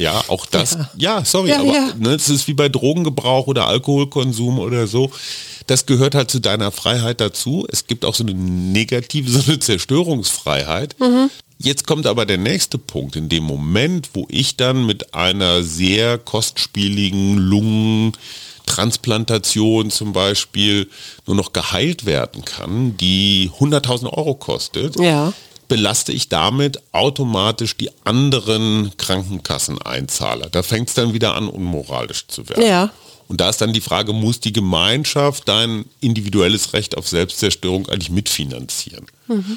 Ja, 0.00 0.22
auch 0.28 0.46
das. 0.46 0.78
Ja, 0.96 1.24
sorry, 1.24 1.50
Ja, 1.50 1.60
aber 1.60 1.72
ja. 1.72 1.92
ne, 1.98 2.10
es 2.14 2.28
ist 2.28 2.48
wie 2.48 2.54
bei 2.54 2.68
Drogengebrauch 2.68 3.46
oder 3.46 3.66
Alkoholkonsum 3.66 4.58
oder 4.58 4.86
so. 4.86 5.10
Das 5.66 5.86
gehört 5.86 6.14
halt 6.14 6.30
zu 6.30 6.40
deiner 6.40 6.70
Freiheit 6.72 7.20
dazu. 7.20 7.66
Es 7.70 7.86
gibt 7.86 8.04
auch 8.04 8.14
so 8.14 8.24
eine 8.24 8.34
negative, 8.34 9.30
so 9.30 9.40
eine 9.46 9.60
Zerstörungsfreiheit. 9.60 10.96
Jetzt 11.58 11.86
kommt 11.86 12.06
aber 12.06 12.26
der 12.26 12.38
nächste 12.38 12.78
Punkt. 12.78 13.14
In 13.16 13.28
dem 13.28 13.44
Moment, 13.44 14.10
wo 14.14 14.26
ich 14.30 14.56
dann 14.56 14.86
mit 14.86 15.14
einer 15.14 15.62
sehr 15.62 16.18
kostspieligen 16.18 17.36
Lungentransplantation 17.36 19.90
zum 19.90 20.12
Beispiel 20.12 20.88
nur 21.26 21.36
noch 21.36 21.52
geheilt 21.52 22.06
werden 22.06 22.44
kann, 22.44 22.96
die 22.96 23.50
100.000 23.60 24.12
Euro 24.12 24.34
kostet, 24.34 24.98
Ja. 24.98 25.32
Belaste 25.70 26.12
ich 26.12 26.28
damit 26.28 26.82
automatisch 26.90 27.76
die 27.76 27.90
anderen 28.04 28.90
Krankenkasseneinzahler. 28.98 30.50
Da 30.50 30.64
fängt 30.64 30.88
es 30.88 30.94
dann 30.94 31.14
wieder 31.14 31.34
an, 31.36 31.48
unmoralisch 31.48 32.26
zu 32.26 32.48
werden. 32.48 32.66
Ja. 32.66 32.90
Und 33.28 33.40
da 33.40 33.48
ist 33.48 33.60
dann 33.60 33.72
die 33.72 33.80
Frage, 33.80 34.12
muss 34.12 34.40
die 34.40 34.52
Gemeinschaft 34.52 35.46
dein 35.46 35.84
individuelles 36.00 36.72
Recht 36.72 36.98
auf 36.98 37.08
Selbstzerstörung 37.08 37.88
eigentlich 37.88 38.10
mitfinanzieren? 38.10 39.06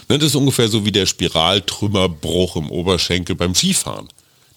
Ne, 0.07 0.19
das 0.19 0.29
ist 0.29 0.35
ungefähr 0.35 0.67
so 0.67 0.85
wie 0.85 0.91
der 0.91 1.07
Spiraltrümmerbruch 1.07 2.57
im 2.57 2.69
Oberschenkel 2.69 3.35
beim 3.35 3.55
Skifahren. 3.55 4.07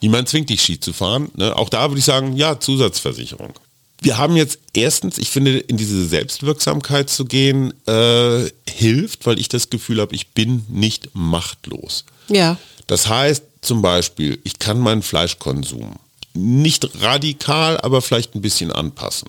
Niemand 0.03 0.29
zwingt 0.29 0.51
dich 0.51 0.61
Ski 0.61 0.79
zu 0.79 0.92
fahren. 0.92 1.31
Ne? 1.35 1.57
Auch 1.57 1.71
da 1.71 1.88
würde 1.88 2.01
ich 2.01 2.05
sagen, 2.05 2.37
ja, 2.37 2.61
Zusatzversicherung. 2.61 3.55
Wir 4.01 4.19
haben 4.19 4.37
jetzt 4.37 4.59
erstens, 4.75 5.19
ich 5.19 5.31
finde, 5.31 5.59
in 5.59 5.77
diese 5.77 6.07
Selbstwirksamkeit 6.07 7.09
zu 7.09 7.25
gehen, 7.25 7.73
äh, 7.87 8.51
hilft, 8.69 9.27
weil 9.27 9.39
ich 9.39 9.49
das 9.49 9.71
Gefühl 9.71 10.01
habe, 10.01 10.15
ich 10.15 10.29
bin 10.29 10.65
nicht 10.69 11.11
machtlos. 11.15 12.05
ja, 12.29 12.59
Das 12.87 13.09
heißt 13.09 13.43
zum 13.63 13.83
Beispiel, 13.83 14.39
ich 14.45 14.59
kann 14.59 14.79
meinen 14.79 15.03
Fleischkonsum 15.03 15.97
nicht 16.35 16.89
radikal, 17.01 17.79
aber 17.81 18.03
vielleicht 18.03 18.35
ein 18.35 18.43
bisschen 18.43 18.71
anpassen. 18.71 19.29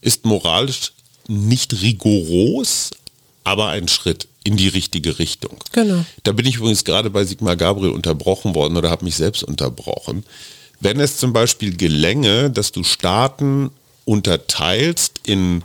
Ist 0.00 0.24
moralisch 0.26 0.92
nicht 1.28 1.80
rigoros, 1.80 2.90
aber 3.44 3.68
ein 3.68 3.86
Schritt 3.88 4.26
in 4.42 4.56
die 4.56 4.68
richtige 4.68 5.18
Richtung. 5.18 5.56
Genau. 5.72 6.04
Da 6.24 6.32
bin 6.32 6.44
ich 6.44 6.56
übrigens 6.56 6.84
gerade 6.84 7.08
bei 7.08 7.24
Sigmar 7.24 7.56
Gabriel 7.56 7.92
unterbrochen 7.92 8.54
worden 8.54 8.76
oder 8.76 8.90
habe 8.90 9.04
mich 9.04 9.14
selbst 9.16 9.44
unterbrochen. 9.44 10.24
Wenn 10.80 10.98
es 11.00 11.16
zum 11.16 11.32
Beispiel 11.32 11.76
gelänge, 11.76 12.50
dass 12.50 12.72
du 12.72 12.82
Staaten 12.82 13.70
unterteilst 14.04 15.20
in, 15.24 15.62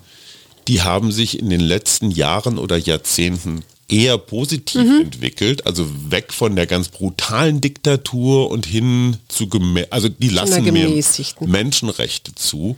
die 0.68 0.82
haben 0.82 1.12
sich 1.12 1.40
in 1.40 1.50
den 1.50 1.62
letzten 1.62 2.12
Jahren 2.12 2.58
oder 2.58 2.78
Jahrzehnten 2.78 3.64
eher 3.90 4.18
positiv 4.18 4.82
entwickelt, 4.82 5.66
also 5.66 5.88
weg 6.10 6.32
von 6.32 6.56
der 6.56 6.68
ganz 6.68 6.90
brutalen 6.90 7.60
Diktatur 7.60 8.50
und 8.52 8.66
hin 8.66 9.18
zu, 9.28 9.50
also 9.90 10.10
die 10.10 10.30
lassen 10.30 10.64
gemäßigten. 10.64 11.50
Menschenrechte 11.50 12.36
zu, 12.36 12.78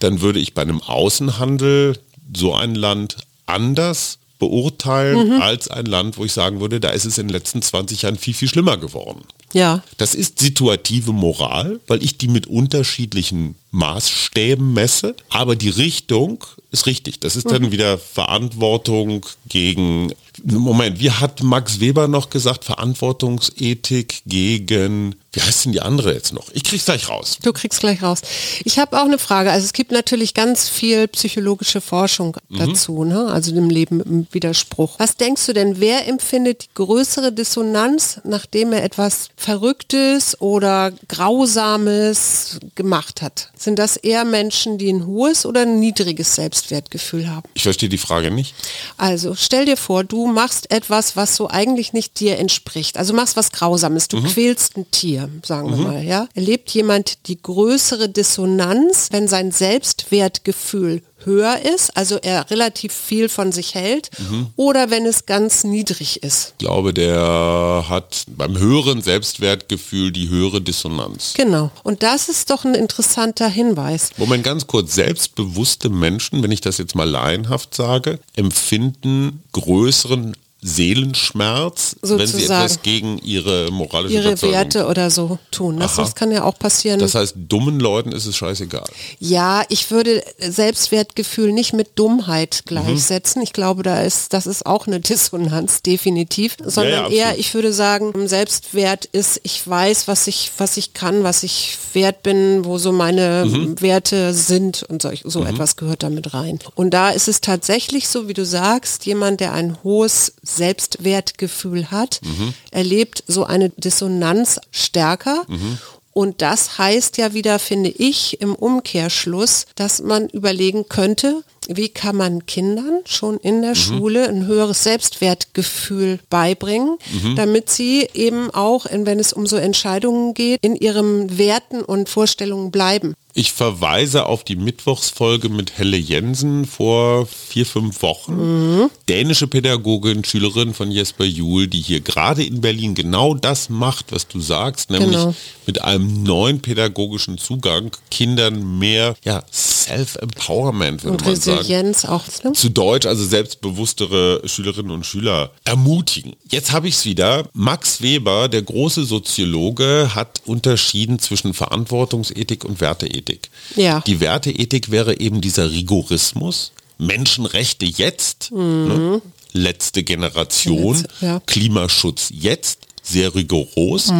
dann 0.00 0.20
würde 0.20 0.38
ich 0.38 0.54
bei 0.54 0.62
einem 0.62 0.82
Außenhandel 0.82 1.98
so 2.36 2.54
ein 2.54 2.74
Land 2.74 3.16
anders 3.46 4.18
beurteilen 4.38 5.40
als 5.40 5.68
ein 5.68 5.86
Land, 5.86 6.16
wo 6.18 6.24
ich 6.24 6.32
sagen 6.32 6.60
würde, 6.60 6.80
da 6.80 6.90
ist 6.90 7.04
es 7.04 7.18
in 7.18 7.28
den 7.28 7.32
letzten 7.32 7.62
20 7.62 8.02
Jahren 8.02 8.16
viel, 8.16 8.34
viel 8.34 8.48
schlimmer 8.48 8.76
geworden. 8.76 9.22
Ja, 9.52 9.82
Das 9.98 10.14
ist 10.14 10.38
situative 10.38 11.12
Moral, 11.12 11.80
weil 11.86 12.02
ich 12.02 12.18
die 12.18 12.28
mit 12.28 12.46
unterschiedlichen 12.46 13.56
Maßstäben 13.72 14.72
messe, 14.72 15.14
aber 15.28 15.54
die 15.54 15.68
Richtung 15.68 16.44
ist 16.72 16.86
richtig. 16.86 17.20
Das 17.20 17.36
ist 17.36 17.50
dann 17.50 17.72
wieder 17.72 17.98
Verantwortung 17.98 19.26
gegen, 19.48 20.12
Moment, 20.44 21.00
wie 21.00 21.10
hat 21.10 21.42
Max 21.42 21.80
Weber 21.80 22.08
noch 22.08 22.30
gesagt, 22.30 22.64
Verantwortungsethik 22.64 24.22
gegen, 24.26 25.16
wie 25.32 25.40
heißt 25.40 25.64
denn 25.64 25.72
die 25.72 25.80
andere 25.80 26.14
jetzt 26.14 26.32
noch? 26.32 26.46
Ich 26.52 26.64
krieg's 26.64 26.84
gleich 26.84 27.08
raus. 27.08 27.38
du 27.42 27.52
kriegst 27.52 27.80
gleich 27.80 28.02
raus. 28.02 28.22
Ich 28.64 28.78
habe 28.78 29.00
auch 29.00 29.04
eine 29.04 29.18
Frage. 29.18 29.50
Also 29.50 29.64
es 29.64 29.72
gibt 29.72 29.90
natürlich 29.92 30.34
ganz 30.34 30.68
viel 30.68 31.08
psychologische 31.08 31.80
Forschung 31.80 32.36
dazu, 32.50 33.04
ne? 33.04 33.26
also 33.26 33.52
dem 33.52 33.70
Leben 33.70 34.00
im 34.00 34.26
Widerspruch. 34.32 34.98
Was 34.98 35.16
denkst 35.16 35.46
du 35.46 35.52
denn, 35.52 35.80
wer 35.80 36.08
empfindet 36.08 36.64
die 36.64 36.74
größere 36.74 37.32
Dissonanz, 37.32 38.20
nachdem 38.24 38.72
er 38.72 38.84
etwas 38.84 39.28
Verrücktes 39.40 40.38
oder 40.40 40.92
Grausames 41.08 42.60
gemacht 42.74 43.22
hat? 43.22 43.50
Sind 43.56 43.78
das 43.78 43.96
eher 43.96 44.26
Menschen, 44.26 44.76
die 44.76 44.92
ein 44.92 45.06
hohes 45.06 45.46
oder 45.46 45.62
ein 45.62 45.80
niedriges 45.80 46.34
Selbstwertgefühl 46.34 47.30
haben? 47.30 47.48
Ich 47.54 47.62
verstehe 47.62 47.88
die 47.88 47.96
Frage 47.96 48.30
nicht. 48.30 48.54
Also 48.98 49.34
stell 49.34 49.64
dir 49.64 49.78
vor, 49.78 50.04
du 50.04 50.26
machst 50.26 50.70
etwas, 50.70 51.16
was 51.16 51.36
so 51.36 51.48
eigentlich 51.48 51.94
nicht 51.94 52.20
dir 52.20 52.38
entspricht. 52.38 52.98
Also 52.98 53.14
machst 53.14 53.36
was 53.36 53.50
Grausames, 53.50 54.08
du 54.08 54.22
quälst 54.22 54.76
ein 54.76 54.90
Tier, 54.90 55.30
sagen 55.42 55.70
wir 55.70 55.76
mal, 55.76 56.04
ja. 56.04 56.28
Erlebt 56.34 56.68
jemand 56.70 57.26
die 57.26 57.40
größere 57.40 58.10
Dissonanz, 58.10 59.08
wenn 59.10 59.26
sein 59.26 59.52
Selbstwertgefühl 59.52 61.02
höher 61.24 61.58
ist, 61.74 61.96
also 61.96 62.16
er 62.16 62.50
relativ 62.50 62.92
viel 62.92 63.28
von 63.28 63.52
sich 63.52 63.74
hält, 63.74 64.10
oder 64.56 64.90
wenn 64.90 65.06
es 65.06 65.26
ganz 65.26 65.64
niedrig 65.64 66.22
ist? 66.22 66.54
Ich 66.58 66.66
glaube, 66.66 66.94
der 66.94 67.86
hat 67.88 68.24
beim 68.28 68.58
höheren 68.58 69.02
Selbstwertgefühl 69.02 70.12
die 70.12 70.28
höhere 70.28 70.60
Dissonanz. 70.60 71.34
Genau. 71.36 71.70
Und 71.82 72.02
das 72.02 72.28
ist 72.28 72.50
doch 72.50 72.64
ein 72.64 72.74
interessanter 72.74 73.48
Hinweis. 73.48 74.10
Moment, 74.16 74.44
ganz 74.44 74.66
kurz, 74.66 74.94
selbstbewusste 74.94 75.88
Menschen, 75.88 76.42
wenn 76.42 76.52
ich 76.52 76.60
das 76.60 76.78
jetzt 76.78 76.94
mal 76.94 77.08
laienhaft 77.08 77.74
sage, 77.74 78.18
empfinden 78.36 79.42
größeren 79.52 80.36
Seelenschmerz, 80.62 81.96
wenn 82.02 82.18
sie 82.26 82.32
Sozusagen. 82.32 82.64
etwas 82.64 82.82
gegen 82.82 83.18
ihre 83.18 83.70
moralische 83.70 84.14
ihre 84.14 84.42
Werte 84.42 84.86
oder 84.86 85.10
so 85.10 85.38
tun. 85.50 85.78
Das, 85.80 85.96
das 85.96 86.14
kann 86.14 86.30
ja 86.30 86.44
auch 86.44 86.58
passieren. 86.58 86.98
Das 87.00 87.14
heißt, 87.14 87.34
dummen 87.48 87.80
Leuten 87.80 88.12
ist 88.12 88.26
es 88.26 88.36
scheißegal. 88.36 88.84
Ja, 89.18 89.62
ich 89.68 89.90
würde 89.90 90.22
Selbstwertgefühl 90.38 91.52
nicht 91.52 91.72
mit 91.72 91.98
Dummheit 91.98 92.62
Mhm. 92.64 92.68
gleichsetzen. 92.68 93.42
Ich 93.42 93.52
glaube, 93.52 93.82
da 93.82 94.00
ist, 94.02 94.32
das 94.32 94.46
ist 94.46 94.66
auch 94.66 94.86
eine 94.86 95.00
Dissonanz, 95.10 95.82
definitiv. 95.82 96.56
Sondern 96.64 97.04
absolut. 97.06 97.18
eher, 97.18 97.38
ich 97.38 97.54
würde 97.54 97.72
sagen, 97.72 98.28
Selbstwert 98.28 99.06
ist, 99.06 99.40
ich 99.42 99.66
weiß, 99.66 100.08
was 100.08 100.26
ich, 100.26 100.50
was 100.58 100.76
ich 100.76 100.92
kann, 100.94 101.22
was 101.24 101.42
ich 101.42 101.76
wert 101.94 102.22
bin, 102.22 102.64
wo 102.64 102.78
so 102.78 102.92
meine 102.92 103.44
Mhm. 103.46 103.80
Werte 103.80 104.34
sind 104.34 104.82
und 104.84 105.02
solch, 105.02 105.22
so 105.24 105.44
etwas 105.44 105.76
gehört 105.76 106.02
damit 106.02 106.34
rein. 106.34 106.58
Und 106.74 106.90
da 106.90 107.10
ist 107.10 107.28
es 107.28 107.40
tatsächlich 107.40 108.08
so, 108.08 108.28
wie 108.28 108.34
du 108.34 108.44
sagst, 108.44 109.06
jemand, 109.06 109.40
der 109.40 109.52
ein 109.52 109.78
hohes 109.82 110.32
Selbstwertgefühl 110.56 111.90
hat, 111.90 112.20
Mhm. 112.22 112.54
erlebt 112.70 113.24
so 113.26 113.44
eine 113.44 113.70
Dissonanz 113.70 114.60
stärker. 114.70 115.44
Mhm. 115.48 115.78
Und 116.12 116.42
das 116.42 116.76
heißt 116.78 117.18
ja 117.18 117.34
wieder, 117.34 117.58
finde 117.58 117.90
ich, 117.90 118.40
im 118.40 118.54
Umkehrschluss, 118.54 119.66
dass 119.76 120.02
man 120.02 120.28
überlegen 120.28 120.88
könnte, 120.88 121.44
wie 121.72 121.88
kann 121.88 122.16
man 122.16 122.46
Kindern 122.46 123.00
schon 123.06 123.38
in 123.38 123.58
Mhm. 123.58 123.62
der 123.62 123.74
Schule 123.74 124.28
ein 124.28 124.46
höheres 124.46 124.82
Selbstwertgefühl 124.82 126.18
beibringen, 126.28 126.96
Mhm. 127.22 127.36
damit 127.36 127.70
sie 127.70 128.08
eben 128.14 128.50
auch, 128.50 128.86
wenn 128.90 129.18
es 129.20 129.32
um 129.32 129.46
so 129.46 129.56
Entscheidungen 129.56 130.34
geht, 130.34 130.58
in 130.62 130.74
ihren 130.76 131.38
Werten 131.38 131.82
und 131.82 132.08
Vorstellungen 132.08 132.70
bleiben. 132.70 133.14
Ich 133.32 133.52
verweise 133.52 134.26
auf 134.26 134.42
die 134.42 134.56
Mittwochsfolge 134.56 135.48
mit 135.50 135.78
Helle 135.78 135.96
Jensen 135.96 136.64
vor 136.66 137.26
vier, 137.26 137.64
fünf 137.64 138.02
Wochen. 138.02 138.90
Dänische 139.08 139.46
Pädagogin, 139.46 140.24
Schülerin 140.24 140.74
von 140.74 140.90
Jesper 140.90 141.24
Juhl, 141.24 141.68
die 141.68 141.80
hier 141.80 142.00
gerade 142.00 142.42
in 142.42 142.60
Berlin 142.60 142.96
genau 142.96 143.34
das 143.34 143.68
macht, 143.68 144.06
was 144.10 144.26
du 144.26 144.40
sagst, 144.40 144.90
nämlich 144.90 145.12
Genau. 145.12 145.34
mit 145.64 145.80
einem 145.82 146.24
neuen 146.24 146.60
pädagogischen 146.60 147.38
Zugang 147.38 147.92
Kindern 148.10 148.80
mehr 148.80 149.14
ja, 149.24 149.44
Self-Empowerment, 149.90 151.02
würde 151.02 151.16
Und 151.16 151.24
man 151.24 151.36
sagen. 151.36 151.58
Resilienz 151.58 152.04
auch. 152.04 152.24
Ne? 152.44 152.52
Zu 152.52 152.70
Deutsch, 152.70 153.06
also 153.06 153.24
selbstbewusstere 153.24 154.42
Schülerinnen 154.46 154.90
und 154.90 155.04
Schüler 155.04 155.50
ermutigen. 155.64 156.34
Jetzt 156.48 156.72
habe 156.72 156.88
ich 156.88 156.94
es 156.94 157.04
wieder. 157.04 157.48
Max 157.52 158.00
Weber, 158.00 158.48
der 158.48 158.62
große 158.62 159.04
Soziologe, 159.04 160.14
hat 160.14 160.42
unterschieden 160.46 161.18
zwischen 161.18 161.54
Verantwortungsethik 161.54 162.64
und 162.64 162.80
Werteethik. 162.80 163.50
Ja. 163.76 164.00
Die 164.06 164.20
Werteethik 164.20 164.90
wäre 164.90 165.20
eben 165.20 165.40
dieser 165.40 165.70
Rigorismus. 165.70 166.72
Menschenrechte 166.98 167.86
jetzt, 167.86 168.52
ne? 168.52 169.22
letzte 169.52 170.02
Generation, 170.02 170.96
Letzte, 170.96 171.26
ja. 171.26 171.40
Klimaschutz 171.46 172.28
jetzt, 172.30 172.80
sehr 173.02 173.34
rigoros. 173.34 174.12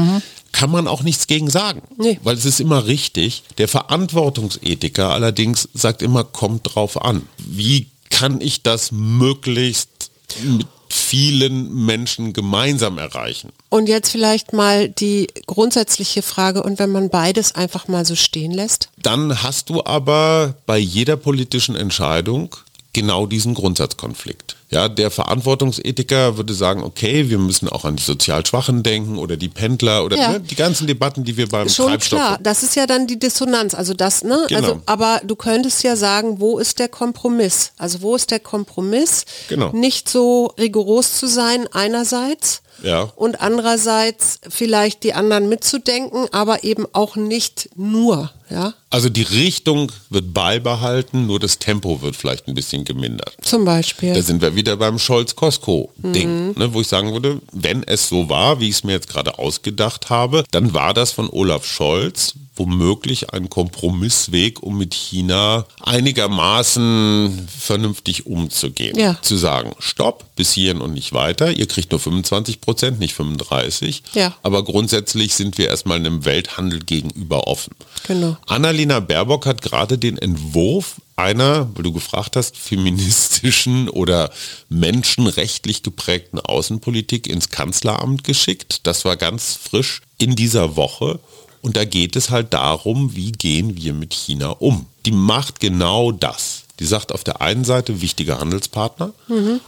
Kann 0.61 0.71
man 0.71 0.87
auch 0.87 1.03
nichts 1.03 1.27
gegen 1.27 1.49
sagen, 1.49 1.81
Nee. 1.97 2.21
weil 2.23 2.37
es 2.37 2.45
ist 2.45 2.61
immer 2.61 2.85
richtig. 2.85 3.45
Der 3.57 3.67
Verantwortungsethiker 3.67 5.09
allerdings 5.09 5.71
sagt 5.73 6.03
immer, 6.03 6.23
kommt 6.23 6.75
drauf 6.75 7.01
an. 7.01 7.27
Wie 7.39 7.87
kann 8.11 8.43
ich 8.43 8.63
das 8.63 8.93
möglichst 8.93 10.11
mit 10.45 10.67
vielen 10.91 11.73
Menschen 11.87 12.35
gemeinsam 12.35 12.99
erreichen? 12.99 13.53
Und 13.71 13.89
jetzt 13.89 14.11
vielleicht 14.11 14.53
mal 14.53 14.91
die 14.91 15.29
grundsätzliche 15.47 16.21
Frage, 16.21 16.63
und 16.63 16.79
wenn 16.79 16.91
man 16.93 17.09
beides 17.09 17.55
einfach 17.55 17.89
mal 17.89 18.05
so 18.05 18.15
stehen 18.15 18.53
lässt? 18.53 18.91
Dann 19.01 19.43
hast 19.43 19.71
du 19.71 19.83
aber 19.83 20.57
bei 20.67 20.77
jeder 20.77 21.17
politischen 21.17 21.75
Entscheidung 21.75 22.55
genau 22.93 23.25
diesen 23.25 23.55
Grundsatzkonflikt. 23.55 24.57
Ja, 24.73 24.89
der 24.89 25.11
Verantwortungsethiker 25.11 26.37
würde 26.37 26.55
sagen, 26.55 26.85
okay, 26.85 27.29
wir 27.29 27.39
müssen 27.39 27.69
auch 27.69 27.85
an 27.85 27.97
die 27.97 28.05
sozial 28.05 28.47
Schwachen 28.47 28.85
denken 28.85 29.19
oder 29.19 29.37
die 29.37 29.49
Pendler 29.49 30.05
oder 30.05 30.17
Ja. 30.17 30.33
ne, 30.33 30.41
die 30.41 30.55
ganzen 30.55 30.87
Debatten, 30.87 31.25
die 31.25 31.37
wir 31.37 31.49
beim 31.49 31.69
Schon 31.69 31.89
Treibstoff 31.89 32.21
klar, 32.21 32.39
das 32.41 32.63
ist 32.63 32.77
ja 32.77 32.87
dann 32.87 33.09
die 33.09 33.19
Dissonanz. 33.19 33.75
Also 33.75 33.95
das, 33.95 34.23
ne? 34.23 34.45
Genau. 34.49 34.61
Also, 34.61 34.83
aber 34.87 35.23
du 35.25 35.35
könntest 35.35 35.83
ja 35.83 35.97
sagen, 35.97 36.39
wo 36.39 36.59
ist 36.61 36.79
der 36.79 36.89
Kompromiss? 36.89 37.73
Also 37.79 38.01
wo 38.03 38.15
ist 38.15 38.31
der 38.31 38.39
Kompromiss? 38.39 39.25
Genau. 39.49 39.73
Nicht 39.73 40.09
so 40.09 40.53
rigoros 40.57 41.15
zu 41.17 41.27
sein 41.27 41.67
einerseits 41.73 42.63
Ja. 42.83 43.03
und 43.17 43.41
andererseits 43.41 44.41
vielleicht 44.49 45.05
die 45.05 45.15
anderen 45.15 45.49
mitzudenken, 45.49 46.27
aber 46.33 46.65
eben 46.65 46.87
auch 46.93 47.17
nicht 47.17 47.71
nur, 47.77 48.31
ja? 48.49 48.75
Also 48.91 49.09
die 49.09 49.23
Richtung 49.23 49.93
wird 50.09 50.35
beibehalten, 50.35 51.27
nur 51.27 51.39
das 51.39 51.59
Tempo 51.59 52.03
wird 52.03 52.17
vielleicht 52.17 52.49
ein 52.49 52.55
bisschen 52.55 52.85
gemindert. 52.85 53.37
Zum 53.43 53.65
Beispiel. 53.65 54.15
Da 54.15 54.23
sind 54.23 54.43
wir 54.43 54.57
wieder 54.57 54.77
beim 54.77 54.99
Scholz-Kosko-Ding, 54.99 56.59
ne, 56.59 56.75
wo 56.75 56.81
ich 56.81 56.89
sagen 56.89 57.13
würde, 57.13 57.41
wenn 57.53 57.85
es 57.85 58.09
so 58.09 58.29
war, 58.29 58.59
wie 58.61 58.69
ich 58.69 58.77
es 58.77 58.85
mir 58.85 58.93
jetzt 58.93 59.09
gerade 59.09 59.39
ausgedacht 59.39 60.11
habe, 60.11 60.45
dann 60.51 60.75
war 60.75 60.93
das 60.93 61.13
von 61.13 61.29
Olaf 61.31 61.65
Scholz 61.65 62.35
womöglich 62.61 63.33
ein 63.33 63.49
Kompromissweg, 63.49 64.63
um 64.63 64.77
mit 64.77 64.93
China 64.93 65.65
einigermaßen 65.83 67.49
vernünftig 67.59 68.27
umzugehen. 68.27 68.99
Ja. 68.99 69.17
Zu 69.23 69.39
sagen, 69.39 69.73
stopp, 69.79 70.37
bis 70.37 70.53
hierhin 70.53 70.83
und 70.83 70.93
nicht 70.93 71.15
weiter, 71.15 71.51
ihr 71.51 71.67
kriegt 71.67 71.91
nur 71.91 72.01
25 72.01 72.61
Prozent, 72.61 73.01
nicht 73.01 73.15
35. 73.15 74.03
Ja. 74.13 74.37
Aber 74.43 74.63
grundsätzlich 74.63 75.35
sind 75.35 75.57
wir 75.57 75.69
erstmal 75.69 75.97
einem 75.97 76.27
Welthandel 76.27 76.81
gegenüber 76.81 77.47
offen. 77.47 77.75
Genau. 78.07 78.37
Annalena 78.47 79.01
Baerbock 79.01 79.47
hat 79.47 79.63
gerade 79.63 79.97
den 79.97 80.19
Entwurf 80.19 80.97
einer, 81.17 81.71
weil 81.75 81.85
du 81.85 81.93
gefragt 81.93 82.37
hast, 82.37 82.59
feministischen 82.59 83.89
oder 83.89 84.31
menschenrechtlich 84.69 85.83
geprägten 85.83 86.41
Außenpolitik 86.41 87.27
ins 87.27 87.49
Kanzleramt 87.49 88.25
geschickt. 88.25 88.87
Das 88.87 89.05
war 89.07 89.17
ganz 89.17 89.59
frisch 89.63 90.03
in 90.19 90.37
dieser 90.37 90.77
Woche. 90.77 91.21
Und 91.63 91.77
da 91.77 91.85
geht 91.85 92.17
es 92.17 92.31
halt 92.31 92.53
darum, 92.53 93.15
wie 93.15 93.33
gehen 93.33 93.77
wir 93.77 93.93
mit 93.93 94.15
China 94.15 94.51
um. 94.51 94.87
Die 95.05 95.13
macht 95.13 95.61
genau 95.61 96.13
das. 96.13 96.63
Die 96.79 96.87
sagt 96.87 97.13
auf 97.13 97.25
der 97.25 97.43
einen 97.43 97.65
Seite 97.65 98.01
wichtiger 98.01 98.41
Handelspartner, 98.41 99.13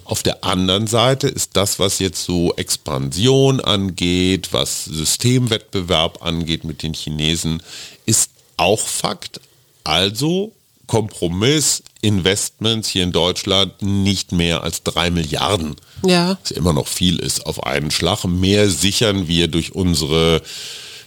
auf 0.05 0.23
der 0.23 0.45
anderen 0.45 0.87
Seite 0.87 1.29
ist 1.29 1.51
das, 1.59 1.79
was 1.79 1.99
jetzt 1.99 2.25
so 2.25 2.55
Expansion 2.55 3.61
angeht, 3.61 4.49
was 4.53 4.87
Systemwettbewerb 4.87 6.25
angeht 6.25 6.65
mit 6.65 6.83
den 6.83 6.95
Chinesen, 6.95 7.63
ist 8.07 8.31
auch 8.57 8.81
Fakt. 8.81 9.43
Also 9.85 10.53
Kompromiss, 10.87 11.83
Investments 12.01 12.89
hier 12.89 13.03
in 13.05 13.13
Deutschland 13.13 13.81
nicht 13.83 14.33
mehr 14.33 14.63
als 14.63 14.83
drei 14.83 15.11
Milliarden. 15.11 15.77
Ja. 16.05 16.39
Was 16.43 16.51
immer 16.51 16.73
noch 16.73 16.89
viel 16.89 17.19
ist 17.19 17.47
auf 17.47 17.65
einen 17.65 17.91
Schlag. 17.91 18.25
Mehr 18.25 18.69
sichern 18.69 19.29
wir 19.29 19.49
durch 19.49 19.75
unsere, 19.75 20.43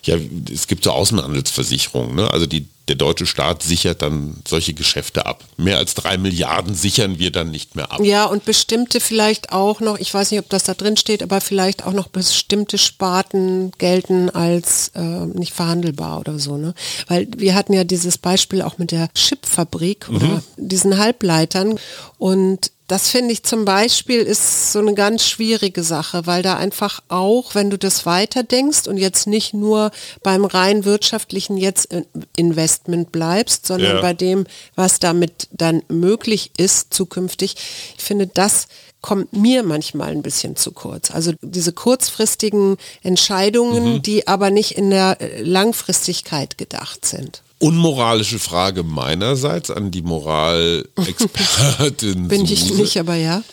ja, 0.07 0.17
es 0.51 0.67
gibt 0.67 0.83
so 0.83 0.91
Außenhandelsversicherungen, 0.91 2.15
ne? 2.15 2.31
Also 2.31 2.45
die, 2.45 2.67
der 2.87 2.95
deutsche 2.95 3.25
Staat 3.25 3.63
sichert 3.63 4.01
dann 4.01 4.37
solche 4.47 4.73
Geschäfte 4.73 5.25
ab. 5.25 5.43
Mehr 5.57 5.77
als 5.77 5.95
drei 5.95 6.17
Milliarden 6.17 6.75
sichern 6.75 7.17
wir 7.17 7.31
dann 7.31 7.49
nicht 7.49 7.75
mehr 7.75 7.91
ab. 7.91 7.99
Ja, 8.03 8.25
und 8.25 8.45
bestimmte 8.45 8.99
vielleicht 8.99 9.51
auch 9.51 9.79
noch, 9.79 9.97
ich 9.97 10.13
weiß 10.13 10.31
nicht, 10.31 10.39
ob 10.39 10.49
das 10.49 10.65
da 10.65 10.75
drin 10.75 10.95
steht, 10.95 11.23
aber 11.23 11.41
vielleicht 11.41 11.85
auch 11.85 11.93
noch 11.93 12.07
bestimmte 12.07 12.77
Sparten 12.77 13.71
gelten 13.79 14.29
als 14.29 14.91
äh, 14.95 15.01
nicht 15.01 15.53
verhandelbar 15.53 16.19
oder 16.19 16.37
so. 16.37 16.57
Ne? 16.57 16.75
Weil 17.07 17.27
wir 17.35 17.55
hatten 17.55 17.73
ja 17.73 17.83
dieses 17.83 18.19
Beispiel 18.19 18.61
auch 18.61 18.77
mit 18.77 18.91
der 18.91 19.09
Chipfabrik 19.13 20.07
oder 20.09 20.43
diesen 20.57 20.99
Halbleitern 20.99 21.79
und 22.19 22.71
das 22.87 23.09
finde 23.09 23.31
ich 23.33 23.43
zum 23.43 23.65
Beispiel 23.65 24.21
ist 24.21 24.71
so 24.71 24.79
eine 24.79 24.93
ganz 24.93 25.25
schwierige 25.25 25.81
Sache, 25.83 26.27
weil 26.27 26.43
da 26.43 26.55
einfach 26.57 27.01
auch, 27.07 27.55
wenn 27.55 27.69
du 27.71 27.77
das 27.77 28.05
weiterdenkst 28.05 28.87
und 28.87 28.97
jetzt 28.97 29.25
nicht 29.25 29.53
nur 29.55 29.91
beim 30.21 30.45
rein 30.45 30.85
wirtschaftlichen 30.85 31.57
jetzt 31.57 31.89
Investment 32.35 33.11
bleibst, 33.11 33.65
sondern 33.65 33.95
Ja. 33.95 34.01
bei 34.01 34.13
dem, 34.13 34.45
was 34.75 34.99
damit 34.99 35.47
dann 35.51 35.81
möglich 35.87 36.51
ist 36.57 36.93
zukünftig. 36.93 37.55
Ich 37.97 38.03
finde, 38.03 38.27
das 38.27 38.67
kommt 39.01 39.33
mir 39.33 39.63
manchmal 39.63 40.11
ein 40.11 40.23
bisschen 40.23 40.55
zu 40.55 40.71
kurz. 40.71 41.11
Also 41.11 41.33
diese 41.41 41.73
kurzfrististigen 41.73 42.77
Entscheidungen, 43.03 44.01
die 44.01 44.27
aber 44.27 44.49
nicht 44.49 44.71
in 44.71 44.89
der 44.89 45.17
äh, 45.21 45.41
Langfristigkeit 45.41 46.57
gedacht 46.57 47.05
sind. 47.05 47.41
Unmoralische 47.59 48.39
Frage 48.39 48.83
meinerseits 48.83 49.71
an 49.71 49.91
die 49.91 50.01
Moralexpertin. 50.01 52.27
Bin 52.27 52.43
ich 52.45 52.61
Suse. 52.61 52.81
nicht, 52.81 52.97
aber 52.97 53.15
ja. 53.15 53.43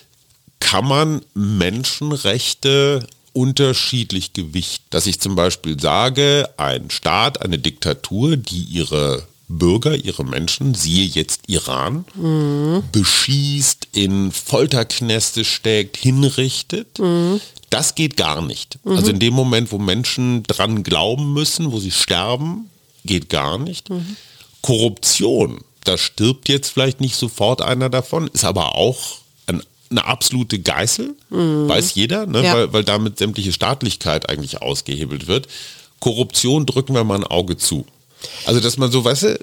kann 0.61 0.87
man 0.87 1.23
Menschenrechte 1.35 3.07
unterschiedlich 3.33 4.33
gewichten. 4.33 4.85
Dass 4.91 5.07
ich 5.07 5.21
zum 5.21 5.37
Beispiel 5.37 5.81
sage, 5.81 6.49
ein 6.57 6.91
Staat, 6.91 7.43
eine 7.43 7.59
Diktatur, 7.59 8.37
die 8.37 8.65
ihre 8.65 9.25
Bürger, 9.49 9.95
ihre 9.95 10.25
Menschen, 10.25 10.75
siehe 10.75 11.07
jetzt 11.07 11.43
Iran, 11.47 12.05
beschießt, 12.93 13.89
in 13.93 14.33
Folterknäste 14.33 15.45
steckt, 15.45 15.97
hinrichtet. 15.97 16.99
Das 17.71 17.95
geht 17.95 18.17
gar 18.17 18.43
nicht. 18.43 18.79
Also 18.85 19.11
in 19.11 19.19
dem 19.19 19.35
Moment, 19.35 19.73
wo 19.73 19.79
Menschen 19.79 20.43
dran 20.43 20.83
glauben 20.83 21.33
müssen, 21.33 21.73
wo 21.73 21.81
sie 21.81 21.91
sterben, 21.91 22.69
geht 23.05 23.29
gar 23.29 23.59
nicht. 23.59 23.89
Korruption, 24.63 25.63
da 25.85 25.99
stirbt 25.99 26.49
jetzt 26.49 26.71
vielleicht 26.71 27.01
nicht 27.01 27.17
sofort 27.17 27.63
einer 27.63 27.91
davon, 27.91 28.29
ist 28.29 28.45
aber 28.45 28.77
auch 28.77 29.19
ein 29.47 29.63
eine 29.91 30.07
absolute 30.07 30.59
Geißel, 30.59 31.15
weiß 31.29 31.95
jeder, 31.95 32.27
ne? 32.27 32.43
Ja. 32.43 32.55
weil, 32.55 32.73
weil 32.73 32.85
damit 32.85 33.19
sämtliche 33.19 33.53
Staatlichkeit 33.53 34.29
eigentlich 34.31 34.63
ausgehebelt 34.63 35.27
wird. 35.27 35.49
Korruption 36.01 36.67
drücken 36.67 36.95
wir 36.95 37.05
mal 37.05 37.17
ein 37.17 37.25
Auge 37.25 37.57
zu. 37.57 37.85
Also 38.47 38.61
dass 38.61 38.77
man 38.77 38.91
so, 38.91 39.05
weißt 39.05 39.23
du, 39.25 39.39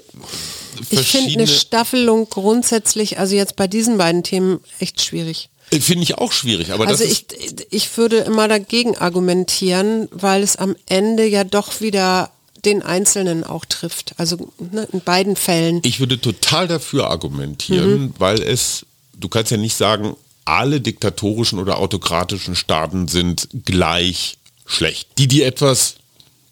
Ich 0.80 0.88
finde 0.88 1.04
verschiedene... 1.04 1.42
eine 1.44 1.46
Staffelung 1.46 2.28
grundsätzlich, 2.28 3.18
also 3.18 3.34
jetzt 3.34 3.56
bei 3.56 3.66
diesen 3.66 3.96
beiden 3.96 4.22
Themen, 4.22 4.60
echt 4.78 5.00
schwierig. 5.00 5.48
Finde 5.70 6.02
ich 6.02 6.18
auch 6.18 6.32
schwierig, 6.32 6.72
aber 6.72 6.88
Also 6.88 7.04
ich, 7.04 7.26
ich 7.70 7.96
würde 7.96 8.18
immer 8.18 8.48
dagegen 8.48 8.96
argumentieren, 8.96 10.08
weil 10.10 10.42
es 10.42 10.56
am 10.56 10.74
Ende 10.86 11.26
ja 11.26 11.44
doch 11.44 11.80
wieder 11.80 12.30
den 12.64 12.82
Einzelnen 12.82 13.44
auch 13.44 13.64
trifft. 13.64 14.14
Also 14.18 14.52
ne, 14.58 14.86
in 14.92 15.00
beiden 15.00 15.36
Fällen. 15.36 15.80
ich 15.84 16.00
würde 16.00 16.20
total 16.20 16.68
dafür 16.68 17.08
argumentieren, 17.10 18.00
Mhm. 18.02 18.14
weil 18.18 18.42
es, 18.42 18.84
du 19.16 19.28
kannst 19.28 19.50
ja 19.50 19.56
nicht 19.56 19.76
sagen, 19.76 20.16
alle 20.44 20.80
diktatorischen 20.80 21.58
oder 21.58 21.78
autokratischen 21.78 22.56
Staaten 22.56 23.08
sind 23.08 23.48
gleich 23.64 24.36
schlecht. 24.66 25.08
Die, 25.18 25.28
die 25.28 25.42
etwas 25.42 25.94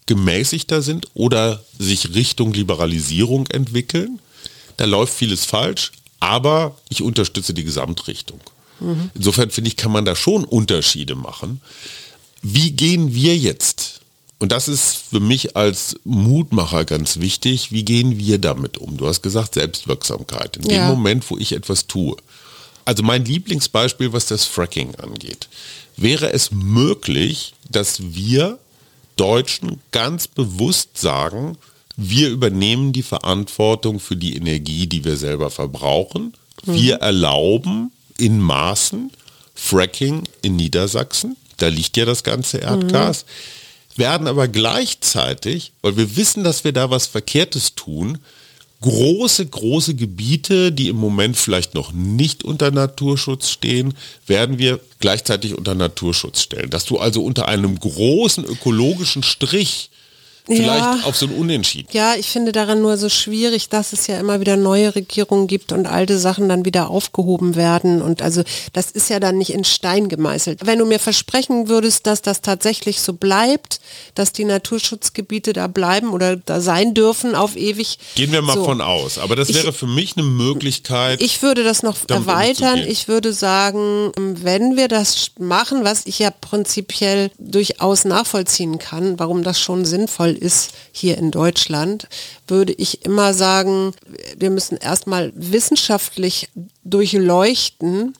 gemäßigter 0.05 0.81
sind 0.81 1.07
oder 1.13 1.63
sich 1.77 2.13
Richtung 2.15 2.53
Liberalisierung 2.53 3.47
entwickeln, 3.47 4.19
da 4.77 4.85
läuft 4.85 5.13
vieles 5.13 5.45
falsch, 5.45 5.91
aber 6.19 6.77
ich 6.89 7.01
unterstütze 7.01 7.53
die 7.53 7.63
Gesamtrichtung. 7.63 8.39
Insofern 9.13 9.49
finde 9.51 9.67
ich, 9.67 9.75
kann 9.75 9.91
man 9.91 10.05
da 10.05 10.15
schon 10.15 10.45
Unterschiede 10.45 11.15
machen. 11.15 11.59
Wie 12.41 12.71
gehen 12.71 13.13
wir 13.13 13.35
jetzt? 13.37 13.98
Und 14.39 14.53
das 14.53 14.69
ist 14.69 14.95
für 15.11 15.19
mich 15.19 15.57
als 15.57 15.97
Mutmacher 16.05 16.85
ganz 16.85 17.19
wichtig. 17.19 17.71
Wie 17.71 17.83
gehen 17.83 18.17
wir 18.17 18.37
damit 18.37 18.77
um? 18.77 18.95
Du 18.95 19.05
hast 19.07 19.21
gesagt 19.21 19.55
Selbstwirksamkeit. 19.55 20.55
In 20.57 20.63
dem 20.63 20.71
Ja. 20.71 20.87
Moment, 20.87 21.29
wo 21.29 21.37
ich 21.37 21.51
etwas 21.51 21.87
tue. 21.87 22.15
Also 22.85 23.03
mein 23.03 23.25
Lieblingsbeispiel, 23.25 24.13
was 24.13 24.27
das 24.27 24.45
Fracking 24.45 24.95
angeht. 24.95 25.49
Wäre 25.97 26.31
es 26.31 26.51
möglich, 26.51 27.53
dass 27.69 28.01
wir 28.15 28.57
Deutschen 29.17 29.81
ganz 29.91 30.27
bewusst 30.27 30.97
sagen, 30.97 31.57
wir 31.97 32.29
übernehmen 32.29 32.93
die 32.93 33.03
Verantwortung 33.03 33.99
für 33.99 34.15
die 34.15 34.37
Energie, 34.37 34.87
die 34.87 35.03
wir 35.03 35.17
selber 35.17 35.49
verbrauchen. 35.49 36.33
Wir 36.63 36.95
erlauben 36.95 37.91
in 38.17 38.39
Maßen 38.39 39.11
Fracking 39.53 40.23
in 40.41 40.55
Niedersachsen. 40.55 41.35
Da 41.57 41.67
liegt 41.67 41.97
ja 41.97 42.05
das 42.05 42.23
ganze 42.23 42.59
Erdgas. 42.59 43.25
Werden 43.95 44.27
aber 44.27 44.47
gleichzeitig, 44.47 45.73
weil 45.81 45.97
wir 45.97 46.15
wissen, 46.15 46.43
dass 46.43 46.63
wir 46.63 46.71
da 46.71 46.89
was 46.89 47.07
Verkehrtes 47.07 47.75
tun, 47.75 48.19
große, 48.81 49.45
große 49.45 49.95
Gebiete, 49.95 50.71
die 50.71 50.87
im 50.89 50.95
Moment 50.95 51.35
vielleicht 51.37 51.73
noch 51.73 51.91
nicht 51.91 52.43
unter 52.43 52.71
Naturschutz 52.71 53.49
stehen, 53.49 53.93
werden 54.25 54.57
wir 54.57 54.79
gleichzeitig 54.99 55.57
unter 55.57 55.75
Naturschutz 55.75 56.41
stellen. 56.41 56.69
Dass 56.69 56.85
du 56.85 56.97
also 56.97 57.23
unter 57.23 57.47
einem 57.47 57.77
großen 57.77 58.45
ökologischen 58.45 59.23
Strich 59.23 59.89
vielleicht 60.49 60.79
Ja. 60.79 60.99
auf 61.03 61.15
so 61.15 61.25
ein 61.27 61.31
Unentschieden. 61.33 61.87
Ja, 61.91 62.15
ich 62.15 62.27
finde 62.29 62.51
daran 62.51 62.81
nur 62.81 62.97
so 62.97 63.09
schwierig, 63.09 63.69
dass 63.69 63.93
es 63.93 64.07
ja 64.07 64.19
immer 64.19 64.39
wieder 64.41 64.57
neue 64.57 64.95
Regierungen 64.95 65.47
gibt 65.47 65.71
und 65.71 65.85
alte 65.87 66.17
Sachen 66.19 66.49
dann 66.49 66.65
wieder 66.65 66.89
aufgehoben 66.89 67.55
werden. 67.55 68.01
Und 68.01 68.21
also 68.21 68.43
das 68.73 68.91
ist 68.91 69.09
ja 69.09 69.19
dann 69.19 69.37
nicht 69.37 69.51
in 69.53 69.63
Stein 69.63 70.09
gemeißelt. 70.09 70.65
Wenn 70.65 70.79
du 70.79 70.85
mir 70.85 70.99
versprechen 70.99 71.69
würdest, 71.69 72.07
dass 72.07 72.21
das 72.21 72.41
tatsächlich 72.41 72.99
so 73.01 73.13
bleibt, 73.13 73.79
dass 74.15 74.31
die 74.33 74.45
Naturschutzgebiete 74.45 75.53
da 75.53 75.67
bleiben 75.67 76.09
oder 76.11 76.35
da 76.35 76.61
sein 76.61 76.93
dürfen 76.93 77.35
auf 77.35 77.55
ewig. 77.55 77.99
Gehen 78.15 78.31
wir 78.31 78.41
mal 78.41 78.53
so. 78.55 78.63
von 78.65 78.81
aus. 78.81 79.17
Aber 79.17 79.35
das 79.35 79.49
Ich- 79.49 79.55
wäre 79.57 79.73
für 79.73 79.87
mich 79.87 80.15
eine 80.17 80.25
Möglichkeit. 80.25 81.21
Ich 81.21 81.41
würde 81.41 81.63
das 81.63 81.83
noch 81.83 81.97
erweitern. 82.09 82.79
Ich 82.87 83.07
würde 83.07 83.33
sagen, 83.33 84.11
wenn 84.17 84.77
wir 84.77 84.87
das 84.87 85.31
machen, 85.39 85.83
was 85.83 86.05
ich 86.05 86.19
ja 86.19 86.31
prinzipiell 86.31 87.31
durchaus 87.37 88.05
nachvollziehen 88.05 88.79
kann, 88.79 89.19
warum 89.19 89.43
das 89.43 89.59
schon 89.59 89.85
sinnvoll 89.85 90.31
ist 90.39 90.71
hier 90.91 91.17
in 91.17 91.31
Deutschland, 91.31 92.07
würde 92.47 92.73
ich 92.73 93.05
immer 93.05 93.33
sagen, 93.33 93.93
wir 94.37 94.49
müssen 94.49 94.77
erstmal 94.77 95.31
wissenschaftlich 95.35 96.49
durchleuchten, 96.83 98.15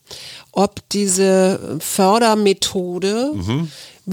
ob 0.52 0.88
diese 0.90 1.78
Fördermethode 1.80 3.32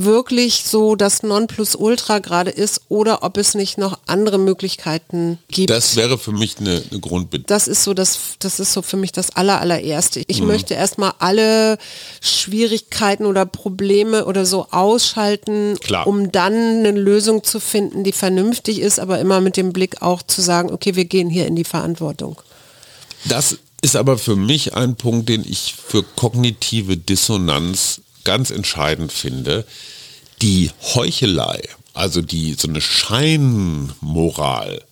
wirklich 0.05 0.65
so 0.65 0.95
das 0.95 1.23
Nonplusultra 1.23 2.19
gerade 2.19 2.51
ist 2.51 2.83
oder 2.89 3.23
ob 3.23 3.37
es 3.39 3.55
nicht 3.55 3.79
noch 3.79 3.99
andere 4.07 4.39
Möglichkeiten 4.39 5.39
gibt 5.49 5.71
das 5.71 5.97
wäre 5.97 6.19
für 6.19 6.33
mich 6.33 6.59
eine, 6.59 6.83
eine 6.91 7.01
Grundbedingung. 7.01 7.47
das 7.47 7.67
ist 7.67 7.85
so 7.85 7.95
das, 7.95 8.19
das 8.39 8.61
ist 8.61 8.73
so 8.73 8.83
für 8.83 8.97
mich 8.97 9.13
das 9.13 9.35
aller, 9.37 9.61
allererste. 9.61 10.23
Ich 10.27 10.43
möchte 10.43 10.75
erstmal 10.75 11.15
alle 11.19 11.79
Schwierigkeiten 12.21 13.27
oder 13.27 13.47
Probleme 13.47 14.27
oder 14.27 14.45
so 14.45 14.67
ausschalten, 14.71 15.77
Klar. 15.81 16.07
um 16.07 16.31
dann 16.31 16.53
eine 16.53 16.91
Lösung 16.93 17.43
zu 17.45 17.61
finden, 17.61 18.05
die 18.05 18.13
vernünftig 18.13 18.81
ist, 18.81 19.01
aber 19.01 19.19
immer 19.19 19.41
mit 19.41 19.57
dem 19.57 19.73
Blick 19.73 20.03
auch 20.03 20.23
zu 20.23 20.43
sagen, 20.43 20.71
okay, 20.73 20.95
wir 20.97 21.05
gehen 21.05 21.31
hier 21.31 21.47
in 21.47 21.57
die 21.57 21.65
Verantwortung. 21.65 22.41
Das 23.25 23.59
ist 23.83 23.97
aber 23.97 24.19
für 24.19 24.37
mich 24.37 24.75
ein 24.75 24.97
Punkt, 24.97 25.29
den 25.29 25.45
ich 25.49 25.75
für 25.75 26.03
kognitive 26.03 26.97
Dissonanz 26.97 28.01
ganz 28.27 28.51
entscheidend 28.51 29.13
finde. 29.13 29.65
Die 30.43 30.71
Heuchelei, 30.95 31.63
also 31.95 32.21
die 32.21 32.55
so 32.55 32.69
eine 32.69 32.83
Scheinmoral, 32.83 34.83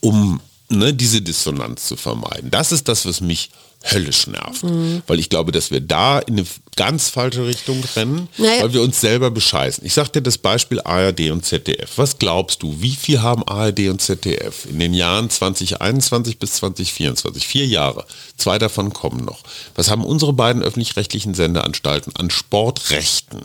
um 0.00 0.40
ne, 0.68 0.92
diese 0.92 1.22
Dissonanz 1.22 1.86
zu 1.86 1.96
vermeiden. 1.96 2.50
Das 2.50 2.72
ist 2.72 2.88
das, 2.88 3.06
was 3.06 3.20
mich 3.20 3.50
höllisch 3.84 4.26
nervt. 4.26 4.62
Weil 5.06 5.18
ich 5.18 5.28
glaube, 5.28 5.52
dass 5.52 5.70
wir 5.70 5.80
da 5.80 6.18
in 6.20 6.34
eine 6.38 6.46
ganz 6.76 7.08
falsche 7.08 7.46
Richtung 7.46 7.82
rennen, 7.96 8.28
Naja. 8.38 8.62
weil 8.62 8.72
wir 8.74 8.82
uns 8.82 9.00
selber 9.00 9.30
bescheißen. 9.30 9.84
Ich 9.84 9.94
sag 9.94 10.10
dir 10.12 10.22
das 10.22 10.38
Beispiel 10.38 10.80
ARD 10.80 11.30
und 11.30 11.44
ZDF. 11.44 11.92
Was 11.96 12.18
glaubst 12.18 12.62
du, 12.62 12.80
wie 12.80 12.94
viel 12.96 13.20
haben 13.22 13.46
ARD 13.46 13.88
und 13.88 14.00
ZDF 14.00 14.66
in 14.66 14.78
den 14.78 14.94
Jahren 14.94 15.28
2021 15.30 16.38
bis 16.38 16.54
2024? 16.54 17.46
Vier 17.46 17.66
Jahre. 17.66 18.06
Zwei 18.36 18.58
davon 18.58 18.92
kommen 18.92 19.24
noch. 19.24 19.40
Was 19.74 19.90
haben 19.90 20.04
unsere 20.04 20.32
beiden 20.32 20.62
öffentlich-rechtlichen 20.62 21.34
Sendeanstalten 21.34 22.14
an 22.16 22.30
Sportrechten 22.30 23.42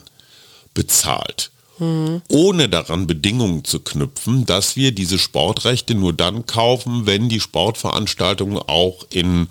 bezahlt? 0.73 1.51
ohne 2.29 2.69
daran 2.69 3.05
Bedingungen 3.05 3.63
zu 3.63 3.79
knüpfen, 3.79 4.47
dass 4.47 4.75
wir 4.75 4.93
diese 4.93 5.19
Sportrechte 5.19 5.93
nur 5.93 6.11
dann 6.11 6.47
kaufen, 6.47 7.05
wenn 7.05 7.29
die 7.29 7.39
Sportveranstaltungen 7.39 8.57
auch 8.57 9.05
in 9.11 9.47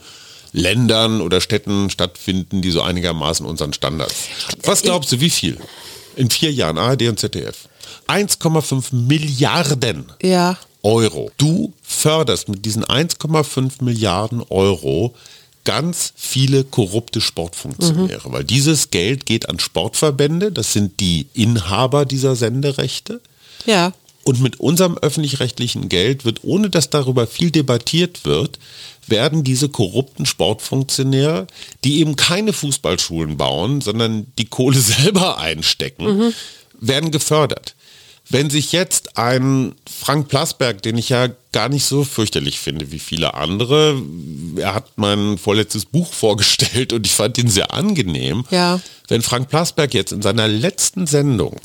Ländern 0.57 1.21
oder 1.21 1.43
Städten 1.43 1.91
stattfinden, 1.91 2.63
die 2.63 2.71
so 2.71 2.81
einigermaßen 2.81 3.45
unseren 3.45 3.75
Standards. 3.75 4.15
Was 4.63 4.81
glaubst 4.81 5.13
du, 5.13 5.21
wie 5.21 5.29
viel? 5.29 5.59
In 6.17 6.31
vier 6.31 6.51
Jahren 6.51 6.79
ARD 6.79 7.03
und 7.09 7.21
ZDF. 7.21 7.69
1,5 8.09 8.95
Milliarden 8.95 10.07
Ja, 10.23 10.57
Euro. 10.83 11.31
Du 11.37 11.75
förderst 11.83 12.49
mit 12.49 12.65
diesen 12.65 12.85
1,5 12.87 13.85
Milliarden 13.85 14.43
Euro 14.49 15.15
ganz 15.65 16.15
viele 16.17 16.65
korrupte 16.65 17.21
Sportfunktionäre, 17.21 18.33
weil 18.33 18.45
dieses 18.45 18.91
Geld 18.91 19.27
geht 19.27 19.51
an 19.51 19.59
Sportverbände, 19.59 20.53
das 20.53 20.73
sind 20.73 21.01
die 21.01 21.27
Inhaber 21.35 22.07
dieser 22.07 22.35
Senderechte. 22.35 23.21
ja. 23.67 23.93
Und 24.27 24.41
mit 24.41 24.59
unserem 24.59 24.99
öffentlich-rechtlichen 24.99 25.89
Geld 25.89 26.25
wird, 26.25 26.43
ohne 26.43 26.69
dass 26.69 26.91
darüber 26.91 27.29
viel 27.29 27.53
debattiert 27.53 28.25
wird, 28.25 28.59
werden 29.07 29.45
diese 29.45 29.69
korrupten 29.69 30.27
Sportfunktionäre, 30.27 31.47
die 31.85 32.01
eben 32.01 32.17
keine 32.17 32.53
Fußballschulen 32.53 33.37
bauen, 33.37 33.83
sondern 33.83 34.27
die 34.37 34.47
Kohle 34.47 34.81
selber 34.81 35.39
einstecken, 35.39 36.35
werden 36.81 37.13
gefördert. 37.13 37.77
Wenn 38.29 38.51
sich 38.51 38.73
jetzt 38.73 39.17
ein 39.17 39.77
Frank 39.89 40.27
Plasberg, 40.27 40.83
den 40.83 40.99
ich 40.99 41.11
ja 41.11 41.29
gar 41.53 41.69
nicht 41.69 41.85
so 41.85 42.03
fürchterlich 42.03 42.59
finde 42.59 42.91
wie 42.91 42.99
viele 42.99 43.35
andere, 43.35 44.03
er 44.57 44.75
hat 44.75 44.99
mein 44.99 45.39
vorletztes 45.39 45.85
Buch 45.85 46.13
vorgestellt 46.13 46.93
und 46.93 47.07
ich 47.07 47.13
fand 47.13 47.39
ihn 47.39 47.49
sehr 47.49 47.73
angenehm. 47.73 48.45
Ja. 48.51 48.81
Wenn 49.07 49.23
Frank 49.23 49.51
Plasberg 49.51 49.95
jetzt 49.95 50.11
in 50.11 50.23
seiner 50.23 50.49
letzten 50.49 51.07
Sendung 51.07 51.61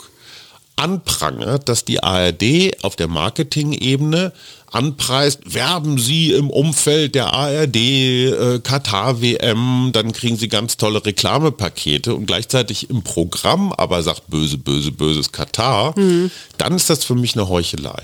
anprangert, 0.76 1.70
dass 1.70 1.86
die 1.86 2.02
ARD 2.04 2.84
auf 2.84 2.96
der 2.96 3.08
Marketing-Ebene 3.08 4.34
anpreist, 4.72 5.54
werben 5.54 5.98
Sie 5.98 6.32
im 6.32 6.50
Umfeld 6.50 7.16
der 7.16 7.34
ARD, 7.34 7.76
äh, 7.76 8.60
Katar-WM, 8.64 9.92
dann 9.94 10.12
kriegen 10.14 10.38
Sie 10.38 10.48
ganz 10.48 10.78
tolle 10.78 11.06
Reklamepakete 11.06 12.16
und 12.16 12.26
gleichzeitig 12.26 12.90
im 12.90 13.04
Programm 13.04 13.74
aber 13.74 14.02
sagt 14.04 14.30
böse, 14.30 14.58
böse, 14.58 14.92
böses 14.92 15.32
Katar, 15.32 15.94
dann 16.58 16.76
ist 16.76 16.90
das 16.90 17.04
für 17.04 17.16
mich 17.16 17.36
eine 17.36 17.50
Heuchelei. 17.50 18.02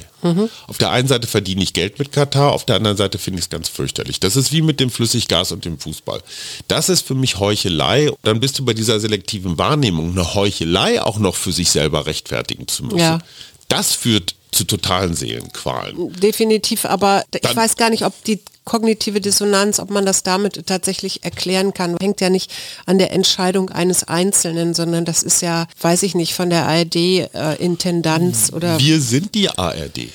Auf 0.67 0.77
der 0.77 0.91
einen 0.91 1.08
Seite 1.08 1.27
verdiene 1.27 1.63
ich 1.63 1.73
Geld 1.73 1.99
mit 1.99 2.12
Katar, 2.12 2.51
auf 2.51 2.65
der 2.65 2.75
anderen 2.77 2.97
Seite 2.97 3.17
finde 3.17 3.39
ich 3.39 3.45
es 3.45 3.49
ganz 3.49 3.69
fürchterlich. 3.69 4.19
Das 4.19 4.36
ist 4.36 4.51
wie 4.51 4.62
mit 4.62 4.80
dem 4.80 4.89
Flüssiggas 4.89 5.51
und 5.51 5.63
dem 5.63 5.80
Fußball. 5.80 6.21
Das 6.67 6.89
ist 6.89 7.06
für 7.08 7.15
mich 7.15 7.39
Heuchelei. 7.39 8.12
Dann 8.23 8.39
bist 8.39 8.60
du 8.60 8.65
bei 8.65 8.73
dieser 8.73 8.99
selektiven 8.99 9.58
Wahrnehmung, 9.58 10.12
eine 10.12 10.34
Heuchelei 10.34 11.01
auch 11.01 11.19
noch 11.19 11.36
für 11.36 11.51
sich 11.51 11.69
selber 11.69 12.08
rechtfertigen 12.08 12.67
zu 12.67 12.84
müssen. 12.84 12.99
Ja. 12.99 13.19
Das 13.69 13.93
führt 13.93 14.36
zu 14.51 14.63
totalen 14.63 15.13
Seelenqualen. 15.13 16.13
Definitiv, 16.13 16.86
aber 16.86 17.23
ich 17.33 17.41
Dann, 17.41 17.55
weiß 17.55 17.75
gar 17.75 17.89
nicht, 17.89 18.05
ob 18.05 18.23
die 18.23 18.39
kognitive 18.65 19.21
Dissonanz, 19.21 19.79
ob 19.79 19.89
man 19.89 20.05
das 20.05 20.23
damit 20.23 20.67
tatsächlich 20.67 21.23
erklären 21.23 21.73
kann, 21.73 21.95
hängt 21.99 22.21
ja 22.21 22.29
nicht 22.29 22.51
an 22.86 22.97
der 22.97 23.12
Entscheidung 23.13 23.69
eines 23.69 24.03
Einzelnen, 24.03 24.73
sondern 24.73 25.05
das 25.05 25.23
ist 25.23 25.41
ja, 25.41 25.67
weiß 25.81 26.03
ich 26.03 26.15
nicht, 26.15 26.33
von 26.33 26.49
der 26.49 26.65
ARD-Intendanz 26.67 28.49
äh, 28.49 28.53
oder. 28.53 28.79
Wir 28.79 28.99
sind 29.01 29.36
die 29.36 29.49
ARD. 29.49 30.10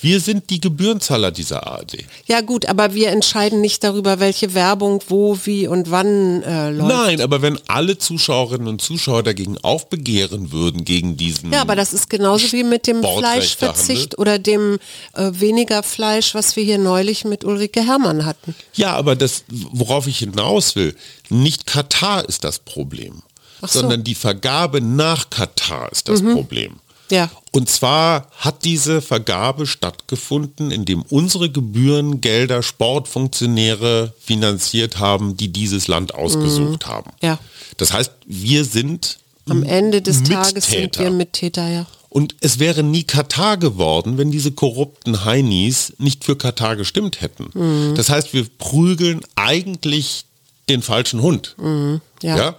Wir 0.00 0.20
sind 0.20 0.50
die 0.50 0.60
Gebührenzahler 0.60 1.30
dieser 1.30 1.66
ARD. 1.66 2.04
Ja 2.26 2.40
gut, 2.40 2.66
aber 2.66 2.94
wir 2.94 3.10
entscheiden 3.10 3.60
nicht 3.60 3.82
darüber, 3.82 4.20
welche 4.20 4.54
Werbung 4.54 5.02
wo, 5.08 5.38
wie 5.44 5.66
und 5.66 5.90
wann 5.90 6.42
äh, 6.42 6.70
läuft. 6.70 6.88
Nein, 6.88 7.20
aber 7.20 7.42
wenn 7.42 7.58
alle 7.66 7.98
Zuschauerinnen 7.98 8.68
und 8.68 8.82
Zuschauer 8.82 9.22
dagegen 9.22 9.58
aufbegehren 9.58 10.52
würden, 10.52 10.84
gegen 10.84 11.16
diesen... 11.16 11.52
Ja, 11.52 11.62
aber 11.62 11.76
das 11.76 11.92
ist 11.92 12.10
genauso 12.10 12.52
wie 12.52 12.64
mit 12.64 12.86
dem 12.86 13.02
Fleischverzicht 13.02 14.18
oder 14.18 14.38
dem 14.38 14.78
äh, 15.14 15.30
weniger 15.32 15.82
Fleisch, 15.82 16.34
was 16.34 16.56
wir 16.56 16.64
hier 16.64 16.78
neulich 16.78 17.24
mit 17.24 17.44
Ulrike 17.44 17.84
Herrmann 17.84 18.24
hatten. 18.24 18.54
Ja, 18.74 18.94
aber 18.94 19.16
das, 19.16 19.44
worauf 19.48 20.06
ich 20.06 20.18
hinaus 20.18 20.76
will, 20.76 20.94
nicht 21.28 21.66
Katar 21.66 22.28
ist 22.28 22.44
das 22.44 22.58
Problem, 22.58 23.22
so. 23.60 23.80
sondern 23.80 24.04
die 24.04 24.14
Vergabe 24.14 24.80
nach 24.80 25.30
Katar 25.30 25.90
ist 25.90 26.08
das 26.08 26.22
mhm. 26.22 26.34
Problem. 26.34 26.76
Ja. 27.10 27.30
Und 27.52 27.70
zwar 27.70 28.28
hat 28.36 28.64
diese 28.64 29.00
Vergabe 29.00 29.66
stattgefunden, 29.66 30.70
indem 30.70 31.02
unsere 31.02 31.50
Gebührengelder 31.50 32.62
Sportfunktionäre 32.62 34.12
finanziert 34.20 34.98
haben, 34.98 35.36
die 35.36 35.48
dieses 35.48 35.88
Land 35.88 36.14
ausgesucht 36.14 36.86
mhm. 36.86 36.90
haben. 36.90 37.10
Ja. 37.22 37.38
Das 37.76 37.92
heißt, 37.92 38.12
wir 38.26 38.64
sind 38.64 39.18
am 39.48 39.62
Ende 39.62 40.02
des 40.02 40.20
Mittäter. 40.20 40.42
Tages 40.42 40.66
sind 40.66 40.98
wir 40.98 41.10
Mittäter, 41.10 41.68
ja. 41.68 41.86
Und 42.08 42.34
es 42.40 42.58
wäre 42.58 42.82
nie 42.82 43.04
Katar 43.04 43.58
geworden, 43.58 44.16
wenn 44.16 44.30
diese 44.30 44.50
korrupten 44.50 45.24
Heinis 45.24 45.92
nicht 45.98 46.24
für 46.24 46.36
Katar 46.36 46.76
gestimmt 46.76 47.20
hätten. 47.20 47.50
Mhm. 47.52 47.94
Das 47.94 48.08
heißt, 48.08 48.32
wir 48.32 48.46
prügeln 48.58 49.20
eigentlich 49.34 50.24
den 50.68 50.82
falschen 50.82 51.20
Hund. 51.20 51.54
Mhm. 51.58 52.00
Ja. 52.22 52.36
ja. 52.36 52.56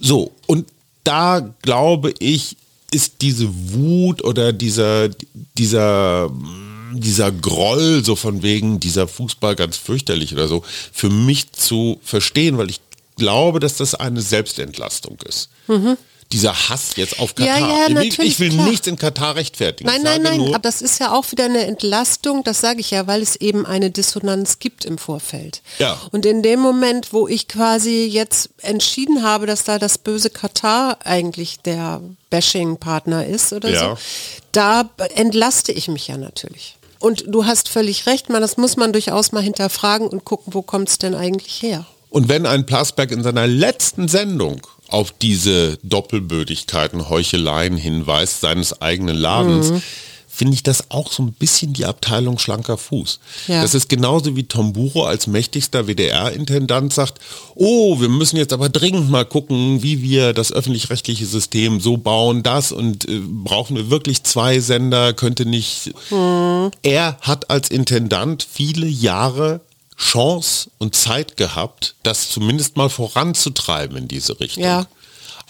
So, 0.00 0.32
und 0.46 0.66
da 1.04 1.54
glaube 1.62 2.14
ich, 2.18 2.56
ist 2.92 3.22
diese 3.22 3.48
Wut 3.72 4.22
oder 4.22 4.52
dieser, 4.52 5.08
dieser, 5.58 6.30
dieser 6.92 7.32
Groll 7.32 8.04
so 8.04 8.16
von 8.16 8.42
wegen 8.42 8.80
dieser 8.80 9.08
Fußball 9.08 9.56
ganz 9.56 9.76
fürchterlich 9.76 10.32
oder 10.32 10.48
so 10.48 10.62
für 10.92 11.10
mich 11.10 11.52
zu 11.52 11.98
verstehen, 12.02 12.58
weil 12.58 12.70
ich 12.70 12.80
glaube, 13.16 13.60
dass 13.60 13.76
das 13.76 13.94
eine 13.94 14.22
Selbstentlastung 14.22 15.18
ist. 15.26 15.50
Mhm 15.68 15.96
dieser 16.32 16.68
Hass 16.68 16.96
jetzt 16.96 17.18
auf 17.20 17.34
Katar. 17.34 17.58
Ja, 17.58 17.88
ja, 17.88 18.00
ich 18.00 18.18
will, 18.18 18.26
ich 18.26 18.40
will 18.40 18.52
nichts 18.52 18.86
in 18.86 18.96
Katar 18.96 19.36
rechtfertigen. 19.36 19.88
Nein, 19.88 20.02
nein, 20.02 20.22
nein, 20.22 20.48
aber 20.48 20.58
das 20.58 20.82
ist 20.82 20.98
ja 20.98 21.12
auch 21.12 21.30
wieder 21.30 21.44
eine 21.44 21.66
Entlastung, 21.66 22.42
das 22.44 22.60
sage 22.60 22.80
ich 22.80 22.90
ja, 22.90 23.06
weil 23.06 23.22
es 23.22 23.36
eben 23.36 23.66
eine 23.66 23.90
Dissonanz 23.90 24.58
gibt 24.58 24.84
im 24.84 24.98
Vorfeld. 24.98 25.62
Ja. 25.78 26.00
Und 26.10 26.26
in 26.26 26.42
dem 26.42 26.60
Moment, 26.60 27.12
wo 27.12 27.28
ich 27.28 27.48
quasi 27.48 28.04
jetzt 28.06 28.50
entschieden 28.62 29.22
habe, 29.22 29.46
dass 29.46 29.64
da 29.64 29.78
das 29.78 29.98
böse 29.98 30.30
Katar 30.30 30.98
eigentlich 31.04 31.60
der 31.60 32.00
Bashing-Partner 32.30 33.26
ist 33.26 33.52
oder 33.52 33.70
ja. 33.70 33.80
so, 33.80 33.98
da 34.52 34.90
entlaste 35.14 35.72
ich 35.72 35.88
mich 35.88 36.08
ja 36.08 36.16
natürlich. 36.16 36.76
Und 36.98 37.24
du 37.26 37.44
hast 37.44 37.68
völlig 37.68 38.06
recht, 38.06 38.30
man, 38.30 38.40
das 38.40 38.56
muss 38.56 38.76
man 38.76 38.92
durchaus 38.92 39.32
mal 39.32 39.42
hinterfragen 39.42 40.06
und 40.06 40.24
gucken, 40.24 40.54
wo 40.54 40.62
kommt 40.62 40.88
es 40.88 40.98
denn 40.98 41.14
eigentlich 41.14 41.60
her. 41.62 41.84
Und 42.10 42.28
wenn 42.28 42.46
ein 42.46 42.64
Plasberg 42.66 43.10
in 43.10 43.22
seiner 43.22 43.46
letzten 43.46 44.06
Sendung 44.06 44.60
auf 44.92 45.12
diese 45.12 45.78
Doppelbödigkeiten, 45.82 47.08
Heucheleien 47.08 47.76
hinweist 47.76 48.40
seines 48.40 48.80
eigenen 48.82 49.16
Ladens, 49.16 49.70
mhm. 49.70 49.82
finde 50.28 50.54
ich 50.54 50.62
das 50.62 50.90
auch 50.90 51.10
so 51.10 51.22
ein 51.22 51.32
bisschen 51.32 51.72
die 51.72 51.84
Abteilung 51.84 52.38
schlanker 52.38 52.76
Fuß. 52.76 53.18
Ja. 53.48 53.62
Das 53.62 53.74
ist 53.74 53.88
genauso 53.88 54.36
wie 54.36 54.44
Tom 54.44 54.72
Buro 54.72 55.04
als 55.04 55.26
mächtigster 55.26 55.86
WDR-Intendant 55.86 56.92
sagt, 56.92 57.20
oh, 57.54 58.00
wir 58.00 58.08
müssen 58.08 58.36
jetzt 58.36 58.52
aber 58.52 58.68
dringend 58.68 59.10
mal 59.10 59.24
gucken, 59.24 59.82
wie 59.82 60.02
wir 60.02 60.32
das 60.32 60.52
öffentlich-rechtliche 60.52 61.26
System 61.26 61.80
so 61.80 61.96
bauen, 61.96 62.42
das 62.42 62.72
und 62.72 63.08
äh, 63.08 63.20
brauchen 63.20 63.76
wir 63.76 63.90
wirklich 63.90 64.24
zwei 64.24 64.60
Sender, 64.60 65.12
könnte 65.14 65.46
nicht. 65.46 65.92
Mhm. 66.10 66.70
Er 66.82 67.18
hat 67.20 67.50
als 67.50 67.70
Intendant 67.70 68.46
viele 68.50 68.86
Jahre 68.86 69.60
Chance 70.02 70.70
und 70.78 70.94
Zeit 70.94 71.36
gehabt, 71.36 71.94
das 72.02 72.28
zumindest 72.28 72.76
mal 72.76 72.90
voranzutreiben 72.90 73.96
in 73.96 74.08
diese 74.08 74.40
Richtung. 74.40 74.64
Ja. 74.64 74.86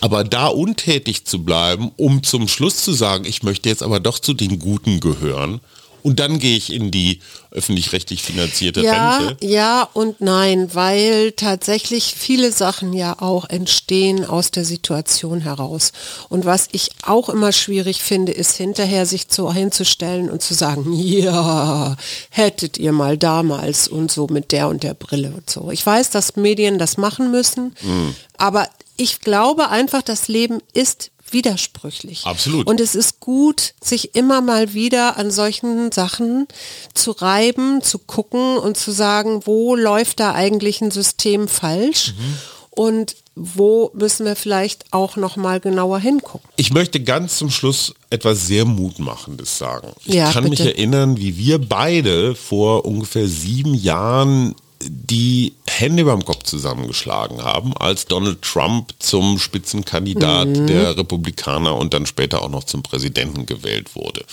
Aber 0.01 0.25
da 0.25 0.49
untätig 0.49 1.25
zu 1.25 1.45
bleiben, 1.45 1.93
um 1.97 2.23
zum 2.23 2.49
Schluss 2.49 2.85
zu 2.85 2.93
sagen, 2.93 3.25
ich 3.25 3.43
möchte 3.43 3.69
jetzt 3.69 3.83
aber 3.83 4.01
doch 4.01 4.19
zu 4.19 4.35
den 4.35 4.59
Guten 4.59 5.01
gehören 5.01 5.61
und 6.03 6.19
dann 6.21 6.39
gehe 6.39 6.57
ich 6.57 6.73
in 6.73 6.91
die 6.91 7.21
öffentlich-rechtlich 7.53 8.23
finanzierte 8.23 8.83
ja, 8.83 9.17
Rente. 9.19 9.47
Ja 9.47 9.89
und 9.93 10.21
nein, 10.21 10.75
weil 10.75 11.33
tatsächlich 11.33 12.15
viele 12.17 12.51
Sachen 12.51 12.93
ja 12.93 13.21
auch 13.21 13.49
entstehen 13.49 14.25
aus 14.25 14.51
der 14.51 14.65
Situation 14.65 15.41
heraus. 15.41 15.93
Und 16.29 16.45
was 16.45 16.69
ich 16.73 16.91
auch 17.03 17.29
immer 17.29 17.53
schwierig 17.53 18.03
finde, 18.03 18.33
ist 18.33 18.57
hinterher 18.57 19.07
sich 19.07 19.29
zu, 19.29 19.53
hinzustellen 19.53 20.31
und 20.31 20.43
zu 20.43 20.55
sagen, 20.55 20.93
ja, 20.97 21.97
hättet 22.31 22.79
ihr 22.79 22.93
mal 22.93 23.17
damals 23.17 23.87
und 23.87 24.11
so 24.11 24.27
mit 24.27 24.53
der 24.53 24.69
und 24.69 24.83
der 24.83 24.95
Brille 24.95 25.33
und 25.37 25.49
so. 25.49 25.71
Ich 25.71 25.85
weiß, 25.85 26.11
dass 26.11 26.37
Medien 26.37 26.79
das 26.79 26.97
machen 26.97 27.31
müssen, 27.31 27.75
mhm. 27.83 28.15
aber 28.37 28.69
ich 28.97 29.21
glaube 29.21 29.69
einfach, 29.71 30.03
das 30.03 30.29
Leben 30.29 30.61
ist 30.75 31.12
widersprüchlich. 31.33 32.27
Absolut. 32.27 32.67
Und 32.67 32.81
es 32.81 32.95
ist 32.95 33.21
gut, 33.21 33.75
sich 33.83 34.15
immer 34.15 34.41
mal 34.41 34.75
wieder 34.75 35.17
an 35.17 35.31
solchen 35.31 35.93
Sachen 35.93 36.47
zu 36.95 37.13
reiben, 37.13 37.83
zu 37.83 37.99
gucken 37.99 38.59
und 38.59 38.77
zu 38.77 38.91
sagen, 38.91 39.43
wo 39.45 39.75
läuft 39.75 40.21
da 40.21 40.33
eigentlich 40.33 40.81
ein 40.81 40.91
System 40.91 41.49
falsch? 41.49 42.15
Mhm. 42.17 42.39
Und 42.71 43.17
wo 43.35 43.91
müssen 43.95 44.25
wir 44.27 44.37
vielleicht 44.37 44.93
auch 44.93 45.17
noch 45.17 45.37
mal 45.37 45.61
genauer 45.61 45.99
hingucken? 45.99 46.49
Ich 46.57 46.73
möchte 46.73 47.01
ganz 47.01 47.37
zum 47.37 47.51
Schluss 47.51 47.95
etwas 48.11 48.47
sehr 48.47 48.65
Mutmachendes 48.65 49.59
sagen. 49.59 49.93
Ich 50.05 50.15
ja, 50.15 50.31
kann 50.31 50.45
bitte. 50.45 50.63
mich 50.65 50.75
erinnern, 50.75 51.17
wie 51.17 51.37
wir 51.37 51.59
beide 51.59 52.35
vor 52.35 52.85
ungefähr 52.85 53.29
sieben 53.29 53.75
Jahren 53.75 54.55
die 54.83 55.55
Hände 55.81 56.05
beim 56.05 56.25
Kopf 56.25 56.45
zusammengeschlagen 56.45 57.43
haben, 57.43 57.77
als 57.77 58.07
Donald 58.07 58.43
Trump 58.43 58.95
zum 58.99 59.39
Spitzenkandidat 59.39 60.49
mhm. 60.49 60.67
der 60.67 60.97
Republikaner 60.97 61.77
und 61.77 61.95
dann 61.95 62.07
später 62.07 62.43
auch 62.43 62.49
noch 62.49 62.65
zum 62.65 62.83
Präsidenten 62.83 63.47
gewählt 63.47 63.95
wurde. 63.95 64.25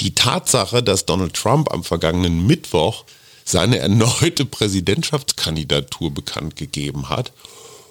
Die 0.00 0.14
Tatsache, 0.14 0.82
dass 0.82 1.06
Donald 1.06 1.34
Trump 1.34 1.72
am 1.72 1.82
vergangenen 1.84 2.46
Mittwoch 2.46 3.04
seine 3.44 3.78
erneute 3.78 4.44
Präsidentschaftskandidatur 4.44 6.12
bekannt 6.12 6.56
gegeben 6.56 7.08
hat 7.08 7.32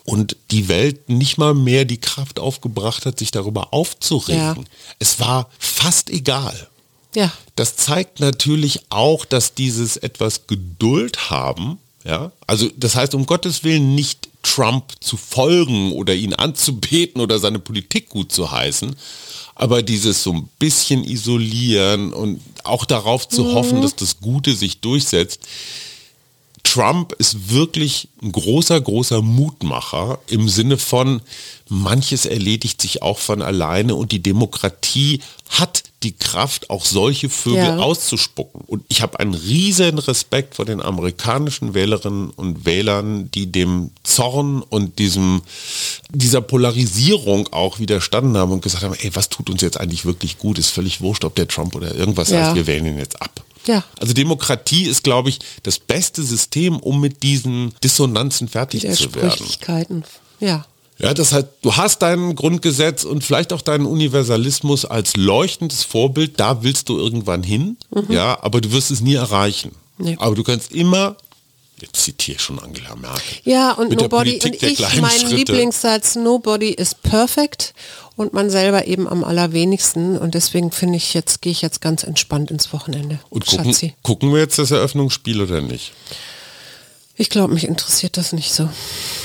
und 0.06 0.38
die 0.52 0.70
Welt 0.70 1.10
nicht 1.10 1.38
mal 1.38 1.54
mehr 1.54 1.84
die 1.84 2.00
Kraft 2.00 2.40
aufgebracht 2.40 3.06
hat, 3.06 3.20
sich 3.20 3.32
darüber 3.32 3.74
aufzuregen. 3.74 4.64
Ja. 4.64 4.96
Es 5.00 5.20
war 5.20 5.50
fast 5.60 6.10
egal. 6.10 6.68
Ja. 7.14 7.32
Das 7.56 7.76
zeigt 7.76 8.20
natürlich 8.20 8.84
auch, 8.90 9.26
dass 9.26 9.54
dieses 9.54 9.98
etwas 9.98 10.48
Geduld 10.48 11.30
haben, 11.30 11.80
ja, 12.08 12.32
also 12.48 12.70
das 12.78 12.96
heißt 12.96 13.14
um 13.16 13.26
Gottes 13.26 13.66
Willen 13.66 13.94
nicht 13.94 14.30
Trump 14.42 14.94
zu 15.02 15.18
folgen 15.18 15.92
oder 15.92 16.16
ihn 16.16 16.34
anzubeten 16.34 17.22
oder 17.22 17.38
seine 17.38 17.60
Politik 17.60 18.08
gut 18.08 18.32
zu 18.32 18.50
heißen, 18.50 18.96
aber 19.56 19.84
dieses 19.84 20.24
so 20.24 20.32
ein 20.32 20.50
bisschen 20.58 21.04
isolieren 21.04 22.14
und 22.14 22.40
auch 22.64 22.86
darauf 22.86 23.28
zu 23.28 23.44
mhm. 23.44 23.54
hoffen, 23.54 23.82
dass 23.82 23.96
das 23.96 24.22
Gute 24.22 24.56
sich 24.56 24.80
durchsetzt. 24.80 25.42
Trump 26.64 27.14
ist 27.14 27.50
wirklich 27.50 28.08
ein 28.22 28.32
großer, 28.32 28.80
großer 28.80 29.22
Mutmacher 29.22 30.20
im 30.28 30.48
Sinne 30.48 30.78
von, 30.78 31.22
manches 31.68 32.26
erledigt 32.26 32.82
sich 32.82 33.02
auch 33.02 33.20
von 33.20 33.42
alleine 33.42 33.96
und 33.96 34.14
die 34.14 34.24
Demokratie 34.24 35.20
hat 35.50 35.84
die 36.04 36.12
Kraft, 36.12 36.70
auch 36.70 36.86
solche 36.86 37.28
Vögel 37.30 37.64
ja. 37.64 37.78
auszuspucken. 37.78 38.62
Und 38.68 38.84
ich 38.88 39.02
habe 39.02 39.20
einen 39.20 39.34
riesen 39.34 39.98
Respekt 39.98 40.56
vor 40.56 40.66
den 40.66 40.82
amerikanischen 40.82 41.74
Wählerinnen 41.74 42.30
und 42.30 42.66
Wählern, 42.66 43.32
die 43.32 43.52
dem 43.52 43.90
Zorn 44.04 44.62
und 44.62 45.00
diesem, 45.00 45.42
dieser 46.10 46.42
Polarisierung 46.42 47.52
auch 47.52 47.80
widerstanden 47.80 48.38
haben 48.38 48.52
und 48.52 48.62
gesagt 48.62 48.84
haben, 48.84 48.94
ey, 48.94 49.16
was 49.16 49.30
tut 49.30 49.50
uns 49.50 49.62
jetzt 49.62 49.80
eigentlich 49.80 50.06
wirklich 50.06 50.38
gut? 50.38 50.60
Ist 50.60 50.70
völlig 50.70 51.02
wurscht, 51.02 51.26
ob 51.26 51.34
der 51.36 51.48
Trump 51.48 51.76
oder 51.76 51.96
irgendwas 51.96 52.30
ja. 52.30 52.46
heißt, 52.46 52.56
wir 52.56 52.68
wählen 52.68 52.86
ihn 52.86 53.00
jetzt 53.00 53.20
ab. 53.22 53.44
Ja. 53.66 53.84
Also 54.00 54.14
Demokratie 54.14 54.84
ist, 54.84 55.04
glaube 55.04 55.30
ich, 55.30 55.40
das 55.64 55.80
beste 55.80 56.24
System, 56.24 56.78
um 56.78 57.02
mit 57.02 57.24
diesen 57.24 57.74
Dissonanzen 57.84 58.48
fertig 58.48 58.90
zu 58.94 59.14
werden. 59.16 59.46
Ja. 60.40 60.66
Ja, 61.00 61.14
das 61.14 61.32
heißt, 61.32 61.48
du 61.62 61.76
hast 61.76 62.02
dein 62.02 62.36
Grundgesetz 62.36 63.04
und 63.04 63.24
vielleicht 63.24 63.54
auch 63.54 63.62
deinen 63.62 63.86
Universalismus 63.86 64.86
als 64.86 65.16
leuchtendes 65.16 65.84
Vorbild, 65.84 66.40
da 66.40 66.64
willst 66.64 66.90
du 66.90 66.98
irgendwann 66.98 67.44
hin, 67.44 67.78
mhm. 67.92 68.12
ja, 68.12 68.38
aber 68.42 68.62
du 68.62 68.72
wirst 68.72 68.90
es 68.90 69.02
nie 69.02 69.16
erreichen. 69.16 69.72
Nee. 70.00 70.16
Aber 70.20 70.36
du 70.36 70.44
kannst 70.44 70.72
immer 70.72 71.16
Jetzt 71.80 72.04
zitiere 72.04 72.38
ich 72.38 72.42
schon 72.42 72.58
Angela 72.58 72.96
Merkel. 72.96 73.38
Ja, 73.44 73.74
und 73.74 73.90
Mit 73.90 74.02
Nobody, 74.02 74.40
und 74.44 74.64
ich, 74.64 74.80
mein 75.00 75.12
Schritte. 75.12 75.36
Lieblingssatz, 75.36 76.16
Nobody 76.16 76.72
is 76.72 76.96
perfect 76.96 77.76
und 78.16 78.34
man 78.34 78.50
selber 78.50 78.88
eben 78.88 79.08
am 79.08 79.24
allerwenigsten. 79.24 80.18
Und 80.18 80.34
deswegen 80.34 80.72
finde 80.72 80.98
ich, 80.98 81.14
jetzt 81.14 81.42
gehe 81.44 81.52
ich 81.52 81.62
jetzt 81.62 81.80
ganz 81.80 82.04
entspannt 82.04 82.50
ins 82.50 82.74
Wochenende. 82.74 83.20
Und 83.30 83.46
gucken, 83.46 83.66
Schatzi. 83.66 83.94
gucken 84.02 84.34
wir 84.34 84.40
jetzt 84.40 84.58
das 84.58 84.72
Eröffnungsspiel 84.72 85.40
oder 85.40 85.62
nicht? 85.62 85.94
Ich 87.20 87.32
glaube, 87.32 87.52
mich 87.54 87.64
interessiert 87.64 88.16
das 88.16 88.32
nicht 88.32 88.54
so. 88.54 88.70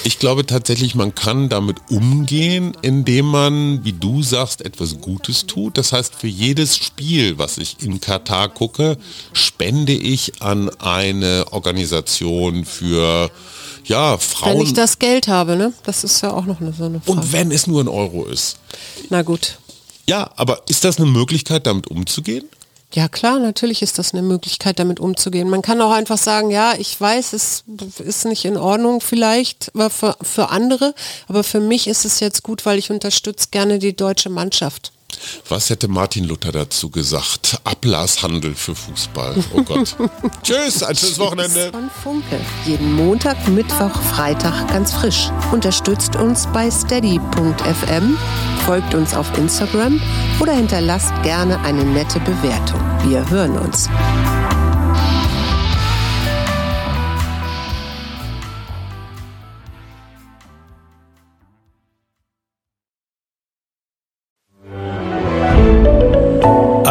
Ich 0.03 0.19
glaube 0.19 0.47
tatsächlich, 0.47 0.95
man 0.95 1.15
kann 1.15 1.51
damit 1.51 1.77
umgehen, 1.91 2.75
indem 2.81 3.27
man, 3.27 3.85
wie 3.85 3.93
du 3.93 4.23
sagst, 4.23 4.65
etwas 4.65 4.99
Gutes 5.03 5.45
tut. 5.47 5.77
Das 5.77 5.93
heißt, 5.93 6.15
für 6.15 6.27
jedes 6.27 6.79
Spiel, 6.79 7.37
was 7.37 7.59
ich 7.59 7.77
in 7.83 8.01
Katar 8.01 8.49
gucke, 8.49 8.97
spende 9.35 9.93
ich 9.93 10.41
an 10.41 10.71
eine 10.81 11.45
Organisation 11.51 12.65
für 12.65 13.31
ja, 13.85 14.13
Wenn 14.13 14.21
Frauen. 14.21 14.63
ich 14.63 14.73
das 14.73 14.99
Geld 14.99 15.29
habe, 15.29 15.57
ne? 15.57 15.75
Das 15.85 16.03
ist 16.03 16.23
ja 16.23 16.33
auch 16.33 16.47
noch 16.47 16.63
eine, 16.63 16.73
so 16.73 16.85
eine 16.85 17.01
Frage. 17.01 17.21
und 17.21 17.33
wenn 17.33 17.51
es 17.53 17.67
nur 17.67 17.83
ein 17.83 17.89
Euro 17.89 18.25
ist. 18.25 18.57
Na 19.11 19.21
gut. 19.21 19.59
Ja, 20.09 20.31
aber 20.37 20.63
ist 20.69 20.85
das 20.85 20.97
eine 20.97 21.07
Möglichkeit, 21.07 21.67
damit 21.67 21.89
umzugehen? 21.89 22.49
Ja 22.95 23.09
klar, 23.09 23.39
natürlich 23.39 23.81
ist 23.81 23.99
das 23.99 24.13
eine 24.13 24.23
Möglichkeit, 24.23 24.79
damit 24.79 25.01
umzugehen. 25.01 25.49
Man 25.49 25.63
kann 25.63 25.81
auch 25.81 25.93
einfach 25.93 26.19
sagen, 26.19 26.51
ja, 26.51 26.75
ich 26.77 27.01
weiß, 27.01 27.33
es 27.33 27.65
ist 27.99 28.25
nicht 28.27 28.45
in 28.45 28.59
Ordnung 28.59 29.01
vielleicht 29.01 29.71
aber 29.75 29.89
für, 29.89 30.17
für 30.21 30.51
andere, 30.51 30.95
aber 31.27 31.43
für 31.43 31.61
mich 31.61 31.87
ist 31.87 32.05
es 32.05 32.21
jetzt 32.21 32.43
gut, 32.43 32.67
weil 32.67 32.79
ich 32.79 32.91
unterstütze 32.91 33.49
gerne 33.51 33.79
die 33.79 33.97
deutsche 33.97 34.29
Mannschaft. 34.29 34.92
Was 35.49 35.71
hätte 35.71 35.89
Martin 35.89 36.25
Luther 36.25 36.53
dazu 36.53 36.91
gesagt? 36.91 37.59
Ablasshandel 37.65 38.55
für 38.55 38.75
Fußball. 38.75 39.35
Oh 39.55 39.63
Gott. 39.63 39.97
Tschüss, 40.43 40.83
ein 40.83 40.97
schönes 40.97 41.19
Wochenende. 41.19 41.71
Von 41.71 41.91
Funke. 42.03 42.41
Jeden 42.65 42.93
Montag, 42.95 43.49
Mittwoch, 43.49 43.95
Freitag 44.15 44.69
ganz 44.69 44.93
frisch. 44.93 45.31
Unterstützt 45.53 46.17
uns 46.17 46.47
bei 46.53 46.71
steady.fm, 46.71 48.17
folgt 48.65 48.95
uns 48.95 49.15
auf 49.15 49.37
Instagram 49.37 50.01
oder 50.41 50.53
hinterlasst 50.53 51.13
gerne 51.23 51.59
eine 51.61 51.85
nette 51.85 52.21
Bewertung. 52.21 52.81
Wir 53.05 53.29
hören 53.29 53.59
uns. 53.59 53.89